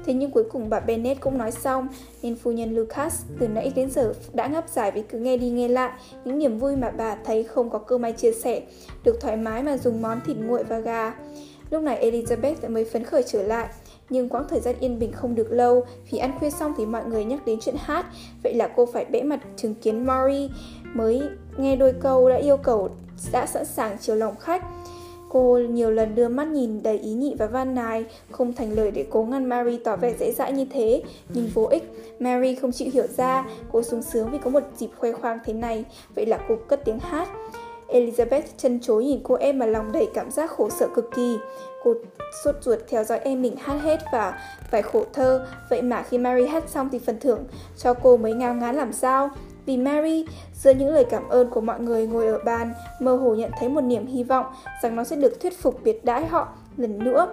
Thế 0.06 0.14
nhưng 0.14 0.32
cuối 0.32 0.44
cùng 0.52 0.70
bà 0.70 0.80
Bennett 0.80 1.22
cũng 1.22 1.38
nói 1.38 1.52
xong, 1.52 1.88
nên 2.24 2.36
phu 2.36 2.52
nhân 2.52 2.76
Lucas 2.76 3.24
từ 3.40 3.48
nãy 3.48 3.72
đến 3.76 3.92
giờ 3.92 4.14
đã 4.34 4.48
ngáp 4.48 4.70
dài 4.70 4.92
vì 4.92 5.02
cứ 5.02 5.20
nghe 5.20 5.38
đi 5.38 5.50
nghe 5.50 5.68
lại 5.68 5.92
những 6.26 6.40
niềm 6.40 6.60
vui 6.60 6.76
mà 6.76 6.92
bà 6.92 7.16
thấy 7.16 7.44
không 7.44 7.70
có 7.70 7.80
cơ 7.80 7.98
may 7.98 8.12
chia 8.12 8.32
sẻ, 8.32 8.62
được 9.04 9.22
thoải 9.22 9.38
mái 9.38 9.64
mà 9.64 9.78
dùng 9.78 10.02
món 10.02 10.20
thịt 10.26 10.38
nguội 10.38 10.64
và 10.64 10.80
gà. 10.80 11.14
Lúc 11.70 11.84
này 11.84 12.12
Elizabeth 12.12 12.70
mới 12.70 12.86
phấn 12.86 13.04
khởi 13.04 13.24
trở 13.24 13.44
lại, 13.44 13.68
nhưng 14.10 14.30
quãng 14.30 14.46
thời 14.50 14.60
gian 14.60 14.76
yên 14.80 15.00
bình 15.00 15.12
không 15.12 15.36
được 15.36 15.52
lâu. 15.52 15.86
Vì 16.12 16.18
ăn 16.18 16.40
khuya 16.40 16.50
xong 16.50 16.74
thì 16.78 16.86
mọi 16.86 17.06
người 17.06 17.26
nhắc 17.26 17.46
đến 17.46 17.60
chuyện 17.62 17.76
hát. 17.80 18.06
Vậy 18.44 18.54
là 18.54 18.68
cô 18.76 18.86
phải 18.86 19.06
bẽ 19.06 19.24
mặt 19.24 19.40
chứng 19.56 19.76
kiến 19.76 20.06
Maury 20.06 20.50
Mới 20.96 21.22
nghe 21.58 21.76
đôi 21.76 21.94
câu 22.02 22.30
đã 22.30 22.36
yêu 22.36 22.58
cầu 22.58 22.90
đã 23.32 23.46
sẵn 23.46 23.66
sàng 23.66 23.98
chiều 24.02 24.16
lòng 24.16 24.36
khách. 24.36 24.64
Cô 25.30 25.60
nhiều 25.70 25.92
lần 25.92 26.16
đưa 26.16 26.28
mắt 26.28 26.48
nhìn 26.48 26.84
đầy 26.84 27.00
ý 27.00 27.14
nhị 27.14 27.36
và 27.40 27.48
van 27.48 27.76
nài, 27.76 28.06
không 28.32 28.54
thành 28.54 28.72
lời 28.72 28.92
để 28.92 29.06
cố 29.10 29.24
ngăn 29.24 29.46
Mary 29.46 29.78
tỏ 29.78 29.96
vẻ 29.96 30.14
dễ 30.20 30.32
dãi 30.32 30.52
như 30.52 30.66
thế, 30.74 31.04
nhưng 31.30 31.48
vô 31.54 31.64
ích. 31.64 31.84
Mary 32.20 32.56
không 32.56 32.72
chịu 32.72 32.88
hiểu 32.94 33.08
ra, 33.18 33.46
cô 33.72 33.84
sung 33.84 34.02
sướng 34.02 34.32
vì 34.32 34.38
có 34.38 34.50
một 34.50 34.64
dịp 34.78 34.90
khoe 34.98 35.12
khoang 35.12 35.40
thế 35.46 35.54
này, 35.54 35.86
vậy 36.16 36.26
là 36.26 36.40
cô 36.50 36.56
cất 36.68 36.86
tiếng 36.86 37.00
hát. 37.00 37.30
Elizabeth 37.88 38.42
chân 38.58 38.80
chối 38.82 39.06
nhìn 39.06 39.20
cô 39.24 39.36
em 39.36 39.60
mà 39.60 39.66
lòng 39.66 39.92
đầy 39.92 40.08
cảm 40.14 40.32
giác 40.32 40.52
khổ 40.52 40.70
sở 40.70 40.88
cực 40.96 41.10
kỳ. 41.16 41.38
Cô 41.84 41.94
sốt 42.44 42.56
ruột 42.62 42.80
theo 42.88 43.04
dõi 43.04 43.20
em 43.20 43.42
mình 43.42 43.56
hát 43.58 43.78
hết 43.82 44.00
và 44.14 44.40
phải 44.72 44.82
khổ 44.82 45.06
thơ, 45.14 45.48
vậy 45.70 45.82
mà 45.82 46.04
khi 46.04 46.18
Mary 46.18 46.46
hát 46.46 46.64
xong 46.70 46.90
thì 46.92 47.00
phần 47.00 47.20
thưởng 47.20 47.44
cho 47.78 47.94
cô 47.94 48.18
mới 48.18 48.34
ngao 48.34 48.54
ngán 48.54 48.76
làm 48.76 48.94
sao. 48.94 49.30
Vì 49.66 49.78
Mary, 49.78 50.26
giữa 50.54 50.72
những 50.72 50.90
lời 50.90 51.06
cảm 51.10 51.30
ơn 51.30 51.50
của 51.50 51.62
mọi 51.62 51.80
người 51.80 52.08
ngồi 52.08 52.28
ở 52.28 52.40
bàn, 52.46 52.74
mơ 53.00 53.16
hồ 53.16 53.36
nhận 53.36 53.52
thấy 53.60 53.70
một 53.70 53.82
niềm 53.82 54.06
hy 54.06 54.24
vọng 54.24 54.46
rằng 54.84 54.96
nó 54.96 55.04
sẽ 55.04 55.16
được 55.16 55.42
thuyết 55.42 55.62
phục 55.62 55.84
biệt 55.84 56.06
đãi 56.06 56.26
họ 56.26 56.48
lần 56.78 57.00
nữa 57.00 57.28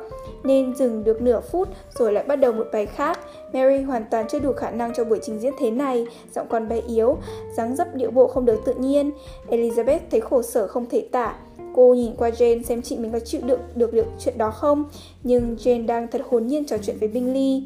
nên 0.44 0.76
dừng 0.76 1.04
được 1.04 1.22
nửa 1.22 1.40
phút 1.40 1.68
rồi 1.98 2.12
lại 2.12 2.24
bắt 2.24 2.36
đầu 2.36 2.52
một 2.52 2.66
bài 2.72 2.86
khác. 2.86 3.18
Mary 3.52 3.82
hoàn 3.82 4.04
toàn 4.10 4.26
chưa 4.28 4.38
đủ 4.38 4.52
khả 4.52 4.70
năng 4.70 4.94
cho 4.94 5.04
buổi 5.04 5.18
trình 5.22 5.40
diễn 5.40 5.52
thế 5.58 5.70
này, 5.70 6.06
giọng 6.34 6.46
còn 6.48 6.68
bé 6.68 6.80
yếu, 6.80 7.16
dáng 7.56 7.76
dấp 7.76 7.94
điệu 7.94 8.10
bộ 8.10 8.26
không 8.26 8.44
được 8.44 8.60
tự 8.64 8.74
nhiên. 8.74 9.10
Elizabeth 9.48 10.00
thấy 10.10 10.20
khổ 10.20 10.42
sở 10.42 10.66
không 10.66 10.86
thể 10.90 11.08
tả. 11.12 11.34
Cô 11.74 11.94
nhìn 11.94 12.16
qua 12.16 12.30
Jane 12.30 12.62
xem 12.62 12.82
chị 12.82 12.96
mình 12.96 13.12
có 13.12 13.18
chịu 13.20 13.40
đựng 13.44 13.60
được 13.74 13.92
được 13.92 14.06
chuyện 14.18 14.38
đó 14.38 14.50
không, 14.50 14.84
nhưng 15.22 15.56
Jane 15.56 15.86
đang 15.86 16.08
thật 16.08 16.22
hồn 16.30 16.46
nhiên 16.46 16.64
trò 16.64 16.76
chuyện 16.78 16.96
với 17.00 17.08
Bingley. 17.08 17.62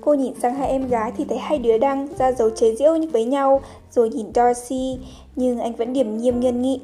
Cô 0.00 0.14
nhìn 0.14 0.34
sang 0.42 0.54
hai 0.54 0.68
em 0.68 0.88
gái 0.88 1.12
thì 1.16 1.24
thấy 1.28 1.38
hai 1.38 1.58
đứa 1.58 1.78
đang 1.78 2.08
ra 2.18 2.32
dấu 2.32 2.50
chế 2.50 2.74
giễu 2.74 2.94
với 3.12 3.24
nhau, 3.24 3.62
rồi 3.90 4.08
nhìn 4.08 4.26
Darcy, 4.34 4.98
nhưng 5.36 5.60
anh 5.60 5.72
vẫn 5.72 5.92
điểm 5.92 6.18
nghiêm 6.18 6.40
nghiêm 6.40 6.62
nghị. 6.62 6.80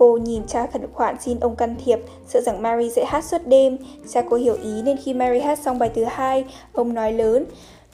Cô 0.00 0.16
nhìn 0.16 0.46
cha 0.46 0.66
khẩn 0.66 0.86
khoản 0.92 1.20
xin 1.20 1.40
ông 1.40 1.56
can 1.56 1.76
thiệp, 1.84 1.98
sợ 2.26 2.40
rằng 2.40 2.62
Mary 2.62 2.90
sẽ 2.90 3.04
hát 3.08 3.24
suốt 3.24 3.46
đêm. 3.46 3.78
Cha 4.08 4.22
cô 4.30 4.36
hiểu 4.36 4.56
ý 4.62 4.82
nên 4.82 4.96
khi 5.04 5.14
Mary 5.14 5.38
hát 5.40 5.58
xong 5.58 5.78
bài 5.78 5.90
thứ 5.94 6.04
hai, 6.04 6.44
ông 6.72 6.94
nói 6.94 7.12
lớn. 7.12 7.44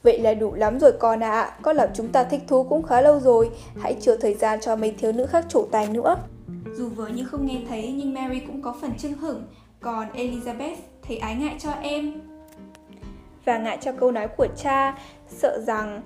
Vậy 0.03 0.21
là 0.21 0.35
đủ 0.35 0.55
lắm 0.55 0.81
rồi 0.81 0.92
con 0.92 1.23
ạ, 1.23 1.40
à. 1.40 1.57
con 1.62 1.77
làm 1.77 1.88
chúng 1.95 2.09
ta 2.09 2.25
thích 2.25 2.40
thú 2.49 2.62
cũng 2.62 2.83
khá 2.83 3.01
lâu 3.01 3.21
rồi, 3.21 3.51
hãy 3.81 3.97
chờ 4.01 4.16
thời 4.21 4.35
gian 4.35 4.61
cho 4.61 4.77
mấy 4.77 4.95
thiếu 4.99 5.12
nữ 5.12 5.27
khác 5.27 5.45
trổ 5.49 5.66
tài 5.71 5.88
nữa. 5.88 6.16
Dù 6.77 6.88
vừa 6.88 7.07
như 7.07 7.25
không 7.25 7.47
nghe 7.47 7.61
thấy 7.69 7.95
nhưng 7.97 8.14
Mary 8.14 8.40
cũng 8.40 8.62
có 8.62 8.75
phần 8.81 8.92
chưng 8.99 9.12
hửng, 9.12 9.42
còn 9.81 10.09
Elizabeth 10.14 10.77
thấy 11.03 11.16
ái 11.16 11.35
ngại 11.35 11.57
cho 11.59 11.71
em. 11.71 12.21
Và 13.45 13.59
ngại 13.59 13.79
cho 13.81 13.92
câu 13.92 14.12
nói 14.12 14.29
của 14.29 14.47
cha, 14.57 14.99
sợ 15.29 15.61
rằng 15.66 16.03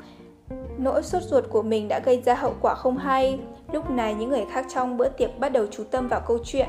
nỗi 0.78 1.02
sốt 1.02 1.22
ruột 1.22 1.44
của 1.48 1.62
mình 1.62 1.88
đã 1.88 2.00
gây 2.04 2.22
ra 2.24 2.34
hậu 2.34 2.54
quả 2.60 2.74
không 2.74 2.96
hay. 2.96 3.38
Lúc 3.72 3.90
này 3.90 4.14
những 4.14 4.30
người 4.30 4.44
khác 4.52 4.66
trong 4.74 4.96
bữa 4.96 5.08
tiệc 5.08 5.38
bắt 5.38 5.48
đầu 5.48 5.66
chú 5.70 5.84
tâm 5.84 6.08
vào 6.08 6.20
câu 6.26 6.38
chuyện. 6.44 6.68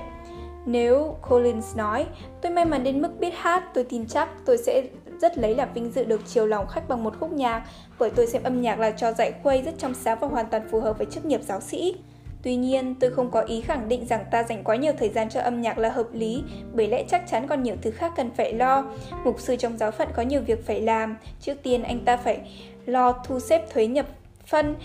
Nếu 0.66 1.16
Collins 1.30 1.78
nói, 1.78 2.06
tôi 2.42 2.52
may 2.52 2.66
mắn 2.66 2.84
đến 2.84 3.02
mức 3.02 3.20
biết 3.20 3.34
hát, 3.36 3.64
tôi 3.74 3.84
tin 3.84 4.08
chắc 4.08 4.30
tôi 4.46 4.58
sẽ 4.58 4.84
rất 5.22 5.38
lấy 5.38 5.56
làm 5.56 5.74
vinh 5.74 5.92
dự 5.92 6.04
được 6.04 6.22
chiều 6.26 6.48
lòng 6.48 6.68
khách 6.68 6.88
bằng 6.88 7.04
một 7.04 7.14
khúc 7.20 7.32
nhạc, 7.32 7.64
bởi 8.00 8.10
tôi 8.10 8.28
xem 8.28 8.44
âm 8.44 8.62
nhạc 8.62 8.80
là 8.80 8.92
trò 8.92 9.12
dạy 9.14 9.34
khuây 9.44 9.62
rất 9.62 9.74
trong 9.78 9.94
sáng 9.94 10.18
và 10.20 10.28
hoàn 10.28 10.46
toàn 10.46 10.68
phù 10.72 10.80
hợp 10.80 10.98
với 10.98 11.08
chức 11.12 11.26
nghiệp 11.26 11.42
giáo 11.44 11.62
sĩ. 11.62 11.96
Tuy 12.44 12.56
nhiên, 12.56 12.96
tôi 13.00 13.12
không 13.12 13.32
có 13.32 13.42
ý 13.42 13.62
khẳng 13.62 13.88
định 13.88 14.06
rằng 14.08 14.26
ta 14.32 14.44
dành 14.44 14.64
quá 14.64 14.76
nhiều 14.76 14.94
thời 15.00 15.10
gian 15.10 15.30
cho 15.30 15.42
âm 15.42 15.62
nhạc 15.62 15.78
là 15.78 15.90
hợp 15.90 16.08
lý, 16.14 16.44
bởi 16.74 16.88
lẽ 16.88 17.04
chắc 17.10 17.24
chắn 17.32 17.48
còn 17.48 17.64
nhiều 17.64 17.76
thứ 17.82 17.92
khác 17.92 18.14
cần 18.16 18.30
phải 18.38 18.54
lo. 18.54 18.86
Mục 19.26 19.40
sư 19.40 19.56
trong 19.56 19.78
giáo 19.78 19.92
phận 19.92 20.08
có 20.16 20.22
nhiều 20.22 20.42
việc 20.42 20.66
phải 20.66 20.82
làm. 20.82 21.18
Trước 21.40 21.54
tiên, 21.64 21.84
anh 21.84 22.06
ta 22.06 22.18
phải 22.18 22.40
lo 22.86 23.14
thu 23.26 23.40
xếp 23.40 23.62
thuế 23.74 23.88
nhập 23.88 24.06
phân, 24.46 24.76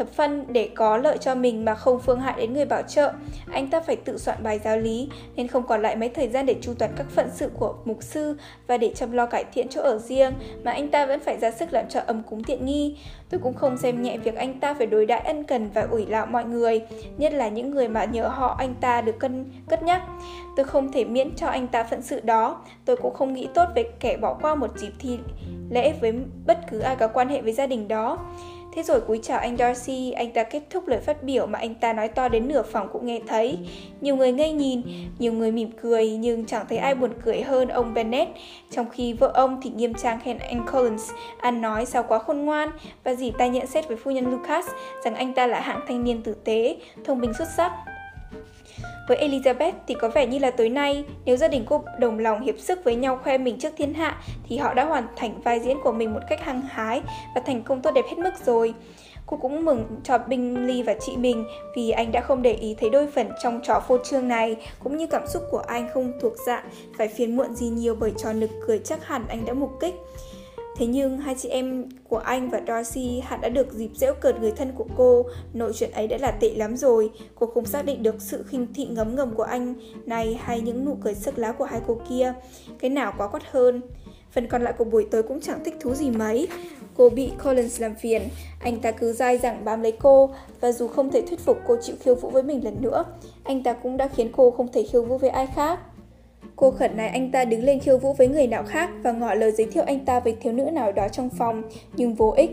thập 0.00 0.12
phân 0.12 0.44
để 0.48 0.68
có 0.74 0.96
lợi 0.96 1.18
cho 1.18 1.34
mình 1.34 1.64
mà 1.64 1.74
không 1.74 2.00
phương 2.00 2.20
hại 2.20 2.34
đến 2.36 2.52
người 2.52 2.64
bảo 2.64 2.82
trợ. 2.82 3.12
Anh 3.52 3.70
ta 3.70 3.80
phải 3.80 3.96
tự 3.96 4.18
soạn 4.18 4.42
bài 4.42 4.60
giáo 4.64 4.78
lý 4.78 5.08
nên 5.36 5.48
không 5.48 5.66
còn 5.66 5.82
lại 5.82 5.96
mấy 5.96 6.08
thời 6.08 6.28
gian 6.28 6.46
để 6.46 6.56
chu 6.60 6.74
toàn 6.78 6.90
các 6.96 7.06
phận 7.10 7.28
sự 7.34 7.50
của 7.58 7.74
mục 7.84 8.02
sư 8.02 8.36
và 8.66 8.78
để 8.78 8.92
chăm 8.94 9.12
lo 9.12 9.26
cải 9.26 9.44
thiện 9.44 9.68
chỗ 9.68 9.82
ở 9.82 9.98
riêng 9.98 10.32
mà 10.64 10.72
anh 10.72 10.88
ta 10.88 11.06
vẫn 11.06 11.20
phải 11.20 11.38
ra 11.38 11.50
sức 11.50 11.72
làm 11.72 11.88
cho 11.88 12.00
ấm 12.06 12.22
cúng 12.22 12.44
tiện 12.44 12.66
nghi. 12.66 12.96
Tôi 13.30 13.40
cũng 13.42 13.54
không 13.54 13.78
xem 13.78 14.02
nhẹ 14.02 14.18
việc 14.18 14.34
anh 14.34 14.60
ta 14.60 14.74
phải 14.74 14.86
đối 14.86 15.06
đãi 15.06 15.20
ân 15.20 15.44
cần 15.44 15.70
và 15.74 15.86
ủi 15.90 16.06
lạo 16.06 16.26
mọi 16.26 16.44
người, 16.44 16.82
nhất 17.18 17.32
là 17.32 17.48
những 17.48 17.70
người 17.70 17.88
mà 17.88 18.04
nhờ 18.04 18.28
họ 18.28 18.56
anh 18.58 18.74
ta 18.80 19.00
được 19.00 19.18
cân 19.18 19.44
cất 19.68 19.82
nhắc. 19.82 20.02
Tôi 20.56 20.66
không 20.66 20.92
thể 20.92 21.04
miễn 21.04 21.34
cho 21.36 21.46
anh 21.46 21.66
ta 21.66 21.84
phận 21.84 22.02
sự 22.02 22.20
đó. 22.20 22.64
Tôi 22.84 22.96
cũng 22.96 23.14
không 23.14 23.34
nghĩ 23.34 23.48
tốt 23.54 23.68
về 23.74 23.84
kẻ 24.00 24.16
bỏ 24.16 24.34
qua 24.42 24.54
một 24.54 24.78
dịp 24.78 24.92
thi 24.98 25.18
lễ 25.70 25.92
với 26.00 26.12
bất 26.46 26.58
cứ 26.70 26.78
ai 26.78 26.96
có 26.96 27.08
quan 27.08 27.28
hệ 27.28 27.40
với 27.40 27.52
gia 27.52 27.66
đình 27.66 27.88
đó. 27.88 28.18
Thế 28.74 28.82
rồi 28.82 29.00
cúi 29.00 29.20
chào 29.22 29.38
anh 29.38 29.56
Darcy, 29.56 30.10
anh 30.10 30.32
ta 30.32 30.42
kết 30.42 30.62
thúc 30.70 30.88
lời 30.88 31.00
phát 31.00 31.22
biểu 31.22 31.46
mà 31.46 31.58
anh 31.58 31.74
ta 31.74 31.92
nói 31.92 32.08
to 32.08 32.28
đến 32.28 32.48
nửa 32.48 32.62
phòng 32.62 32.88
cũng 32.92 33.06
nghe 33.06 33.20
thấy. 33.26 33.58
Nhiều 34.00 34.16
người 34.16 34.32
ngây 34.32 34.52
nhìn, 34.52 34.82
nhiều 35.18 35.32
người 35.32 35.52
mỉm 35.52 35.70
cười 35.82 36.10
nhưng 36.10 36.46
chẳng 36.46 36.66
thấy 36.68 36.78
ai 36.78 36.94
buồn 36.94 37.10
cười 37.24 37.42
hơn 37.42 37.68
ông 37.68 37.94
Bennett, 37.94 38.30
trong 38.70 38.90
khi 38.90 39.12
vợ 39.12 39.30
ông 39.34 39.60
thì 39.62 39.70
nghiêm 39.70 39.94
trang 39.94 40.20
khen 40.24 40.38
anh 40.38 40.66
Collins, 40.72 41.10
ăn 41.40 41.60
nói 41.60 41.86
sao 41.86 42.02
quá 42.08 42.18
khôn 42.18 42.38
ngoan 42.38 42.70
và 43.04 43.14
dì 43.14 43.32
ta 43.38 43.46
nhận 43.46 43.66
xét 43.66 43.88
với 43.88 43.96
phu 43.96 44.10
nhân 44.10 44.30
Lucas 44.30 44.66
rằng 45.04 45.14
anh 45.14 45.34
ta 45.34 45.46
là 45.46 45.60
hạng 45.60 45.80
thanh 45.88 46.04
niên 46.04 46.22
tử 46.22 46.34
tế, 46.44 46.76
thông 47.04 47.18
minh 47.18 47.32
xuất 47.38 47.48
sắc, 47.56 47.72
với 49.08 49.28
Elizabeth 49.28 49.72
thì 49.86 49.94
có 49.94 50.08
vẻ 50.08 50.26
như 50.26 50.38
là 50.38 50.50
tối 50.50 50.68
nay, 50.68 51.04
nếu 51.24 51.36
gia 51.36 51.48
đình 51.48 51.64
cô 51.66 51.84
đồng 51.98 52.18
lòng 52.18 52.40
hiệp 52.40 52.58
sức 52.58 52.84
với 52.84 52.96
nhau 52.96 53.18
khoe 53.22 53.38
mình 53.38 53.58
trước 53.58 53.72
thiên 53.76 53.94
hạ, 53.94 54.22
thì 54.48 54.56
họ 54.56 54.74
đã 54.74 54.84
hoàn 54.84 55.06
thành 55.16 55.40
vai 55.42 55.60
diễn 55.60 55.76
của 55.84 55.92
mình 55.92 56.14
một 56.14 56.20
cách 56.28 56.40
hăng 56.40 56.62
hái 56.62 57.00
và 57.34 57.40
thành 57.46 57.62
công 57.62 57.82
tốt 57.82 57.90
đẹp 57.94 58.04
hết 58.10 58.18
mức 58.18 58.32
rồi. 58.46 58.74
Cô 59.26 59.36
cũng 59.36 59.64
mừng 59.64 59.84
cho 60.04 60.18
Bingley 60.18 60.82
và 60.82 60.94
chị 61.00 61.16
mình 61.16 61.44
vì 61.76 61.90
anh 61.90 62.12
đã 62.12 62.20
không 62.20 62.42
để 62.42 62.52
ý 62.52 62.76
thấy 62.80 62.90
đôi 62.90 63.06
phần 63.06 63.28
trong 63.42 63.60
trò 63.62 63.80
phô 63.88 63.98
trương 64.04 64.28
này, 64.28 64.56
cũng 64.78 64.96
như 64.96 65.06
cảm 65.06 65.26
xúc 65.26 65.42
của 65.50 65.62
anh 65.66 65.88
không 65.94 66.12
thuộc 66.20 66.32
dạng 66.46 66.64
phải 66.98 67.08
phiền 67.08 67.36
muộn 67.36 67.54
gì 67.54 67.68
nhiều 67.68 67.96
bởi 68.00 68.12
trò 68.16 68.32
nực 68.32 68.50
cười 68.66 68.80
chắc 68.84 69.06
hẳn 69.06 69.24
anh 69.28 69.44
đã 69.46 69.52
mục 69.52 69.70
kích. 69.80 69.94
Thế 70.76 70.86
nhưng 70.86 71.18
hai 71.18 71.34
chị 71.38 71.48
em 71.48 71.88
của 72.08 72.18
anh 72.18 72.50
và 72.50 72.60
Darcy 72.66 73.20
hẳn 73.24 73.40
đã 73.40 73.48
được 73.48 73.72
dịp 73.72 73.90
dễu 73.94 74.14
cợt 74.20 74.40
người 74.40 74.52
thân 74.52 74.72
của 74.76 74.86
cô, 74.96 75.24
nội 75.52 75.72
chuyện 75.74 75.90
ấy 75.90 76.06
đã 76.06 76.18
là 76.20 76.30
tệ 76.30 76.54
lắm 76.54 76.76
rồi. 76.76 77.10
Cô 77.34 77.46
không 77.46 77.64
xác 77.66 77.84
định 77.84 78.02
được 78.02 78.22
sự 78.22 78.44
khinh 78.48 78.66
thị 78.74 78.86
ngấm 78.86 79.14
ngầm 79.16 79.34
của 79.34 79.42
anh 79.42 79.74
này 80.06 80.38
hay 80.40 80.60
những 80.60 80.84
nụ 80.84 80.96
cười 81.04 81.14
sức 81.14 81.38
lá 81.38 81.52
của 81.52 81.64
hai 81.64 81.80
cô 81.86 82.00
kia. 82.08 82.32
Cái 82.78 82.90
nào 82.90 83.12
quá 83.18 83.28
quát 83.28 83.42
hơn. 83.50 83.82
Phần 84.32 84.46
còn 84.46 84.62
lại 84.62 84.74
của 84.78 84.84
buổi 84.84 85.06
tối 85.10 85.22
cũng 85.22 85.40
chẳng 85.40 85.64
thích 85.64 85.74
thú 85.80 85.94
gì 85.94 86.10
mấy. 86.10 86.48
Cô 86.96 87.10
bị 87.10 87.32
Collins 87.44 87.80
làm 87.80 87.94
phiền, 87.94 88.22
anh 88.60 88.80
ta 88.80 88.90
cứ 88.90 89.12
dai 89.12 89.38
dẳng 89.38 89.64
bám 89.64 89.82
lấy 89.82 89.92
cô 89.92 90.30
và 90.60 90.72
dù 90.72 90.88
không 90.88 91.10
thể 91.10 91.22
thuyết 91.22 91.40
phục 91.40 91.58
cô 91.66 91.76
chịu 91.82 91.96
khiêu 92.00 92.14
vũ 92.14 92.30
với 92.30 92.42
mình 92.42 92.64
lần 92.64 92.82
nữa, 92.82 93.04
anh 93.44 93.62
ta 93.62 93.72
cũng 93.72 93.96
đã 93.96 94.08
khiến 94.08 94.30
cô 94.32 94.50
không 94.50 94.72
thể 94.72 94.82
khiêu 94.82 95.02
vũ 95.02 95.18
với 95.18 95.30
ai 95.30 95.46
khác. 95.46 95.78
Cô 96.56 96.70
khẩn 96.70 96.96
này 96.96 97.08
anh 97.08 97.30
ta 97.30 97.44
đứng 97.44 97.64
lên 97.64 97.80
khiêu 97.80 97.98
vũ 97.98 98.12
với 98.12 98.28
người 98.28 98.46
nào 98.46 98.64
khác 98.66 98.90
và 99.02 99.12
ngỏ 99.12 99.34
lời 99.34 99.52
giới 99.52 99.66
thiệu 99.66 99.84
anh 99.86 100.04
ta 100.04 100.20
với 100.20 100.36
thiếu 100.40 100.52
nữ 100.52 100.62
nào 100.64 100.92
đó 100.92 101.08
trong 101.08 101.30
phòng, 101.30 101.62
nhưng 101.96 102.14
vô 102.14 102.30
ích. 102.36 102.50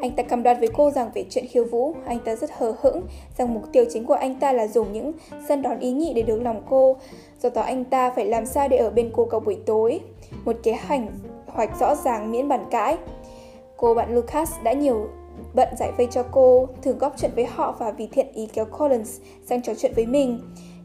Anh 0.00 0.10
ta 0.16 0.22
cầm 0.22 0.42
đoạt 0.42 0.58
với 0.58 0.68
cô 0.74 0.90
rằng 0.90 1.10
về 1.14 1.24
chuyện 1.30 1.46
khiêu 1.46 1.64
vũ, 1.64 1.94
anh 2.06 2.18
ta 2.18 2.36
rất 2.36 2.50
hờ 2.52 2.74
hững, 2.80 3.02
rằng 3.38 3.54
mục 3.54 3.62
tiêu 3.72 3.84
chính 3.90 4.04
của 4.04 4.14
anh 4.14 4.34
ta 4.34 4.52
là 4.52 4.66
dùng 4.66 4.92
những 4.92 5.12
sân 5.48 5.62
đón 5.62 5.80
ý 5.80 5.92
nhị 5.92 6.12
để 6.14 6.22
được 6.22 6.42
lòng 6.42 6.62
cô, 6.68 6.96
do 7.42 7.48
đó 7.54 7.62
anh 7.62 7.84
ta 7.84 8.10
phải 8.10 8.26
làm 8.26 8.46
sao 8.46 8.68
để 8.68 8.76
ở 8.76 8.90
bên 8.90 9.10
cô 9.12 9.24
cả 9.24 9.38
buổi 9.38 9.56
tối. 9.66 10.00
Một 10.44 10.56
kế 10.62 10.72
hành 10.72 11.08
hoạch 11.46 11.80
rõ 11.80 11.94
ràng 11.94 12.32
miễn 12.32 12.48
bàn 12.48 12.66
cãi. 12.70 12.96
Cô 13.76 13.94
bạn 13.94 14.14
Lucas 14.14 14.52
đã 14.64 14.72
nhiều 14.72 15.08
bận 15.54 15.68
giải 15.78 15.92
vây 15.96 16.06
cho 16.10 16.22
cô, 16.22 16.68
thường 16.82 16.98
góp 16.98 17.14
chuyện 17.16 17.30
với 17.34 17.46
họ 17.46 17.76
và 17.78 17.90
vì 17.90 18.06
thiện 18.06 18.26
ý 18.34 18.48
kéo 18.52 18.64
Collins 18.64 19.20
sang 19.48 19.62
trò 19.62 19.72
chuyện 19.74 19.92
với 19.96 20.06
mình. 20.06 20.40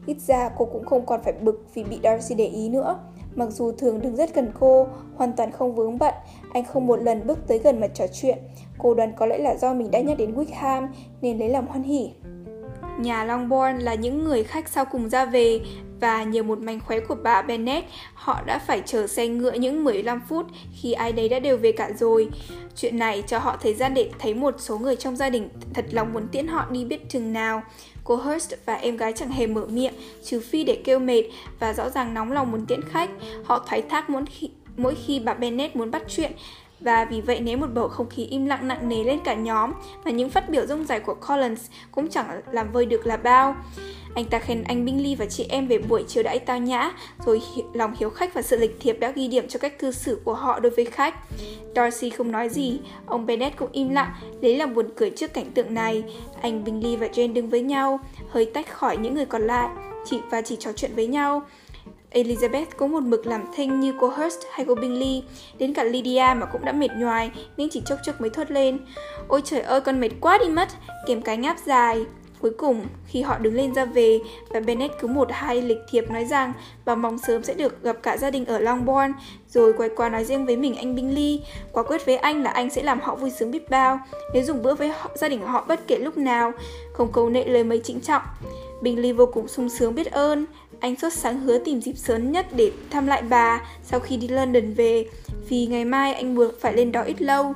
Ít 0.06 0.16
ra 0.20 0.48
cô 0.58 0.64
cũng 0.64 0.84
không 0.84 1.06
còn 1.06 1.20
phải 1.22 1.32
bực 1.32 1.66
vì 1.74 1.84
bị 1.84 1.98
Darcy 2.02 2.34
để 2.34 2.46
ý 2.46 2.68
nữa. 2.68 2.98
Mặc 3.34 3.50
dù 3.50 3.72
thường 3.72 4.00
đứng 4.00 4.16
rất 4.16 4.34
gần 4.34 4.52
cô, 4.60 4.86
hoàn 5.16 5.32
toàn 5.32 5.50
không 5.50 5.74
vướng 5.74 5.98
bận, 5.98 6.14
anh 6.52 6.64
không 6.64 6.86
một 6.86 7.02
lần 7.02 7.26
bước 7.26 7.38
tới 7.46 7.58
gần 7.58 7.80
mà 7.80 7.86
trò 7.86 8.06
chuyện. 8.12 8.38
Cô 8.78 8.94
đoán 8.94 9.12
có 9.16 9.26
lẽ 9.26 9.38
là 9.38 9.56
do 9.56 9.74
mình 9.74 9.90
đã 9.90 10.00
nhắc 10.00 10.18
đến 10.18 10.34
Wickham 10.34 10.88
nên 11.20 11.38
lấy 11.38 11.48
làm 11.48 11.66
hoan 11.66 11.82
hỉ. 11.82 12.12
Nhà 12.98 13.24
Longbourn 13.24 13.78
là 13.78 13.94
những 13.94 14.24
người 14.24 14.44
khách 14.44 14.68
sau 14.68 14.84
cùng 14.84 15.08
ra 15.08 15.24
về 15.24 15.60
và 16.00 16.22
nhờ 16.22 16.42
một 16.42 16.58
mánh 16.58 16.80
khóe 16.80 17.00
của 17.00 17.14
bà 17.22 17.42
Bennet, 17.42 17.84
họ 18.14 18.42
đã 18.46 18.58
phải 18.58 18.82
chờ 18.86 19.06
xe 19.06 19.28
ngựa 19.28 19.52
những 19.52 19.84
15 19.84 20.20
phút 20.28 20.46
khi 20.80 20.92
ai 20.92 21.12
đấy 21.12 21.28
đã 21.28 21.38
đều 21.38 21.56
về 21.56 21.72
cả 21.72 21.90
rồi. 21.98 22.28
Chuyện 22.76 22.98
này 22.98 23.22
cho 23.26 23.38
họ 23.38 23.56
thời 23.62 23.74
gian 23.74 23.94
để 23.94 24.10
thấy 24.18 24.34
một 24.34 24.54
số 24.58 24.78
người 24.78 24.96
trong 24.96 25.16
gia 25.16 25.30
đình 25.30 25.48
thật 25.74 25.84
lòng 25.90 26.12
muốn 26.12 26.28
tiễn 26.28 26.46
họ 26.46 26.66
đi 26.70 26.84
biết 26.84 27.08
chừng 27.08 27.32
nào. 27.32 27.62
Cô 28.04 28.16
Hurst 28.16 28.54
và 28.66 28.74
em 28.74 28.96
gái 28.96 29.12
chẳng 29.12 29.30
hề 29.30 29.46
mở 29.46 29.66
miệng, 29.66 29.94
trừ 30.24 30.40
phi 30.40 30.64
để 30.64 30.82
kêu 30.84 30.98
mệt 30.98 31.22
và 31.60 31.72
rõ 31.72 31.90
ràng 31.90 32.14
nóng 32.14 32.32
lòng 32.32 32.50
muốn 32.52 32.66
tiễn 32.66 32.80
khách. 32.82 33.10
Họ 33.44 33.64
thoái 33.68 33.82
thác 33.82 34.10
muốn 34.10 34.26
khi, 34.26 34.50
mỗi 34.76 34.94
khi 35.06 35.20
bà 35.20 35.34
Bennet 35.34 35.76
muốn 35.76 35.90
bắt 35.90 36.02
chuyện 36.08 36.32
và 36.84 37.04
vì 37.04 37.20
vậy 37.20 37.40
nếu 37.40 37.58
một 37.58 37.66
bầu 37.74 37.88
không 37.88 38.08
khí 38.08 38.24
im 38.24 38.46
lặng 38.46 38.68
nặng 38.68 38.88
nề 38.88 39.04
lên 39.04 39.18
cả 39.24 39.34
nhóm 39.34 39.72
và 40.04 40.10
những 40.10 40.30
phát 40.30 40.48
biểu 40.48 40.66
rông 40.66 40.84
dài 40.84 41.00
của 41.00 41.14
Collins 41.14 41.70
cũng 41.90 42.08
chẳng 42.08 42.40
làm 42.52 42.72
vơi 42.72 42.86
được 42.86 43.06
là 43.06 43.16
bao. 43.16 43.56
Anh 44.14 44.24
ta 44.24 44.38
khen 44.38 44.64
anh 44.64 44.84
Bingley 44.84 45.14
và 45.14 45.26
chị 45.26 45.46
em 45.48 45.66
về 45.66 45.78
buổi 45.78 46.04
chiều 46.08 46.22
đãi 46.22 46.38
tao 46.38 46.58
nhã, 46.58 46.92
rồi 47.26 47.42
hi- 47.54 47.62
lòng 47.72 47.94
hiếu 47.98 48.10
khách 48.10 48.34
và 48.34 48.42
sự 48.42 48.56
lịch 48.56 48.76
thiệp 48.80 48.96
đã 49.00 49.10
ghi 49.10 49.28
điểm 49.28 49.48
cho 49.48 49.58
cách 49.58 49.78
cư 49.78 49.92
xử 49.92 50.20
của 50.24 50.34
họ 50.34 50.60
đối 50.60 50.70
với 50.70 50.84
khách. 50.84 51.14
Darcy 51.76 52.10
không 52.10 52.32
nói 52.32 52.48
gì, 52.48 52.80
ông 53.06 53.26
Bennet 53.26 53.56
cũng 53.56 53.72
im 53.72 53.88
lặng, 53.88 54.12
lấy 54.40 54.56
làm 54.56 54.74
buồn 54.74 54.88
cười 54.96 55.10
trước 55.10 55.34
cảnh 55.34 55.50
tượng 55.50 55.74
này. 55.74 56.04
Anh 56.42 56.64
Bingley 56.64 56.96
và 56.96 57.06
Jane 57.06 57.32
đứng 57.32 57.50
với 57.50 57.62
nhau, 57.62 58.00
hơi 58.30 58.44
tách 58.44 58.70
khỏi 58.70 58.96
những 58.96 59.14
người 59.14 59.26
còn 59.26 59.42
lại, 59.42 59.68
chị 60.04 60.20
và 60.30 60.42
chỉ 60.42 60.56
trò 60.56 60.72
chuyện 60.72 60.90
với 60.94 61.06
nhau. 61.06 61.42
Elizabeth 62.14 62.66
cũng 62.76 62.92
một 62.92 63.02
mực 63.02 63.26
làm 63.26 63.44
thinh 63.56 63.80
như 63.80 63.94
cô 64.00 64.08
Hurst 64.08 64.38
hay 64.52 64.66
cô 64.68 64.74
Bingley, 64.74 65.24
đến 65.58 65.74
cả 65.74 65.84
Lydia 65.84 66.34
mà 66.36 66.46
cũng 66.46 66.64
đã 66.64 66.72
mệt 66.72 66.90
nhoài 66.98 67.30
nên 67.56 67.68
chỉ 67.70 67.82
chốc 67.86 67.98
chốc 68.04 68.20
mới 68.20 68.30
thốt 68.30 68.50
lên. 68.50 68.78
Ôi 69.28 69.42
trời 69.44 69.60
ơi 69.60 69.80
con 69.80 70.00
mệt 70.00 70.10
quá 70.20 70.38
đi 70.38 70.48
mất, 70.48 70.68
kèm 71.06 71.22
cái 71.22 71.36
ngáp 71.36 71.56
dài. 71.66 72.04
Cuối 72.40 72.52
cùng, 72.58 72.86
khi 73.06 73.22
họ 73.22 73.38
đứng 73.38 73.54
lên 73.54 73.74
ra 73.74 73.84
về 73.84 74.20
và 74.50 74.60
Bennett 74.60 74.94
cứ 75.00 75.08
một 75.08 75.28
hai 75.30 75.62
lịch 75.62 75.78
thiệp 75.90 76.10
nói 76.10 76.24
rằng 76.24 76.52
bà 76.84 76.94
mong 76.94 77.18
sớm 77.18 77.44
sẽ 77.44 77.54
được 77.54 77.82
gặp 77.82 77.96
cả 78.02 78.16
gia 78.16 78.30
đình 78.30 78.44
ở 78.44 78.58
Longbourn, 78.58 79.12
rồi 79.48 79.72
quay 79.72 79.88
qua 79.96 80.08
nói 80.08 80.24
riêng 80.24 80.46
với 80.46 80.56
mình 80.56 80.74
anh 80.74 80.94
Bingley, 80.94 81.42
quả 81.72 81.82
quyết 81.82 82.06
với 82.06 82.16
anh 82.16 82.42
là 82.42 82.50
anh 82.50 82.70
sẽ 82.70 82.82
làm 82.82 83.00
họ 83.00 83.14
vui 83.14 83.30
sướng 83.30 83.50
biết 83.50 83.70
bao 83.70 84.00
nếu 84.34 84.42
dùng 84.42 84.62
bữa 84.62 84.74
với 84.74 84.88
họ, 84.88 85.10
gia 85.14 85.28
đình 85.28 85.42
họ 85.42 85.64
bất 85.68 85.86
kể 85.86 85.98
lúc 85.98 86.16
nào, 86.16 86.52
không 86.92 87.12
câu 87.12 87.30
nệ 87.30 87.44
lời 87.44 87.64
mấy 87.64 87.80
trịnh 87.84 88.00
trọng. 88.00 88.22
Bingley 88.80 89.12
vô 89.12 89.26
cùng 89.26 89.48
sung 89.48 89.68
sướng 89.68 89.94
biết 89.94 90.12
ơn, 90.12 90.46
anh 90.82 90.96
sốt 90.96 91.12
sáng 91.12 91.40
hứa 91.40 91.58
tìm 91.58 91.80
dịp 91.80 91.96
sớm 91.96 92.32
nhất 92.32 92.46
để 92.56 92.72
thăm 92.90 93.06
lại 93.06 93.22
bà 93.22 93.60
sau 93.82 94.00
khi 94.00 94.16
đi 94.16 94.28
London 94.28 94.72
về, 94.72 95.06
vì 95.48 95.66
ngày 95.66 95.84
mai 95.84 96.14
anh 96.14 96.34
buộc 96.34 96.60
phải 96.60 96.72
lên 96.72 96.92
đó 96.92 97.02
ít 97.02 97.22
lâu. 97.22 97.54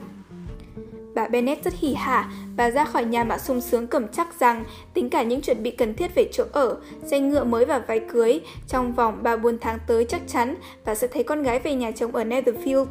Bà 1.14 1.28
Bennet 1.28 1.64
rất 1.64 1.74
hỉ 1.74 1.94
hả 1.94 2.30
và 2.56 2.70
ra 2.70 2.84
khỏi 2.84 3.04
nhà 3.04 3.24
mà 3.24 3.38
sung 3.38 3.60
sướng 3.60 3.86
cầm 3.86 4.08
chắc 4.08 4.40
rằng 4.40 4.64
tính 4.94 5.10
cả 5.10 5.22
những 5.22 5.40
chuẩn 5.40 5.62
bị 5.62 5.70
cần 5.70 5.94
thiết 5.94 6.14
về 6.14 6.28
chỗ 6.32 6.44
ở, 6.52 6.76
xe 7.04 7.20
ngựa 7.20 7.44
mới 7.44 7.64
và 7.64 7.78
váy 7.78 8.00
cưới, 8.00 8.40
trong 8.68 8.92
vòng 8.92 9.22
3 9.22 9.36
4 9.36 9.58
tháng 9.58 9.78
tới 9.86 10.04
chắc 10.04 10.20
chắn 10.26 10.54
bà 10.84 10.94
sẽ 10.94 11.06
thấy 11.06 11.22
con 11.22 11.42
gái 11.42 11.58
về 11.58 11.74
nhà 11.74 11.90
chồng 11.90 12.12
ở 12.12 12.24
Netherfield. 12.24 12.86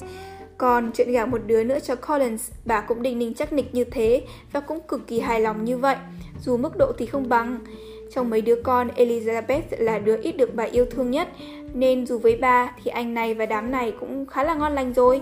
Còn 0.57 0.91
chuyện 0.93 1.11
gả 1.11 1.25
một 1.25 1.41
đứa 1.45 1.63
nữa 1.63 1.79
cho 1.79 1.95
Collins, 1.95 2.51
bà 2.65 2.81
cũng 2.81 3.01
định 3.01 3.19
ninh 3.19 3.33
chắc 3.33 3.53
nịch 3.53 3.75
như 3.75 3.83
thế 3.83 4.21
và 4.51 4.59
cũng 4.59 4.79
cực 4.87 5.07
kỳ 5.07 5.19
hài 5.19 5.41
lòng 5.41 5.65
như 5.65 5.77
vậy, 5.77 5.95
dù 6.41 6.57
mức 6.57 6.77
độ 6.77 6.91
thì 6.97 7.05
không 7.05 7.29
bằng. 7.29 7.59
Trong 8.15 8.29
mấy 8.29 8.41
đứa 8.41 8.55
con, 8.63 8.87
Elizabeth 8.95 9.61
là 9.69 9.99
đứa 9.99 10.21
ít 10.21 10.37
được 10.37 10.55
bà 10.55 10.63
yêu 10.63 10.85
thương 10.91 11.11
nhất, 11.11 11.27
nên 11.73 12.05
dù 12.05 12.17
với 12.17 12.37
ba 12.37 12.75
thì 12.83 12.91
anh 12.91 13.13
này 13.13 13.33
và 13.33 13.45
đám 13.45 13.71
này 13.71 13.93
cũng 13.99 14.25
khá 14.25 14.43
là 14.43 14.53
ngon 14.53 14.75
lành 14.75 14.93
rồi. 14.93 15.21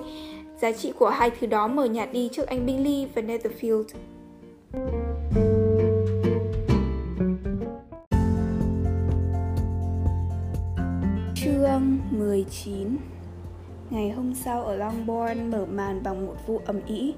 Giá 0.61 0.71
trị 0.71 0.93
của 0.99 1.09
hai 1.09 1.31
thứ 1.39 1.47
đó 1.47 1.67
mở 1.67 1.85
nhạt 1.85 2.13
đi 2.13 2.29
trước 2.31 2.47
anh 2.47 2.65
Bingley 2.65 3.07
và 3.15 3.21
Netherfield. 3.21 3.83
Chương 11.35 11.99
19 12.11 13.12
Ngày 13.93 14.09
hôm 14.09 14.33
sau 14.33 14.63
ở 14.63 14.75
Longbourn 14.75 15.51
mở 15.51 15.65
màn 15.65 16.03
bằng 16.03 16.25
một 16.25 16.35
vụ 16.47 16.61
ầm 16.65 16.79
ĩ. 16.87 17.13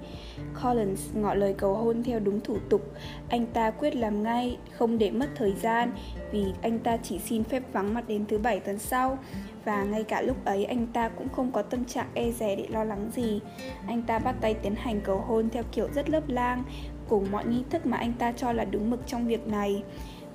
Collins 0.63 1.15
ngỏ 1.15 1.33
lời 1.33 1.53
cầu 1.57 1.73
hôn 1.73 2.03
theo 2.03 2.19
đúng 2.19 2.41
thủ 2.41 2.57
tục. 2.69 2.81
Anh 3.29 3.45
ta 3.45 3.71
quyết 3.71 3.95
làm 3.95 4.23
ngay, 4.23 4.57
không 4.71 4.97
để 4.97 5.11
mất 5.11 5.25
thời 5.35 5.53
gian, 5.53 5.91
vì 6.31 6.45
anh 6.61 6.79
ta 6.79 6.97
chỉ 6.97 7.19
xin 7.19 7.43
phép 7.43 7.63
vắng 7.73 7.93
mặt 7.93 8.03
đến 8.07 8.25
thứ 8.25 8.37
bảy 8.37 8.59
tuần 8.59 8.79
sau. 8.79 9.17
Và 9.65 9.83
ngay 9.83 10.03
cả 10.03 10.21
lúc 10.21 10.45
ấy 10.45 10.65
anh 10.65 10.87
ta 10.87 11.09
cũng 11.09 11.29
không 11.29 11.51
có 11.51 11.61
tâm 11.61 11.85
trạng 11.85 12.07
e 12.13 12.31
dè 12.31 12.55
để 12.55 12.67
lo 12.69 12.83
lắng 12.83 13.09
gì. 13.15 13.39
Anh 13.87 14.01
ta 14.01 14.19
bắt 14.19 14.35
tay 14.41 14.53
tiến 14.53 14.75
hành 14.75 15.01
cầu 15.01 15.17
hôn 15.17 15.49
theo 15.49 15.63
kiểu 15.71 15.87
rất 15.95 16.09
lớp 16.09 16.29
lang, 16.29 16.63
cùng 17.09 17.31
mọi 17.31 17.45
nghi 17.45 17.63
thức 17.69 17.85
mà 17.85 17.97
anh 17.97 18.13
ta 18.13 18.31
cho 18.31 18.51
là 18.51 18.65
đúng 18.65 18.89
mực 18.89 19.07
trong 19.07 19.27
việc 19.27 19.47
này. 19.47 19.83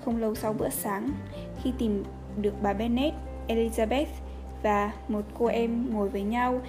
Không 0.04 0.20
lâu 0.20 0.34
sau 0.34 0.52
bữa 0.52 0.68
sáng, 0.68 1.10
khi 1.62 1.72
tìm 1.78 2.04
được 2.40 2.54
bà 2.62 2.72
Bennett, 2.72 3.16
Elizabeth 3.48 4.06
và 4.62 4.92
một 5.08 5.22
cô 5.38 5.46
em 5.46 5.94
ngồi 5.94 6.08
với 6.08 6.22
nhau. 6.22 6.60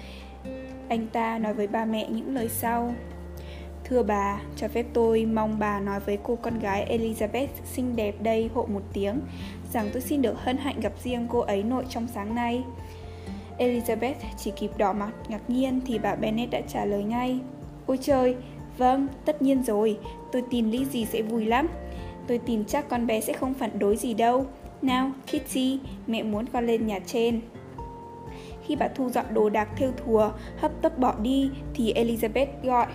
Anh 0.88 1.06
ta 1.12 1.38
nói 1.38 1.54
với 1.54 1.66
ba 1.66 1.84
mẹ 1.84 2.08
những 2.08 2.34
lời 2.34 2.48
sau. 2.48 2.94
Thưa 3.84 4.02
bà, 4.02 4.40
cho 4.56 4.68
phép 4.68 4.86
tôi 4.92 5.26
mong 5.26 5.58
bà 5.58 5.80
nói 5.80 6.00
với 6.00 6.18
cô 6.22 6.36
con 6.36 6.58
gái 6.58 6.98
Elizabeth 6.98 7.46
xinh 7.64 7.96
đẹp 7.96 8.14
đây 8.22 8.50
hộ 8.54 8.66
một 8.72 8.82
tiếng 8.92 9.20
rằng 9.72 9.90
tôi 9.92 10.02
xin 10.02 10.22
được 10.22 10.34
hân 10.38 10.56
hạnh 10.56 10.80
gặp 10.80 10.92
riêng 11.02 11.26
cô 11.30 11.40
ấy 11.40 11.62
nội 11.62 11.84
trong 11.88 12.08
sáng 12.08 12.34
nay. 12.34 12.64
Elizabeth 13.58 14.14
chỉ 14.36 14.52
kịp 14.56 14.70
đỏ 14.78 14.92
mặt 14.92 15.12
ngạc 15.28 15.50
nhiên 15.50 15.80
thì 15.86 15.98
bà 15.98 16.14
Bennet 16.14 16.50
đã 16.50 16.60
trả 16.68 16.84
lời 16.84 17.04
ngay. 17.04 17.40
Ôi 17.86 17.98
trời, 18.02 18.36
vâng, 18.78 19.08
tất 19.24 19.42
nhiên 19.42 19.62
rồi, 19.62 19.98
tôi 20.32 20.42
tin 20.50 20.86
gì 20.86 21.04
sẽ 21.04 21.22
vui 21.22 21.46
lắm. 21.46 21.68
Tôi 22.26 22.38
tin 22.38 22.64
chắc 22.64 22.88
con 22.88 23.06
bé 23.06 23.20
sẽ 23.20 23.32
không 23.32 23.54
phản 23.54 23.78
đối 23.78 23.96
gì 23.96 24.14
đâu. 24.14 24.46
Nào, 24.82 25.10
Kitty, 25.26 25.78
mẹ 26.06 26.22
muốn 26.22 26.46
con 26.46 26.66
lên 26.66 26.86
nhà 26.86 26.98
trên. 27.06 27.40
Khi 28.66 28.76
bà 28.76 28.88
thu 28.88 29.10
dọn 29.10 29.24
đồ 29.34 29.48
đạc 29.48 29.68
theo 29.76 29.90
thùa, 29.96 30.30
hấp 30.58 30.70
tấp 30.82 30.98
bỏ 30.98 31.14
đi, 31.22 31.50
thì 31.74 31.94
Elizabeth 31.94 32.46
gọi. 32.62 32.86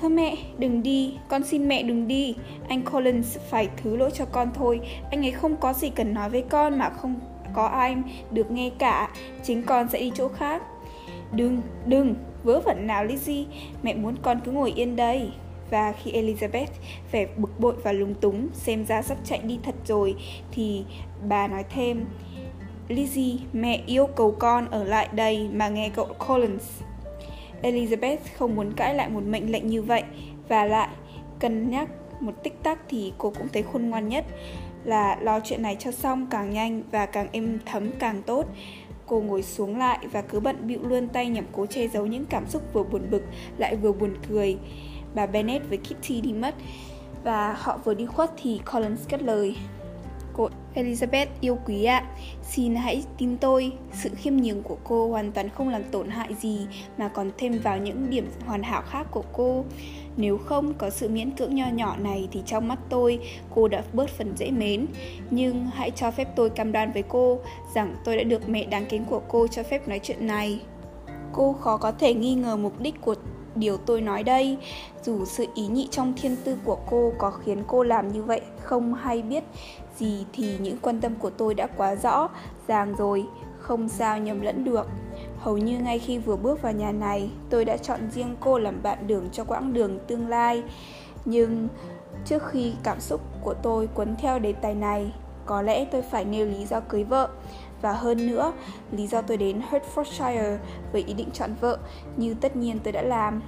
Thưa 0.00 0.08
mẹ, 0.08 0.36
đừng 0.58 0.82
đi, 0.82 1.14
con 1.28 1.44
xin 1.44 1.68
mẹ 1.68 1.82
đừng 1.82 2.08
đi. 2.08 2.36
Anh 2.68 2.82
Collins 2.82 3.38
phải 3.50 3.68
thứ 3.82 3.96
lỗi 3.96 4.10
cho 4.10 4.24
con 4.24 4.50
thôi. 4.54 4.80
Anh 5.10 5.26
ấy 5.26 5.32
không 5.32 5.56
có 5.56 5.72
gì 5.72 5.90
cần 5.90 6.14
nói 6.14 6.30
với 6.30 6.42
con 6.42 6.78
mà 6.78 6.90
không 6.90 7.20
có 7.54 7.66
ai 7.66 7.96
được 8.30 8.50
nghe 8.50 8.70
cả. 8.78 9.10
Chính 9.42 9.62
con 9.62 9.88
sẽ 9.88 10.00
đi 10.00 10.12
chỗ 10.14 10.28
khác. 10.28 10.62
Đừng, 11.32 11.60
đừng, 11.86 12.14
vớ 12.44 12.60
vẩn 12.60 12.86
nào 12.86 13.04
Lizzie, 13.04 13.44
mẹ 13.82 13.94
muốn 13.94 14.14
con 14.22 14.40
cứ 14.44 14.52
ngồi 14.52 14.72
yên 14.76 14.96
đây. 14.96 15.30
Và 15.70 15.92
khi 15.92 16.12
Elizabeth 16.12 16.66
vẻ 17.12 17.26
bực 17.36 17.60
bội 17.60 17.74
và 17.82 17.92
lúng 17.92 18.14
túng, 18.14 18.48
xem 18.52 18.86
ra 18.86 19.02
sắp 19.02 19.18
chạy 19.24 19.38
đi 19.38 19.58
thật 19.62 19.74
rồi, 19.86 20.14
thì 20.52 20.84
bà 21.28 21.48
nói 21.48 21.64
thêm, 21.70 22.04
Lizzie, 22.88 23.38
mẹ 23.52 23.82
yêu 23.86 24.06
cầu 24.06 24.36
con 24.38 24.70
ở 24.70 24.84
lại 24.84 25.08
đây 25.12 25.48
mà 25.52 25.68
nghe 25.68 25.88
cậu 25.88 26.06
Collins. 26.28 26.82
Elizabeth 27.62 28.16
không 28.36 28.56
muốn 28.56 28.72
cãi 28.72 28.94
lại 28.94 29.08
một 29.08 29.22
mệnh 29.26 29.52
lệnh 29.52 29.66
như 29.66 29.82
vậy 29.82 30.02
và 30.48 30.64
lại 30.64 30.88
cân 31.38 31.70
nhắc 31.70 31.88
một 32.20 32.32
tích 32.42 32.62
tắc 32.62 32.78
thì 32.88 33.12
cô 33.18 33.32
cũng 33.38 33.48
thấy 33.52 33.62
khôn 33.62 33.90
ngoan 33.90 34.08
nhất 34.08 34.24
là 34.84 35.16
lo 35.20 35.40
chuyện 35.40 35.62
này 35.62 35.76
cho 35.78 35.92
xong 35.92 36.26
càng 36.30 36.50
nhanh 36.50 36.82
và 36.90 37.06
càng 37.06 37.28
êm 37.32 37.58
thấm 37.66 37.90
càng 37.98 38.22
tốt. 38.22 38.46
Cô 39.06 39.20
ngồi 39.20 39.42
xuống 39.42 39.78
lại 39.78 39.98
và 40.12 40.22
cứ 40.22 40.40
bận 40.40 40.56
bịu 40.66 40.80
luôn 40.82 41.08
tay 41.08 41.28
nhằm 41.28 41.44
cố 41.52 41.66
che 41.66 41.88
giấu 41.88 42.06
những 42.06 42.24
cảm 42.24 42.46
xúc 42.46 42.62
vừa 42.72 42.82
buồn 42.82 43.10
bực 43.10 43.22
lại 43.58 43.76
vừa 43.76 43.92
buồn 43.92 44.14
cười. 44.28 44.58
Bà 45.14 45.26
Bennett 45.26 45.68
với 45.68 45.78
Kitty 45.78 46.20
đi 46.20 46.32
mất 46.32 46.54
và 47.24 47.56
họ 47.58 47.78
vừa 47.84 47.94
đi 47.94 48.06
khuất 48.06 48.30
thì 48.42 48.60
Collins 48.72 49.08
cất 49.08 49.22
lời. 49.22 49.56
Elizabeth 50.74 51.26
yêu 51.40 51.58
quý 51.66 51.84
ạ, 51.84 52.04
xin 52.42 52.74
hãy 52.74 53.04
tin 53.18 53.36
tôi, 53.36 53.72
sự 53.92 54.10
khiêm 54.16 54.36
nhường 54.36 54.62
của 54.62 54.76
cô 54.84 55.08
hoàn 55.08 55.32
toàn 55.32 55.48
không 55.48 55.68
làm 55.68 55.84
tổn 55.84 56.08
hại 56.08 56.34
gì 56.34 56.66
mà 56.98 57.08
còn 57.08 57.30
thêm 57.38 57.58
vào 57.58 57.78
những 57.78 58.10
điểm 58.10 58.28
hoàn 58.46 58.62
hảo 58.62 58.82
khác 58.82 59.06
của 59.10 59.24
cô. 59.32 59.64
Nếu 60.16 60.38
không 60.38 60.74
có 60.74 60.90
sự 60.90 61.08
miễn 61.08 61.30
cưỡng 61.30 61.54
nho 61.54 61.68
nhỏ 61.68 61.96
này 61.96 62.28
thì 62.32 62.42
trong 62.46 62.68
mắt 62.68 62.78
tôi 62.88 63.18
cô 63.54 63.68
đã 63.68 63.82
bớt 63.92 64.10
phần 64.10 64.34
dễ 64.36 64.50
mến. 64.50 64.86
Nhưng 65.30 65.66
hãy 65.66 65.90
cho 65.90 66.10
phép 66.10 66.28
tôi 66.36 66.50
cam 66.50 66.72
đoan 66.72 66.92
với 66.92 67.02
cô 67.02 67.38
rằng 67.74 67.96
tôi 68.04 68.16
đã 68.16 68.22
được 68.22 68.48
mẹ 68.48 68.64
đáng 68.64 68.86
kính 68.86 69.04
của 69.04 69.22
cô 69.28 69.46
cho 69.46 69.62
phép 69.62 69.88
nói 69.88 70.00
chuyện 70.02 70.26
này. 70.26 70.60
Cô 71.32 71.52
khó 71.52 71.76
có 71.76 71.92
thể 71.92 72.14
nghi 72.14 72.34
ngờ 72.34 72.56
mục 72.56 72.80
đích 72.80 73.00
của 73.00 73.14
điều 73.54 73.76
tôi 73.76 74.00
nói 74.00 74.22
đây 74.22 74.58
dù 75.02 75.24
sự 75.24 75.46
ý 75.54 75.66
nhị 75.66 75.88
trong 75.90 76.14
thiên 76.16 76.36
tư 76.44 76.56
của 76.64 76.78
cô 76.90 77.12
có 77.18 77.30
khiến 77.30 77.64
cô 77.66 77.82
làm 77.82 78.08
như 78.12 78.22
vậy 78.22 78.40
không 78.60 78.94
hay 78.94 79.22
biết 79.22 79.44
gì 79.98 80.26
thì 80.32 80.58
những 80.58 80.78
quan 80.82 81.00
tâm 81.00 81.14
của 81.14 81.30
tôi 81.30 81.54
đã 81.54 81.66
quá 81.76 81.94
rõ 81.94 82.28
ràng 82.68 82.94
rồi 82.98 83.26
không 83.58 83.88
sao 83.88 84.18
nhầm 84.18 84.40
lẫn 84.40 84.64
được. 84.64 84.86
Hầu 85.38 85.58
như 85.58 85.78
ngay 85.78 85.98
khi 85.98 86.18
vừa 86.18 86.36
bước 86.36 86.62
vào 86.62 86.72
nhà 86.72 86.92
này 86.92 87.30
tôi 87.50 87.64
đã 87.64 87.76
chọn 87.76 88.00
riêng 88.10 88.36
cô 88.40 88.58
làm 88.58 88.82
bạn 88.82 89.06
đường 89.06 89.28
cho 89.32 89.44
quãng 89.44 89.72
đường 89.72 89.98
tương 90.06 90.28
lai. 90.28 90.62
Nhưng 91.24 91.68
trước 92.24 92.42
khi 92.46 92.72
cảm 92.82 93.00
xúc 93.00 93.20
của 93.42 93.54
tôi 93.54 93.86
cuốn 93.86 94.16
theo 94.16 94.38
đề 94.38 94.52
tài 94.52 94.74
này 94.74 95.12
có 95.46 95.62
lẽ 95.62 95.84
tôi 95.84 96.02
phải 96.02 96.24
nêu 96.24 96.46
lý 96.46 96.66
do 96.66 96.80
cưới 96.80 97.04
vợ. 97.04 97.28
Và 97.82 97.92
hơn 97.92 98.26
nữa, 98.26 98.52
lý 98.92 99.06
do 99.06 99.22
tôi 99.22 99.36
đến 99.36 99.62
Hertfordshire 99.70 100.56
với 100.92 101.04
ý 101.06 101.14
định 101.14 101.30
chọn 101.32 101.50
vợ 101.60 101.78
như 102.16 102.34
tất 102.34 102.56
nhiên 102.56 102.78
tôi 102.84 102.92
đã 102.92 103.02
làm. 103.02 103.42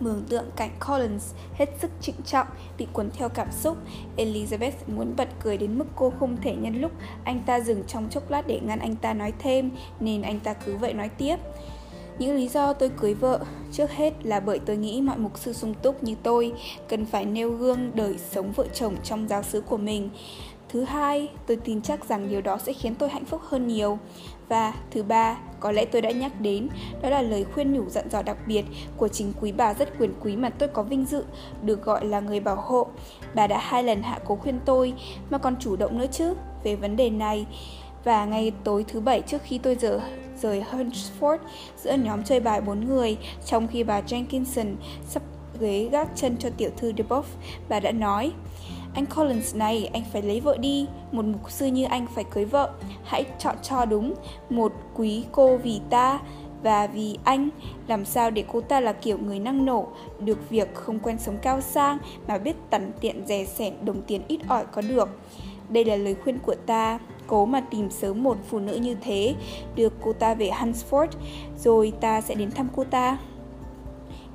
Mường 0.00 0.22
tượng 0.28 0.44
cảnh 0.56 0.70
Collins 0.88 1.34
hết 1.54 1.66
sức 1.80 1.90
trịnh 2.00 2.22
trọng, 2.24 2.46
bị 2.78 2.86
cuốn 2.92 3.10
theo 3.10 3.28
cảm 3.28 3.52
xúc. 3.52 3.76
Elizabeth 4.16 4.72
muốn 4.86 5.14
bật 5.16 5.28
cười 5.42 5.58
đến 5.58 5.78
mức 5.78 5.86
cô 5.96 6.12
không 6.20 6.36
thể 6.42 6.54
nhân 6.56 6.80
lúc 6.80 6.92
anh 7.24 7.42
ta 7.46 7.60
dừng 7.60 7.82
trong 7.86 8.08
chốc 8.10 8.30
lát 8.30 8.46
để 8.46 8.60
ngăn 8.60 8.78
anh 8.78 8.96
ta 8.96 9.14
nói 9.14 9.32
thêm, 9.38 9.70
nên 10.00 10.22
anh 10.22 10.40
ta 10.40 10.52
cứ 10.52 10.76
vậy 10.76 10.94
nói 10.94 11.08
tiếp. 11.08 11.36
Những 12.18 12.36
lý 12.36 12.48
do 12.48 12.72
tôi 12.72 12.88
cưới 12.88 13.14
vợ 13.14 13.40
trước 13.72 13.90
hết 13.90 14.26
là 14.26 14.40
bởi 14.40 14.58
tôi 14.58 14.76
nghĩ 14.76 15.00
mọi 15.00 15.18
mục 15.18 15.38
sư 15.38 15.52
sung 15.52 15.74
túc 15.82 16.02
như 16.02 16.14
tôi 16.22 16.52
cần 16.88 17.06
phải 17.06 17.24
nêu 17.24 17.50
gương 17.50 17.90
đời 17.94 18.18
sống 18.30 18.52
vợ 18.52 18.66
chồng 18.74 18.96
trong 19.04 19.28
giáo 19.28 19.42
xứ 19.42 19.60
của 19.60 19.76
mình. 19.76 20.10
Thứ 20.68 20.84
hai, 20.84 21.28
tôi 21.46 21.56
tin 21.56 21.82
chắc 21.82 22.08
rằng 22.08 22.28
điều 22.28 22.40
đó 22.40 22.58
sẽ 22.58 22.72
khiến 22.72 22.94
tôi 22.94 23.08
hạnh 23.08 23.24
phúc 23.24 23.40
hơn 23.44 23.66
nhiều. 23.66 23.98
Và 24.50 24.72
thứ 24.90 25.02
ba, 25.02 25.38
có 25.60 25.72
lẽ 25.72 25.84
tôi 25.84 26.02
đã 26.02 26.10
nhắc 26.10 26.40
đến, 26.40 26.68
đó 27.02 27.10
là 27.10 27.22
lời 27.22 27.44
khuyên 27.54 27.72
nhủ 27.72 27.88
dặn 27.88 28.10
dò 28.10 28.22
đặc 28.22 28.36
biệt 28.46 28.64
của 28.96 29.08
chính 29.08 29.32
quý 29.40 29.52
bà 29.52 29.74
rất 29.74 29.98
quyền 29.98 30.12
quý 30.20 30.36
mà 30.36 30.50
tôi 30.50 30.68
có 30.68 30.82
vinh 30.82 31.06
dự 31.06 31.24
được 31.62 31.84
gọi 31.84 32.06
là 32.06 32.20
người 32.20 32.40
bảo 32.40 32.56
hộ. 32.56 32.86
Bà 33.34 33.46
đã 33.46 33.58
hai 33.58 33.82
lần 33.82 34.02
hạ 34.02 34.18
cố 34.26 34.36
khuyên 34.36 34.60
tôi, 34.64 34.92
mà 35.30 35.38
còn 35.38 35.56
chủ 35.60 35.76
động 35.76 35.98
nữa 35.98 36.06
chứ, 36.12 36.34
về 36.64 36.76
vấn 36.76 36.96
đề 36.96 37.10
này. 37.10 37.46
Và 38.04 38.24
ngay 38.24 38.52
tối 38.64 38.84
thứ 38.88 39.00
bảy 39.00 39.20
trước 39.20 39.42
khi 39.44 39.58
tôi 39.58 39.74
rời 39.74 40.00
rời 40.40 40.64
Hunsford 40.70 41.38
giữa 41.76 41.94
nhóm 41.94 42.24
chơi 42.24 42.40
bài 42.40 42.60
bốn 42.60 42.86
người, 42.86 43.16
trong 43.46 43.68
khi 43.68 43.84
bà 43.84 44.00
Jenkinson 44.00 44.74
sắp 45.06 45.22
ghế 45.60 45.88
gác 45.92 46.08
chân 46.16 46.36
cho 46.38 46.50
tiểu 46.56 46.70
thư 46.76 46.92
Deboff, 46.92 47.22
bà 47.68 47.80
đã 47.80 47.92
nói 47.92 48.32
anh 48.94 49.06
Collins 49.16 49.56
này, 49.56 49.90
anh 49.92 50.02
phải 50.12 50.22
lấy 50.22 50.40
vợ 50.40 50.56
đi, 50.56 50.86
một 51.12 51.24
mục 51.24 51.50
sư 51.50 51.66
như 51.66 51.84
anh 51.84 52.06
phải 52.14 52.24
cưới 52.24 52.44
vợ. 52.44 52.70
Hãy 53.04 53.24
chọn 53.38 53.56
cho 53.62 53.84
đúng 53.84 54.14
một 54.50 54.72
quý 54.94 55.24
cô 55.32 55.56
vì 55.56 55.80
ta 55.90 56.20
và 56.62 56.86
vì 56.86 57.18
anh, 57.24 57.48
làm 57.86 58.04
sao 58.04 58.30
để 58.30 58.44
cô 58.52 58.60
ta 58.60 58.80
là 58.80 58.92
kiểu 58.92 59.18
người 59.18 59.38
năng 59.38 59.64
nổ, 59.64 59.86
được 60.20 60.50
việc 60.50 60.74
không 60.74 60.98
quen 60.98 61.18
sống 61.18 61.36
cao 61.42 61.60
sang 61.60 61.98
mà 62.28 62.38
biết 62.38 62.56
tằn 62.70 62.92
tiện 63.00 63.26
rẻ 63.26 63.44
sẻn 63.44 63.74
đồng 63.84 64.02
tiền 64.02 64.22
ít 64.28 64.40
ỏi 64.48 64.64
có 64.72 64.82
được. 64.82 65.08
Đây 65.68 65.84
là 65.84 65.96
lời 65.96 66.16
khuyên 66.24 66.38
của 66.38 66.54
ta, 66.66 66.98
cố 67.26 67.46
mà 67.46 67.60
tìm 67.60 67.90
sớm 67.90 68.22
một 68.22 68.36
phụ 68.48 68.58
nữ 68.58 68.76
như 68.76 68.96
thế, 69.00 69.34
đưa 69.76 69.88
cô 70.00 70.12
ta 70.12 70.34
về 70.34 70.50
Hunsford, 70.50 71.08
rồi 71.58 71.92
ta 72.00 72.20
sẽ 72.20 72.34
đến 72.34 72.50
thăm 72.50 72.68
cô 72.76 72.84
ta. 72.84 73.18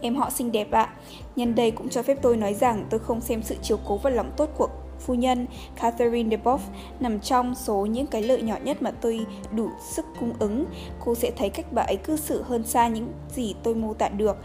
Em 0.02 0.16
họ 0.16 0.30
xinh 0.30 0.52
đẹp 0.52 0.72
ạ. 0.72 0.94
Nhân 1.36 1.56
đây 1.56 1.72
cũng 1.72 1.90
cho 1.90 2.04
phép 2.04 2.18
tôi 2.22 2.38
nói 2.38 2.54
rằng 2.54 2.86
tôi 2.90 3.00
không 3.00 3.22
xem 3.22 3.44
sự 3.44 3.56
chiều 3.62 3.80
cố 3.86 3.98
và 3.98 4.10
lòng 4.10 4.32
tốt 4.38 4.50
của 4.58 4.70
phu 5.00 5.14
nhân 5.14 5.48
Catherine 5.82 6.30
de 6.38 6.44
Boff 6.44 6.60
nằm 7.00 7.20
trong 7.20 7.56
số 7.56 7.86
những 7.86 8.08
cái 8.08 8.22
lợi 8.22 8.42
nhỏ 8.42 8.56
nhất 8.64 8.82
mà 8.82 8.92
tôi 8.92 9.26
đủ 9.52 9.70
sức 9.92 10.06
cung 10.20 10.34
ứng. 10.40 10.66
Cô 11.06 11.16
sẽ 11.16 11.32
thấy 11.38 11.50
cách 11.50 11.66
bà 11.72 11.82
ấy 11.82 11.98
cư 11.98 12.18
xử 12.18 12.42
hơn 12.42 12.64
xa 12.64 12.88
những 12.88 13.12
gì 13.36 13.56
tôi 13.64 13.76
mô 13.76 13.94
tả 13.94 14.10
được. 14.10 14.38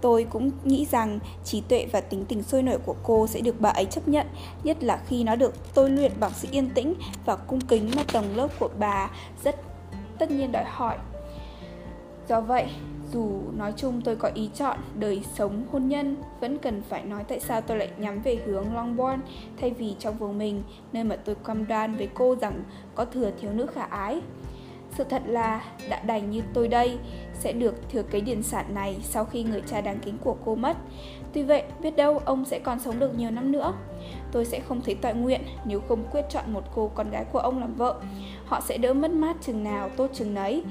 Tôi 0.00 0.26
cũng 0.30 0.50
nghĩ 0.64 0.86
rằng 0.90 1.18
trí 1.44 1.60
tuệ 1.60 1.86
và 1.92 2.00
tính 2.00 2.24
tình 2.28 2.42
sôi 2.42 2.62
nổi 2.62 2.78
của 2.86 2.94
cô 3.02 3.26
sẽ 3.26 3.40
được 3.40 3.60
bà 3.60 3.70
ấy 3.70 3.84
chấp 3.84 4.08
nhận, 4.08 4.26
nhất 4.64 4.76
là 4.84 5.00
khi 5.06 5.24
nó 5.24 5.36
được 5.36 5.74
tôi 5.74 5.90
luyện 5.90 6.12
bằng 6.20 6.32
sự 6.34 6.48
yên 6.50 6.70
tĩnh 6.70 6.94
và 7.24 7.36
cung 7.36 7.60
kính 7.60 7.90
mà 7.96 8.02
tầng 8.12 8.36
lớp 8.36 8.48
của 8.58 8.70
bà 8.78 9.10
rất 9.44 9.56
tất 10.18 10.30
nhiên 10.30 10.52
đòi 10.52 10.64
hỏi. 10.64 10.96
Do 12.28 12.40
vậy, 12.40 12.66
dù 13.12 13.40
nói 13.56 13.72
chung 13.76 14.00
tôi 14.04 14.16
có 14.16 14.30
ý 14.34 14.50
chọn 14.54 14.78
đời 14.98 15.22
sống 15.34 15.64
hôn 15.72 15.88
nhân, 15.88 16.16
vẫn 16.40 16.58
cần 16.58 16.82
phải 16.88 17.04
nói 17.04 17.24
tại 17.28 17.40
sao 17.40 17.60
tôi 17.60 17.76
lại 17.76 17.90
nhắm 17.98 18.22
về 18.22 18.38
hướng 18.46 18.74
Longbourn 18.74 19.20
thay 19.60 19.70
vì 19.70 19.94
trong 19.98 20.18
vùng 20.18 20.38
mình, 20.38 20.62
nơi 20.92 21.04
mà 21.04 21.16
tôi 21.16 21.34
cam 21.34 21.66
đoan 21.66 21.96
với 21.96 22.08
cô 22.14 22.36
rằng 22.36 22.62
có 22.94 23.04
thừa 23.04 23.30
thiếu 23.40 23.52
nữ 23.52 23.66
khả 23.66 23.82
ái. 23.82 24.20
Sự 24.90 25.04
thật 25.04 25.22
là 25.26 25.64
đã 25.88 26.02
đành 26.02 26.30
như 26.30 26.42
tôi 26.54 26.68
đây, 26.68 26.98
sẽ 27.34 27.52
được 27.52 27.90
thừa 27.90 28.02
kế 28.02 28.20
điển 28.20 28.42
sản 28.42 28.74
này 28.74 28.96
sau 29.02 29.24
khi 29.24 29.42
người 29.42 29.62
cha 29.66 29.80
đáng 29.80 29.98
kính 29.98 30.18
của 30.24 30.36
cô 30.44 30.54
mất. 30.54 30.76
Tuy 31.32 31.42
vậy, 31.42 31.62
biết 31.82 31.96
đâu 31.96 32.18
ông 32.24 32.44
sẽ 32.44 32.58
còn 32.58 32.80
sống 32.80 32.98
được 32.98 33.18
nhiều 33.18 33.30
năm 33.30 33.52
nữa. 33.52 33.72
Tôi 34.32 34.44
sẽ 34.44 34.60
không 34.60 34.80
thấy 34.84 34.94
tội 34.94 35.14
nguyện 35.14 35.40
nếu 35.64 35.80
không 35.88 36.04
quyết 36.12 36.24
chọn 36.30 36.52
một 36.52 36.62
cô 36.74 36.90
con 36.94 37.10
gái 37.10 37.24
của 37.32 37.38
ông 37.38 37.60
làm 37.60 37.74
vợ. 37.74 37.94
Họ 38.46 38.60
sẽ 38.60 38.78
đỡ 38.78 38.92
mất 38.92 39.10
mát 39.10 39.36
chừng 39.40 39.64
nào 39.64 39.88
tốt 39.96 40.10
chừng 40.12 40.34
nấy. 40.34 40.62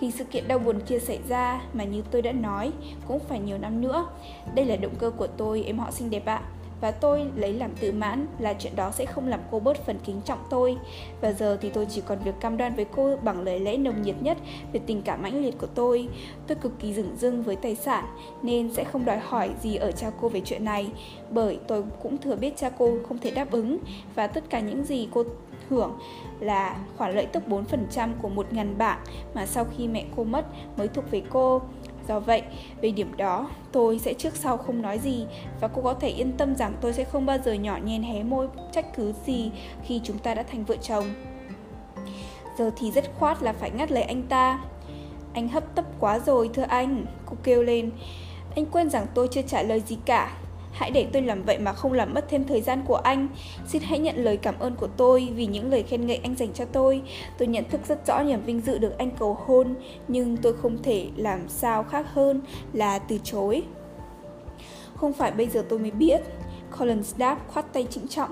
Khi 0.00 0.10
sự 0.10 0.24
kiện 0.24 0.48
đau 0.48 0.58
buồn 0.58 0.80
kia 0.86 0.98
xảy 0.98 1.18
ra 1.28 1.62
mà 1.72 1.84
như 1.84 2.02
tôi 2.10 2.22
đã 2.22 2.32
nói, 2.32 2.72
cũng 3.08 3.20
phải 3.28 3.40
nhiều 3.40 3.58
năm 3.58 3.80
nữa. 3.80 4.06
Đây 4.54 4.64
là 4.64 4.76
động 4.76 4.94
cơ 4.98 5.10
của 5.10 5.26
tôi, 5.26 5.62
em 5.62 5.78
họ 5.78 5.90
xinh 5.90 6.10
đẹp 6.10 6.26
ạ. 6.26 6.42
Và 6.80 6.90
tôi 6.90 7.26
lấy 7.36 7.52
làm 7.52 7.70
tự 7.80 7.92
mãn 7.92 8.26
là 8.38 8.54
chuyện 8.58 8.76
đó 8.76 8.90
sẽ 8.90 9.06
không 9.06 9.28
làm 9.28 9.40
cô 9.50 9.60
bớt 9.60 9.86
phần 9.86 9.98
kính 10.04 10.20
trọng 10.24 10.38
tôi. 10.50 10.76
Và 11.20 11.32
giờ 11.32 11.58
thì 11.60 11.70
tôi 11.70 11.86
chỉ 11.90 12.00
còn 12.06 12.18
việc 12.24 12.34
cam 12.40 12.56
đoan 12.56 12.74
với 12.74 12.84
cô 12.84 13.16
bằng 13.16 13.42
lời 13.42 13.60
lẽ 13.60 13.76
nồng 13.76 14.02
nhiệt 14.02 14.14
nhất 14.20 14.38
về 14.72 14.80
tình 14.86 15.02
cảm 15.02 15.22
mãnh 15.22 15.42
liệt 15.42 15.58
của 15.58 15.66
tôi. 15.66 16.08
Tôi 16.46 16.56
cực 16.56 16.78
kỳ 16.78 16.94
dửng 16.94 17.16
dưng 17.16 17.42
với 17.42 17.56
tài 17.56 17.74
sản 17.74 18.04
nên 18.42 18.72
sẽ 18.72 18.84
không 18.84 19.04
đòi 19.04 19.18
hỏi 19.18 19.50
gì 19.62 19.76
ở 19.76 19.92
cha 19.92 20.10
cô 20.20 20.28
về 20.28 20.40
chuyện 20.44 20.64
này. 20.64 20.90
Bởi 21.30 21.58
tôi 21.66 21.84
cũng 22.02 22.18
thừa 22.18 22.36
biết 22.36 22.56
cha 22.56 22.70
cô 22.70 22.98
không 23.08 23.18
thể 23.18 23.30
đáp 23.30 23.50
ứng 23.50 23.78
và 24.14 24.26
tất 24.26 24.44
cả 24.50 24.60
những 24.60 24.84
gì 24.84 25.08
cô 25.12 25.24
hưởng 25.70 25.98
là 26.40 26.76
khoản 26.96 27.14
lợi 27.14 27.26
tức 27.26 27.42
4% 27.48 28.10
của 28.22 28.28
1.000 28.28 28.76
bảng 28.78 28.98
mà 29.34 29.46
sau 29.46 29.66
khi 29.76 29.88
mẹ 29.88 30.04
cô 30.16 30.24
mất 30.24 30.46
mới 30.76 30.88
thuộc 30.88 31.10
về 31.10 31.22
cô. 31.30 31.62
Do 32.08 32.20
vậy, 32.20 32.42
về 32.80 32.90
điểm 32.90 33.16
đó, 33.16 33.50
tôi 33.72 33.98
sẽ 33.98 34.14
trước 34.14 34.36
sau 34.36 34.56
không 34.56 34.82
nói 34.82 34.98
gì 34.98 35.26
và 35.60 35.68
cô 35.68 35.82
có 35.82 35.94
thể 35.94 36.08
yên 36.08 36.32
tâm 36.32 36.54
rằng 36.54 36.74
tôi 36.80 36.92
sẽ 36.92 37.04
không 37.04 37.26
bao 37.26 37.38
giờ 37.44 37.52
nhỏ 37.52 37.78
nhen 37.84 38.02
hé 38.02 38.22
môi 38.22 38.48
trách 38.72 38.96
cứ 38.96 39.12
gì 39.26 39.50
khi 39.84 40.00
chúng 40.04 40.18
ta 40.18 40.34
đã 40.34 40.42
thành 40.42 40.64
vợ 40.64 40.76
chồng. 40.76 41.04
Giờ 42.58 42.70
thì 42.76 42.90
rất 42.90 43.04
khoát 43.18 43.42
là 43.42 43.52
phải 43.52 43.70
ngắt 43.70 43.92
lời 43.92 44.02
anh 44.02 44.22
ta. 44.22 44.60
Anh 45.32 45.48
hấp 45.48 45.74
tấp 45.74 45.84
quá 46.00 46.18
rồi 46.18 46.50
thưa 46.54 46.62
anh, 46.62 47.06
cô 47.26 47.36
kêu 47.42 47.62
lên. 47.62 47.90
Anh 48.56 48.66
quên 48.66 48.90
rằng 48.90 49.06
tôi 49.14 49.28
chưa 49.28 49.42
trả 49.42 49.62
lời 49.62 49.80
gì 49.80 49.98
cả. 50.04 50.36
Hãy 50.80 50.90
để 50.90 51.06
tôi 51.12 51.22
làm 51.22 51.42
vậy 51.42 51.58
mà 51.58 51.72
không 51.72 51.92
làm 51.92 52.14
mất 52.14 52.24
thêm 52.28 52.44
thời 52.44 52.60
gian 52.60 52.82
của 52.86 52.96
anh. 52.96 53.28
Xin 53.66 53.82
hãy 53.82 53.98
nhận 53.98 54.16
lời 54.16 54.36
cảm 54.36 54.58
ơn 54.58 54.76
của 54.76 54.86
tôi 54.86 55.28
vì 55.34 55.46
những 55.46 55.70
lời 55.70 55.82
khen 55.82 56.06
ngợi 56.06 56.20
anh 56.22 56.34
dành 56.34 56.52
cho 56.52 56.64
tôi. 56.64 57.02
Tôi 57.38 57.48
nhận 57.48 57.64
thức 57.70 57.80
rất 57.88 58.06
rõ 58.06 58.22
niềm 58.22 58.42
vinh 58.46 58.60
dự 58.60 58.78
được 58.78 58.98
anh 58.98 59.10
cầu 59.10 59.38
hôn, 59.46 59.74
nhưng 60.08 60.36
tôi 60.36 60.52
không 60.52 60.82
thể 60.82 61.06
làm 61.16 61.48
sao 61.48 61.82
khác 61.82 62.06
hơn 62.12 62.40
là 62.72 62.98
từ 62.98 63.18
chối. 63.24 63.62
Không 64.94 65.12
phải 65.12 65.30
bây 65.32 65.46
giờ 65.46 65.64
tôi 65.68 65.78
mới 65.78 65.90
biết. 65.90 66.20
Collins 66.78 67.16
đáp 67.18 67.38
khoát 67.48 67.72
tay 67.72 67.86
trịnh 67.90 68.08
trọng 68.08 68.30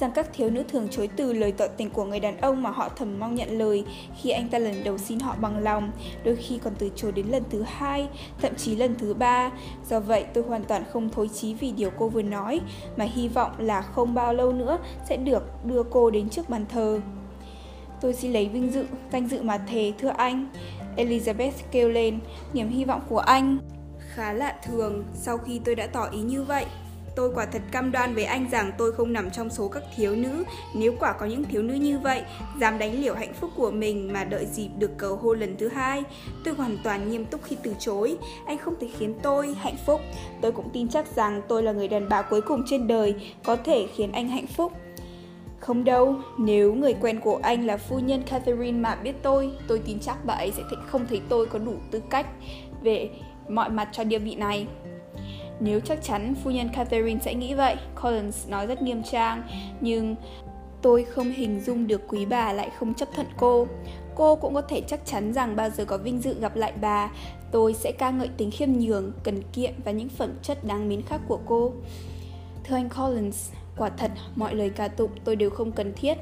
rằng 0.00 0.10
các 0.14 0.32
thiếu 0.32 0.50
nữ 0.50 0.62
thường 0.68 0.88
chối 0.90 1.08
từ 1.16 1.32
lời 1.32 1.52
tỏ 1.52 1.66
tình 1.76 1.90
của 1.90 2.04
người 2.04 2.20
đàn 2.20 2.40
ông 2.40 2.62
mà 2.62 2.70
họ 2.70 2.88
thầm 2.88 3.18
mong 3.18 3.34
nhận 3.34 3.58
lời 3.58 3.84
khi 4.20 4.30
anh 4.30 4.48
ta 4.48 4.58
lần 4.58 4.84
đầu 4.84 4.98
xin 4.98 5.20
họ 5.20 5.36
bằng 5.40 5.58
lòng, 5.58 5.90
đôi 6.24 6.36
khi 6.36 6.58
còn 6.64 6.72
từ 6.78 6.90
chối 6.96 7.12
đến 7.12 7.26
lần 7.26 7.42
thứ 7.50 7.62
hai, 7.62 8.08
thậm 8.40 8.54
chí 8.54 8.76
lần 8.76 8.94
thứ 8.98 9.14
ba. 9.14 9.50
Do 9.88 10.00
vậy, 10.00 10.24
tôi 10.34 10.44
hoàn 10.44 10.64
toàn 10.64 10.84
không 10.92 11.10
thối 11.10 11.28
chí 11.28 11.54
vì 11.54 11.72
điều 11.72 11.90
cô 11.90 12.08
vừa 12.08 12.22
nói, 12.22 12.60
mà 12.96 13.04
hy 13.04 13.28
vọng 13.28 13.50
là 13.58 13.82
không 13.82 14.14
bao 14.14 14.34
lâu 14.34 14.52
nữa 14.52 14.78
sẽ 15.08 15.16
được 15.16 15.64
đưa 15.64 15.82
cô 15.82 16.10
đến 16.10 16.28
trước 16.28 16.48
bàn 16.48 16.64
thờ. 16.68 17.00
Tôi 18.00 18.14
xin 18.14 18.32
lấy 18.32 18.48
vinh 18.48 18.72
dự, 18.72 18.86
danh 19.12 19.28
dự 19.28 19.42
mà 19.42 19.58
thề, 19.58 19.92
thưa 19.98 20.12
anh. 20.16 20.48
Elizabeth 20.96 21.52
kêu 21.70 21.88
lên, 21.88 22.18
niềm 22.52 22.68
hy 22.68 22.84
vọng 22.84 23.00
của 23.08 23.18
anh. 23.18 23.58
Khá 24.14 24.32
lạ 24.32 24.56
thường 24.64 25.04
sau 25.14 25.38
khi 25.38 25.60
tôi 25.64 25.74
đã 25.74 25.86
tỏ 25.86 26.08
ý 26.10 26.20
như 26.20 26.42
vậy. 26.42 26.66
Tôi 27.16 27.30
quả 27.34 27.46
thật 27.46 27.62
cam 27.70 27.92
đoan 27.92 28.14
với 28.14 28.24
anh 28.24 28.50
rằng 28.50 28.72
tôi 28.78 28.92
không 28.92 29.12
nằm 29.12 29.30
trong 29.30 29.50
số 29.50 29.68
các 29.68 29.82
thiếu 29.96 30.16
nữ. 30.16 30.44
Nếu 30.74 30.94
quả 31.00 31.12
có 31.12 31.26
những 31.26 31.44
thiếu 31.44 31.62
nữ 31.62 31.74
như 31.74 31.98
vậy 31.98 32.22
Dám 32.60 32.78
đánh 32.78 33.00
liều 33.00 33.14
hạnh 33.14 33.34
phúc 33.34 33.50
của 33.56 33.70
mình 33.70 34.12
mà 34.12 34.24
đợi 34.24 34.46
dịp 34.46 34.68
được 34.78 34.90
cầu 34.96 35.16
hôn 35.16 35.40
lần 35.40 35.56
thứ 35.56 35.68
hai 35.68 36.02
Tôi 36.44 36.54
hoàn 36.54 36.78
toàn 36.84 37.10
nghiêm 37.10 37.24
túc 37.24 37.40
khi 37.44 37.56
từ 37.62 37.74
chối. 37.78 38.16
Anh 38.46 38.58
không 38.58 38.74
thể 38.80 38.88
khiến 38.98 39.14
tôi 39.22 39.54
hạnh 39.60 39.76
phúc. 39.86 40.00
Tôi 40.40 40.52
cũng 40.52 40.70
tin 40.72 40.88
chắc 40.88 41.16
rằng 41.16 41.42
tôi 41.48 41.62
là 41.62 41.72
người 41.72 41.88
đàn 41.88 42.08
bà 42.08 42.22
cuối 42.22 42.40
cùng 42.40 42.62
trên 42.66 42.86
đời 42.86 43.14
Có 43.44 43.56
thể 43.56 43.86
khiến 43.94 44.12
anh 44.12 44.28
hạnh 44.28 44.46
phúc. 44.46 44.72
Không 45.60 45.84
đâu, 45.84 46.14
nếu 46.38 46.74
người 46.74 46.94
quen 47.00 47.20
của 47.20 47.40
anh 47.42 47.66
là 47.66 47.76
phu 47.76 47.98
nhân 47.98 48.22
Catherine 48.22 48.78
mà 48.78 48.94
biết 48.94 49.14
tôi, 49.22 49.50
tôi 49.68 49.78
tin 49.86 50.00
chắc 50.00 50.24
bà 50.24 50.34
ấy 50.34 50.52
sẽ 50.56 50.62
không 50.86 51.06
thấy 51.06 51.20
tôi 51.28 51.46
có 51.46 51.58
đủ 51.58 51.74
tư 51.90 52.02
cách 52.10 52.26
về 52.82 53.10
mọi 53.48 53.70
mặt 53.70 53.88
cho 53.92 54.04
địa 54.04 54.18
vị 54.18 54.34
này. 54.34 54.66
Nếu 55.60 55.80
chắc 55.80 56.02
chắn 56.02 56.34
phu 56.44 56.50
nhân 56.50 56.68
Catherine 56.68 57.20
sẽ 57.24 57.34
nghĩ 57.34 57.54
vậy, 57.54 57.76
Collins 58.02 58.48
nói 58.48 58.66
rất 58.66 58.82
nghiêm 58.82 59.02
trang, 59.02 59.42
nhưng 59.80 60.16
tôi 60.82 61.04
không 61.04 61.30
hình 61.30 61.60
dung 61.60 61.86
được 61.86 62.02
quý 62.08 62.26
bà 62.26 62.52
lại 62.52 62.70
không 62.78 62.94
chấp 62.94 63.08
thuận 63.14 63.26
cô. 63.36 63.66
Cô 64.14 64.36
cũng 64.36 64.54
có 64.54 64.62
thể 64.62 64.80
chắc 64.80 65.00
chắn 65.06 65.32
rằng 65.32 65.56
bao 65.56 65.70
giờ 65.70 65.84
có 65.84 65.98
vinh 65.98 66.20
dự 66.20 66.40
gặp 66.40 66.56
lại 66.56 66.72
bà, 66.80 67.10
tôi 67.52 67.74
sẽ 67.74 67.92
ca 67.98 68.10
ngợi 68.10 68.28
tính 68.28 68.50
khiêm 68.50 68.72
nhường, 68.72 69.12
cần 69.24 69.42
kiệm 69.52 69.72
và 69.84 69.92
những 69.92 70.08
phẩm 70.08 70.30
chất 70.42 70.64
đáng 70.64 70.88
mến 70.88 71.02
khác 71.02 71.20
của 71.28 71.38
cô. 71.46 71.72
Thưa 72.64 72.76
anh 72.76 72.88
Collins, 72.88 73.52
quả 73.76 73.88
thật 73.88 74.10
mọi 74.36 74.54
lời 74.54 74.70
ca 74.70 74.88
tụng 74.88 75.10
tôi 75.24 75.36
đều 75.36 75.50
không 75.50 75.72
cần 75.72 75.92
thiết. 75.96 76.18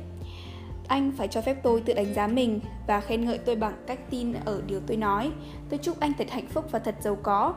Anh 0.89 1.13
phải 1.17 1.29
cho 1.29 1.41
phép 1.41 1.57
tôi 1.63 1.81
tự 1.81 1.95
đánh 1.95 2.15
giá 2.15 2.27
mình 2.27 2.61
và 2.87 3.01
khen 3.01 3.25
ngợi 3.25 3.39
tôi 3.39 3.57
bằng 3.57 3.75
cách 3.87 4.11
tin 4.11 4.33
ở 4.45 4.63
điều 4.67 4.81
tôi 4.87 4.97
nói. 4.97 5.31
Tôi 5.71 5.79
chúc 5.79 6.01
anh 6.01 6.13
thật 6.19 6.31
hạnh 6.31 6.47
phúc 6.47 6.65
và 6.71 6.79
thật 6.79 6.95
giàu 7.01 7.17
có 7.23 7.55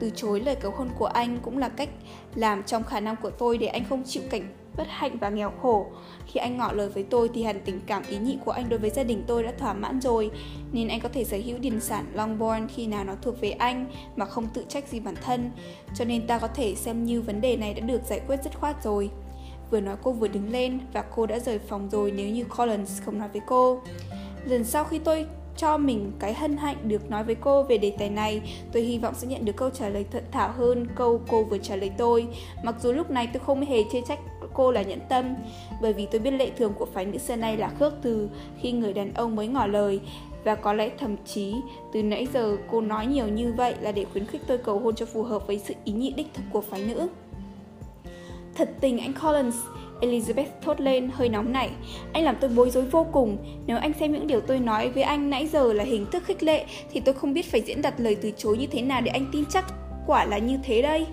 từ 0.00 0.10
chối 0.16 0.40
lời 0.40 0.56
cầu 0.56 0.72
hôn 0.76 0.88
của 0.98 1.06
anh 1.06 1.38
cũng 1.42 1.58
là 1.58 1.68
cách 1.68 1.88
làm 2.34 2.62
trong 2.62 2.84
khả 2.84 3.00
năng 3.00 3.16
của 3.16 3.30
tôi 3.30 3.58
để 3.58 3.66
anh 3.66 3.84
không 3.88 4.02
chịu 4.06 4.22
cảnh 4.30 4.54
bất 4.76 4.86
hạnh 4.88 5.16
và 5.20 5.28
nghèo 5.28 5.52
khổ. 5.62 5.86
Khi 6.26 6.40
anh 6.40 6.56
ngỏ 6.56 6.72
lời 6.72 6.88
với 6.88 7.02
tôi 7.02 7.30
thì 7.34 7.42
hẳn 7.42 7.60
tình 7.64 7.80
cảm 7.86 8.02
ý 8.08 8.18
nhị 8.18 8.38
của 8.44 8.50
anh 8.50 8.68
đối 8.68 8.78
với 8.78 8.90
gia 8.90 9.02
đình 9.02 9.24
tôi 9.26 9.42
đã 9.42 9.52
thỏa 9.58 9.72
mãn 9.72 10.00
rồi, 10.00 10.30
nên 10.72 10.88
anh 10.88 11.00
có 11.00 11.08
thể 11.08 11.24
sở 11.24 11.36
hữu 11.44 11.58
điền 11.58 11.80
sản 11.80 12.04
Longbourn 12.14 12.68
khi 12.68 12.86
nào 12.86 13.04
nó 13.04 13.14
thuộc 13.22 13.40
về 13.40 13.50
anh 13.50 13.86
mà 14.16 14.26
không 14.26 14.46
tự 14.54 14.64
trách 14.68 14.88
gì 14.88 15.00
bản 15.00 15.14
thân. 15.22 15.50
Cho 15.94 16.04
nên 16.04 16.26
ta 16.26 16.38
có 16.38 16.48
thể 16.48 16.74
xem 16.74 17.04
như 17.04 17.22
vấn 17.22 17.40
đề 17.40 17.56
này 17.56 17.74
đã 17.74 17.80
được 17.80 18.02
giải 18.04 18.20
quyết 18.26 18.36
dứt 18.44 18.58
khoát 18.58 18.84
rồi. 18.84 19.10
Vừa 19.70 19.80
nói 19.80 19.96
cô 20.02 20.12
vừa 20.12 20.28
đứng 20.28 20.52
lên 20.52 20.80
và 20.92 21.02
cô 21.02 21.26
đã 21.26 21.38
rời 21.38 21.58
phòng 21.58 21.88
rồi 21.90 22.12
nếu 22.16 22.28
như 22.28 22.44
Collins 22.44 23.02
không 23.02 23.18
nói 23.18 23.28
với 23.32 23.42
cô. 23.46 23.80
Lần 24.44 24.64
sau 24.64 24.84
khi 24.84 24.98
tôi 24.98 25.26
cho 25.56 25.78
mình 25.78 26.12
cái 26.18 26.34
hân 26.34 26.56
hạnh 26.56 26.76
được 26.82 27.10
nói 27.10 27.24
với 27.24 27.34
cô 27.34 27.62
về 27.62 27.78
đề 27.78 27.92
tài 27.98 28.10
này. 28.10 28.42
Tôi 28.72 28.82
hy 28.82 28.98
vọng 28.98 29.14
sẽ 29.14 29.26
nhận 29.26 29.44
được 29.44 29.56
câu 29.56 29.70
trả 29.70 29.88
lời 29.88 30.04
thuận 30.10 30.24
thảo 30.30 30.52
hơn 30.56 30.86
câu 30.94 31.20
cô 31.28 31.44
vừa 31.44 31.58
trả 31.58 31.76
lời 31.76 31.90
tôi. 31.98 32.26
Mặc 32.62 32.74
dù 32.82 32.92
lúc 32.92 33.10
này 33.10 33.28
tôi 33.32 33.42
không 33.46 33.60
hề 33.60 33.84
chê 33.92 34.00
trách 34.08 34.18
cô 34.54 34.70
là 34.70 34.82
nhẫn 34.82 35.00
tâm, 35.08 35.34
bởi 35.82 35.92
vì 35.92 36.06
tôi 36.06 36.20
biết 36.20 36.30
lệ 36.30 36.50
thường 36.56 36.72
của 36.78 36.86
phái 36.86 37.04
nữ 37.04 37.18
xưa 37.18 37.36
nay 37.36 37.56
là 37.56 37.68
khước 37.78 37.94
từ 38.02 38.28
khi 38.60 38.72
người 38.72 38.92
đàn 38.92 39.14
ông 39.14 39.36
mới 39.36 39.46
ngỏ 39.46 39.66
lời. 39.66 40.00
Và 40.44 40.54
có 40.54 40.72
lẽ 40.72 40.90
thậm 40.98 41.16
chí, 41.24 41.54
từ 41.92 42.02
nãy 42.02 42.26
giờ 42.34 42.56
cô 42.70 42.80
nói 42.80 43.06
nhiều 43.06 43.28
như 43.28 43.52
vậy 43.56 43.74
là 43.80 43.92
để 43.92 44.04
khuyến 44.12 44.26
khích 44.26 44.42
tôi 44.46 44.58
cầu 44.58 44.78
hôn 44.78 44.94
cho 44.94 45.06
phù 45.06 45.22
hợp 45.22 45.46
với 45.46 45.58
sự 45.58 45.74
ý 45.84 45.92
nhị 45.92 46.10
đích 46.10 46.34
thực 46.34 46.42
của 46.52 46.60
phái 46.60 46.80
nữ. 46.80 47.08
Thật 48.54 48.70
tình 48.80 48.98
anh 48.98 49.12
Collins 49.22 49.56
Elizabeth 50.06 50.46
thốt 50.62 50.80
lên 50.80 51.10
hơi 51.12 51.28
nóng 51.28 51.52
nảy. 51.52 51.70
Anh 52.12 52.24
làm 52.24 52.36
tôi 52.40 52.50
bối 52.50 52.70
rối 52.70 52.84
vô 52.84 53.06
cùng. 53.12 53.38
Nếu 53.66 53.78
anh 53.78 53.92
xem 53.92 54.12
những 54.12 54.26
điều 54.26 54.40
tôi 54.40 54.60
nói 54.60 54.90
với 54.90 55.02
anh 55.02 55.30
nãy 55.30 55.46
giờ 55.46 55.72
là 55.72 55.84
hình 55.84 56.06
thức 56.12 56.24
khích 56.26 56.42
lệ 56.42 56.64
thì 56.92 57.00
tôi 57.00 57.14
không 57.14 57.34
biết 57.34 57.50
phải 57.50 57.60
diễn 57.60 57.82
đạt 57.82 58.00
lời 58.00 58.16
từ 58.22 58.30
chối 58.36 58.56
như 58.56 58.66
thế 58.66 58.82
nào 58.82 59.00
để 59.00 59.10
anh 59.10 59.26
tin 59.32 59.44
chắc 59.50 59.64
quả 60.06 60.24
là 60.24 60.38
như 60.38 60.58
thế 60.64 60.82
đây. 60.82 61.06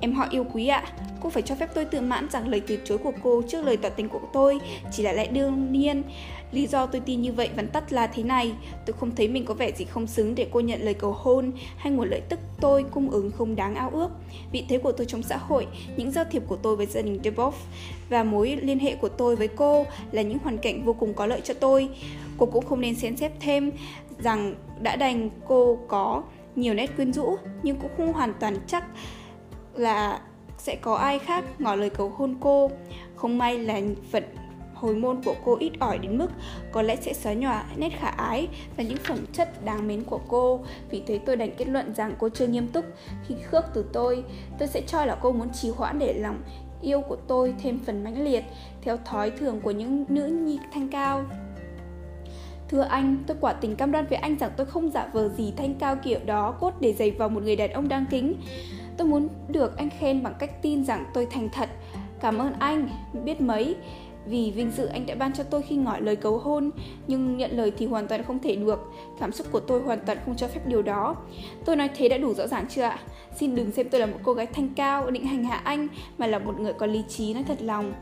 Em 0.00 0.12
họ 0.12 0.26
yêu 0.30 0.46
quý 0.52 0.66
ạ, 0.66 0.84
cô 1.20 1.30
phải 1.30 1.42
cho 1.42 1.54
phép 1.54 1.68
tôi 1.74 1.84
tự 1.84 2.00
mãn 2.00 2.28
rằng 2.30 2.48
lời 2.48 2.62
từ 2.66 2.78
chối 2.84 2.98
của 2.98 3.12
cô 3.22 3.42
trước 3.48 3.64
lời 3.64 3.76
tỏ 3.76 3.88
tình 3.88 4.08
của 4.08 4.20
tôi 4.32 4.58
chỉ 4.92 5.02
là 5.02 5.12
lẽ 5.12 5.26
đương 5.26 5.72
nhiên. 5.72 6.02
Lý 6.52 6.66
do 6.66 6.86
tôi 6.86 7.00
tin 7.00 7.22
như 7.22 7.32
vậy 7.32 7.50
vẫn 7.56 7.68
tắt 7.68 7.92
là 7.92 8.06
thế 8.06 8.22
này, 8.22 8.52
tôi 8.86 8.96
không 9.00 9.14
thấy 9.14 9.28
mình 9.28 9.44
có 9.44 9.54
vẻ 9.54 9.72
gì 9.72 9.84
không 9.84 10.06
xứng 10.06 10.34
để 10.34 10.46
cô 10.52 10.60
nhận 10.60 10.82
lời 10.82 10.94
cầu 10.94 11.12
hôn 11.12 11.52
hay 11.76 11.92
nguồn 11.92 12.08
lợi 12.10 12.20
tức 12.28 12.40
tôi 12.60 12.84
cung 12.90 13.10
ứng 13.10 13.30
không 13.30 13.56
đáng 13.56 13.74
ao 13.74 13.90
ước. 13.90 14.08
Vị 14.52 14.64
thế 14.68 14.78
của 14.78 14.92
tôi 14.92 15.06
trong 15.06 15.22
xã 15.22 15.36
hội, 15.36 15.66
những 15.96 16.10
giao 16.10 16.24
thiệp 16.30 16.42
của 16.46 16.56
tôi 16.56 16.76
với 16.76 16.86
gia 16.86 17.02
đình 17.02 17.20
DeVoff 17.22 17.52
và 18.08 18.24
mối 18.24 18.58
liên 18.62 18.78
hệ 18.78 18.94
của 18.94 19.08
tôi 19.08 19.36
với 19.36 19.48
cô 19.48 19.86
là 20.12 20.22
những 20.22 20.38
hoàn 20.38 20.58
cảnh 20.58 20.84
vô 20.84 20.92
cùng 20.92 21.14
có 21.14 21.26
lợi 21.26 21.40
cho 21.44 21.54
tôi. 21.54 21.88
Cô 22.38 22.46
cũng 22.46 22.64
không 22.64 22.80
nên 22.80 22.94
xem 22.94 23.16
xét 23.16 23.32
thêm 23.40 23.70
rằng 24.18 24.54
đã 24.80 24.96
đành 24.96 25.30
cô 25.46 25.78
có 25.88 26.22
nhiều 26.56 26.74
nét 26.74 26.96
quyến 26.96 27.12
rũ 27.12 27.36
nhưng 27.62 27.76
cũng 27.76 27.90
không 27.96 28.12
hoàn 28.12 28.34
toàn 28.40 28.56
chắc 28.66 28.84
là 29.74 30.20
sẽ 30.58 30.76
có 30.76 30.94
ai 30.94 31.18
khác 31.18 31.44
ngỏ 31.58 31.74
lời 31.74 31.90
cầu 31.90 32.08
hôn 32.08 32.36
cô 32.40 32.70
không 33.16 33.38
may 33.38 33.58
là 33.58 33.80
phận 34.12 34.24
hồi 34.80 34.94
môn 34.94 35.22
của 35.24 35.34
cô 35.44 35.56
ít 35.60 35.72
ỏi 35.78 35.98
đến 35.98 36.18
mức 36.18 36.28
có 36.72 36.82
lẽ 36.82 36.96
sẽ 36.96 37.12
xóa 37.12 37.32
nhòa 37.32 37.64
nét 37.76 37.90
khả 38.00 38.08
ái 38.08 38.48
và 38.76 38.82
những 38.82 38.98
phẩm 38.98 39.18
chất 39.32 39.64
đáng 39.64 39.88
mến 39.88 40.04
của 40.04 40.20
cô 40.28 40.60
vì 40.90 41.02
thế 41.06 41.20
tôi 41.26 41.36
đành 41.36 41.50
kết 41.56 41.68
luận 41.68 41.94
rằng 41.94 42.14
cô 42.18 42.28
chưa 42.28 42.46
nghiêm 42.46 42.68
túc 42.68 42.84
khi 43.26 43.34
khước 43.50 43.64
từ 43.74 43.84
tôi 43.92 44.24
tôi 44.58 44.68
sẽ 44.68 44.82
cho 44.86 45.04
là 45.04 45.14
cô 45.22 45.32
muốn 45.32 45.50
trì 45.52 45.70
hoãn 45.70 45.98
để 45.98 46.14
lòng 46.14 46.42
yêu 46.82 47.00
của 47.00 47.16
tôi 47.16 47.54
thêm 47.62 47.78
phần 47.86 48.04
mãnh 48.04 48.24
liệt 48.24 48.44
theo 48.82 48.96
thói 48.96 49.30
thường 49.30 49.60
của 49.60 49.70
những 49.70 50.04
nữ 50.08 50.26
nhi 50.26 50.58
thanh 50.72 50.88
cao 50.88 51.24
Thưa 52.70 52.80
anh, 52.80 53.16
tôi 53.26 53.36
quả 53.40 53.52
tình 53.52 53.76
cam 53.76 53.92
đoan 53.92 54.06
với 54.06 54.18
anh 54.18 54.36
rằng 54.38 54.50
tôi 54.56 54.66
không 54.66 54.90
giả 54.90 55.08
vờ 55.12 55.28
gì 55.28 55.52
thanh 55.56 55.74
cao 55.74 55.96
kiểu 55.96 56.18
đó 56.26 56.52
cốt 56.60 56.74
để 56.80 56.92
giày 56.92 57.10
vào 57.10 57.28
một 57.28 57.42
người 57.42 57.56
đàn 57.56 57.70
ông 57.70 57.88
đang 57.88 58.04
kính. 58.10 58.34
Tôi 58.96 59.08
muốn 59.08 59.28
được 59.48 59.76
anh 59.76 59.90
khen 59.90 60.22
bằng 60.22 60.34
cách 60.38 60.62
tin 60.62 60.84
rằng 60.84 61.04
tôi 61.14 61.26
thành 61.30 61.48
thật. 61.52 61.68
Cảm 62.20 62.38
ơn 62.38 62.52
anh, 62.58 62.88
biết 63.24 63.40
mấy 63.40 63.76
vì 64.30 64.50
vinh 64.50 64.70
dự 64.70 64.86
anh 64.86 65.06
đã 65.06 65.14
ban 65.14 65.32
cho 65.32 65.44
tôi 65.44 65.62
khi 65.62 65.76
ngỏ 65.76 65.96
lời 66.00 66.16
cầu 66.16 66.38
hôn, 66.38 66.70
nhưng 67.06 67.36
nhận 67.36 67.50
lời 67.56 67.72
thì 67.78 67.86
hoàn 67.86 68.08
toàn 68.08 68.24
không 68.24 68.38
thể 68.38 68.56
được. 68.56 68.80
Cảm 69.20 69.32
xúc 69.32 69.46
của 69.52 69.60
tôi 69.60 69.80
hoàn 69.80 69.98
toàn 70.06 70.18
không 70.24 70.36
cho 70.36 70.48
phép 70.48 70.66
điều 70.66 70.82
đó. 70.82 71.16
Tôi 71.64 71.76
nói 71.76 71.90
thế 71.96 72.08
đã 72.08 72.18
đủ 72.18 72.34
rõ 72.34 72.46
ràng 72.46 72.66
chưa 72.68 72.82
ạ? 72.82 72.98
Xin 73.36 73.54
đừng 73.54 73.72
xem 73.72 73.88
tôi 73.90 74.00
là 74.00 74.06
một 74.06 74.18
cô 74.22 74.32
gái 74.32 74.46
thanh 74.46 74.68
cao, 74.76 75.10
định 75.10 75.26
hành 75.26 75.44
hạ 75.44 75.60
anh, 75.64 75.88
mà 76.18 76.26
là 76.26 76.38
một 76.38 76.60
người 76.60 76.72
có 76.72 76.86
lý 76.86 77.02
trí, 77.08 77.34
nói 77.34 77.44
thật 77.48 77.62
lòng. 77.62 77.92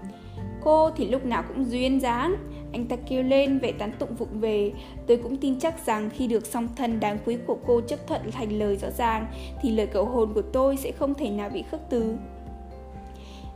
Cô 0.62 0.91
thì 0.91 1.09
lúc 1.09 1.24
nào 1.24 1.45
cũng 1.49 1.64
duyên 1.64 2.01
dáng. 2.01 2.37
Anh 2.72 2.87
ta 2.87 2.97
kêu 3.09 3.22
lên, 3.22 3.59
vẻ 3.59 3.72
tán 3.72 3.93
tụng 3.99 4.14
vụng 4.14 4.41
về. 4.41 4.72
Tôi 5.07 5.16
cũng 5.16 5.37
tin 5.37 5.61
chắc 5.61 5.87
rằng 5.87 6.11
khi 6.11 6.26
được 6.26 6.47
song 6.47 6.68
thân 6.76 7.01
đáng 7.01 7.18
quý 7.26 7.37
của 7.47 7.57
cô 7.66 7.81
chấp 7.81 8.07
thuận 8.07 8.31
thành 8.31 8.59
lời 8.59 8.76
rõ 8.76 8.89
ràng, 8.99 9.26
thì 9.62 9.70
lời 9.70 9.87
cầu 9.87 10.05
hôn 10.05 10.35
của 10.35 10.43
tôi 10.43 10.76
sẽ 10.76 10.93
không 10.93 11.14
thể 11.14 11.31
nào 11.31 11.51
bị 11.51 11.64
khước 11.70 11.81
từ. 11.91 12.14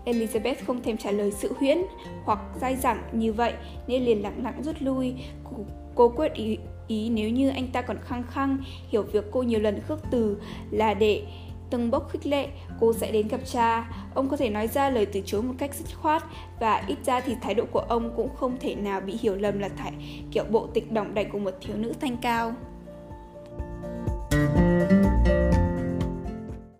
Elizabeth 0.04 0.54
không 0.66 0.82
thèm 0.82 0.96
trả 0.96 1.10
lời 1.10 1.30
sự 1.30 1.52
huyễn 1.58 1.78
hoặc 2.24 2.38
dai 2.60 2.76
dẳng 2.76 3.02
như 3.12 3.32
vậy 3.32 3.52
nên 3.86 4.04
liền 4.04 4.22
lặng 4.22 4.40
lặng 4.44 4.62
rút 4.62 4.76
lui. 4.80 5.14
Cô, 5.44 5.64
cô 5.94 6.08
quyết 6.08 6.32
ý, 6.34 6.58
ý 6.88 7.10
nếu 7.10 7.30
như 7.30 7.48
anh 7.48 7.68
ta 7.72 7.82
còn 7.82 7.96
khăng 8.04 8.22
khăng 8.30 8.58
hiểu 8.88 9.02
việc 9.02 9.24
cô 9.30 9.42
nhiều 9.42 9.60
lần 9.60 9.80
khước 9.88 10.00
từ 10.10 10.36
là 10.70 10.94
để 10.94 11.22
từng 11.72 11.90
bốc 11.90 12.10
khích 12.10 12.26
lệ 12.26 12.48
cô 12.80 12.92
sẽ 12.92 13.12
đến 13.12 13.28
gặp 13.28 13.40
cha 13.44 13.90
ông 14.14 14.28
có 14.28 14.36
thể 14.36 14.50
nói 14.50 14.68
ra 14.68 14.90
lời 14.90 15.06
từ 15.06 15.20
chối 15.26 15.42
một 15.42 15.54
cách 15.58 15.74
dứt 15.74 15.96
khoát 15.96 16.22
và 16.60 16.84
ít 16.86 16.96
ra 17.04 17.20
thì 17.20 17.36
thái 17.42 17.54
độ 17.54 17.64
của 17.72 17.80
ông 17.80 18.12
cũng 18.16 18.28
không 18.36 18.56
thể 18.60 18.74
nào 18.74 19.00
bị 19.00 19.18
hiểu 19.20 19.36
lầm 19.36 19.58
là 19.58 19.68
thải 19.68 19.92
kiểu 20.30 20.44
bộ 20.50 20.66
tịch 20.66 20.92
đỏng 20.92 21.14
đảnh 21.14 21.30
của 21.30 21.38
một 21.38 21.54
thiếu 21.60 21.76
nữ 21.76 21.92
thanh 22.00 22.16
cao 22.16 22.54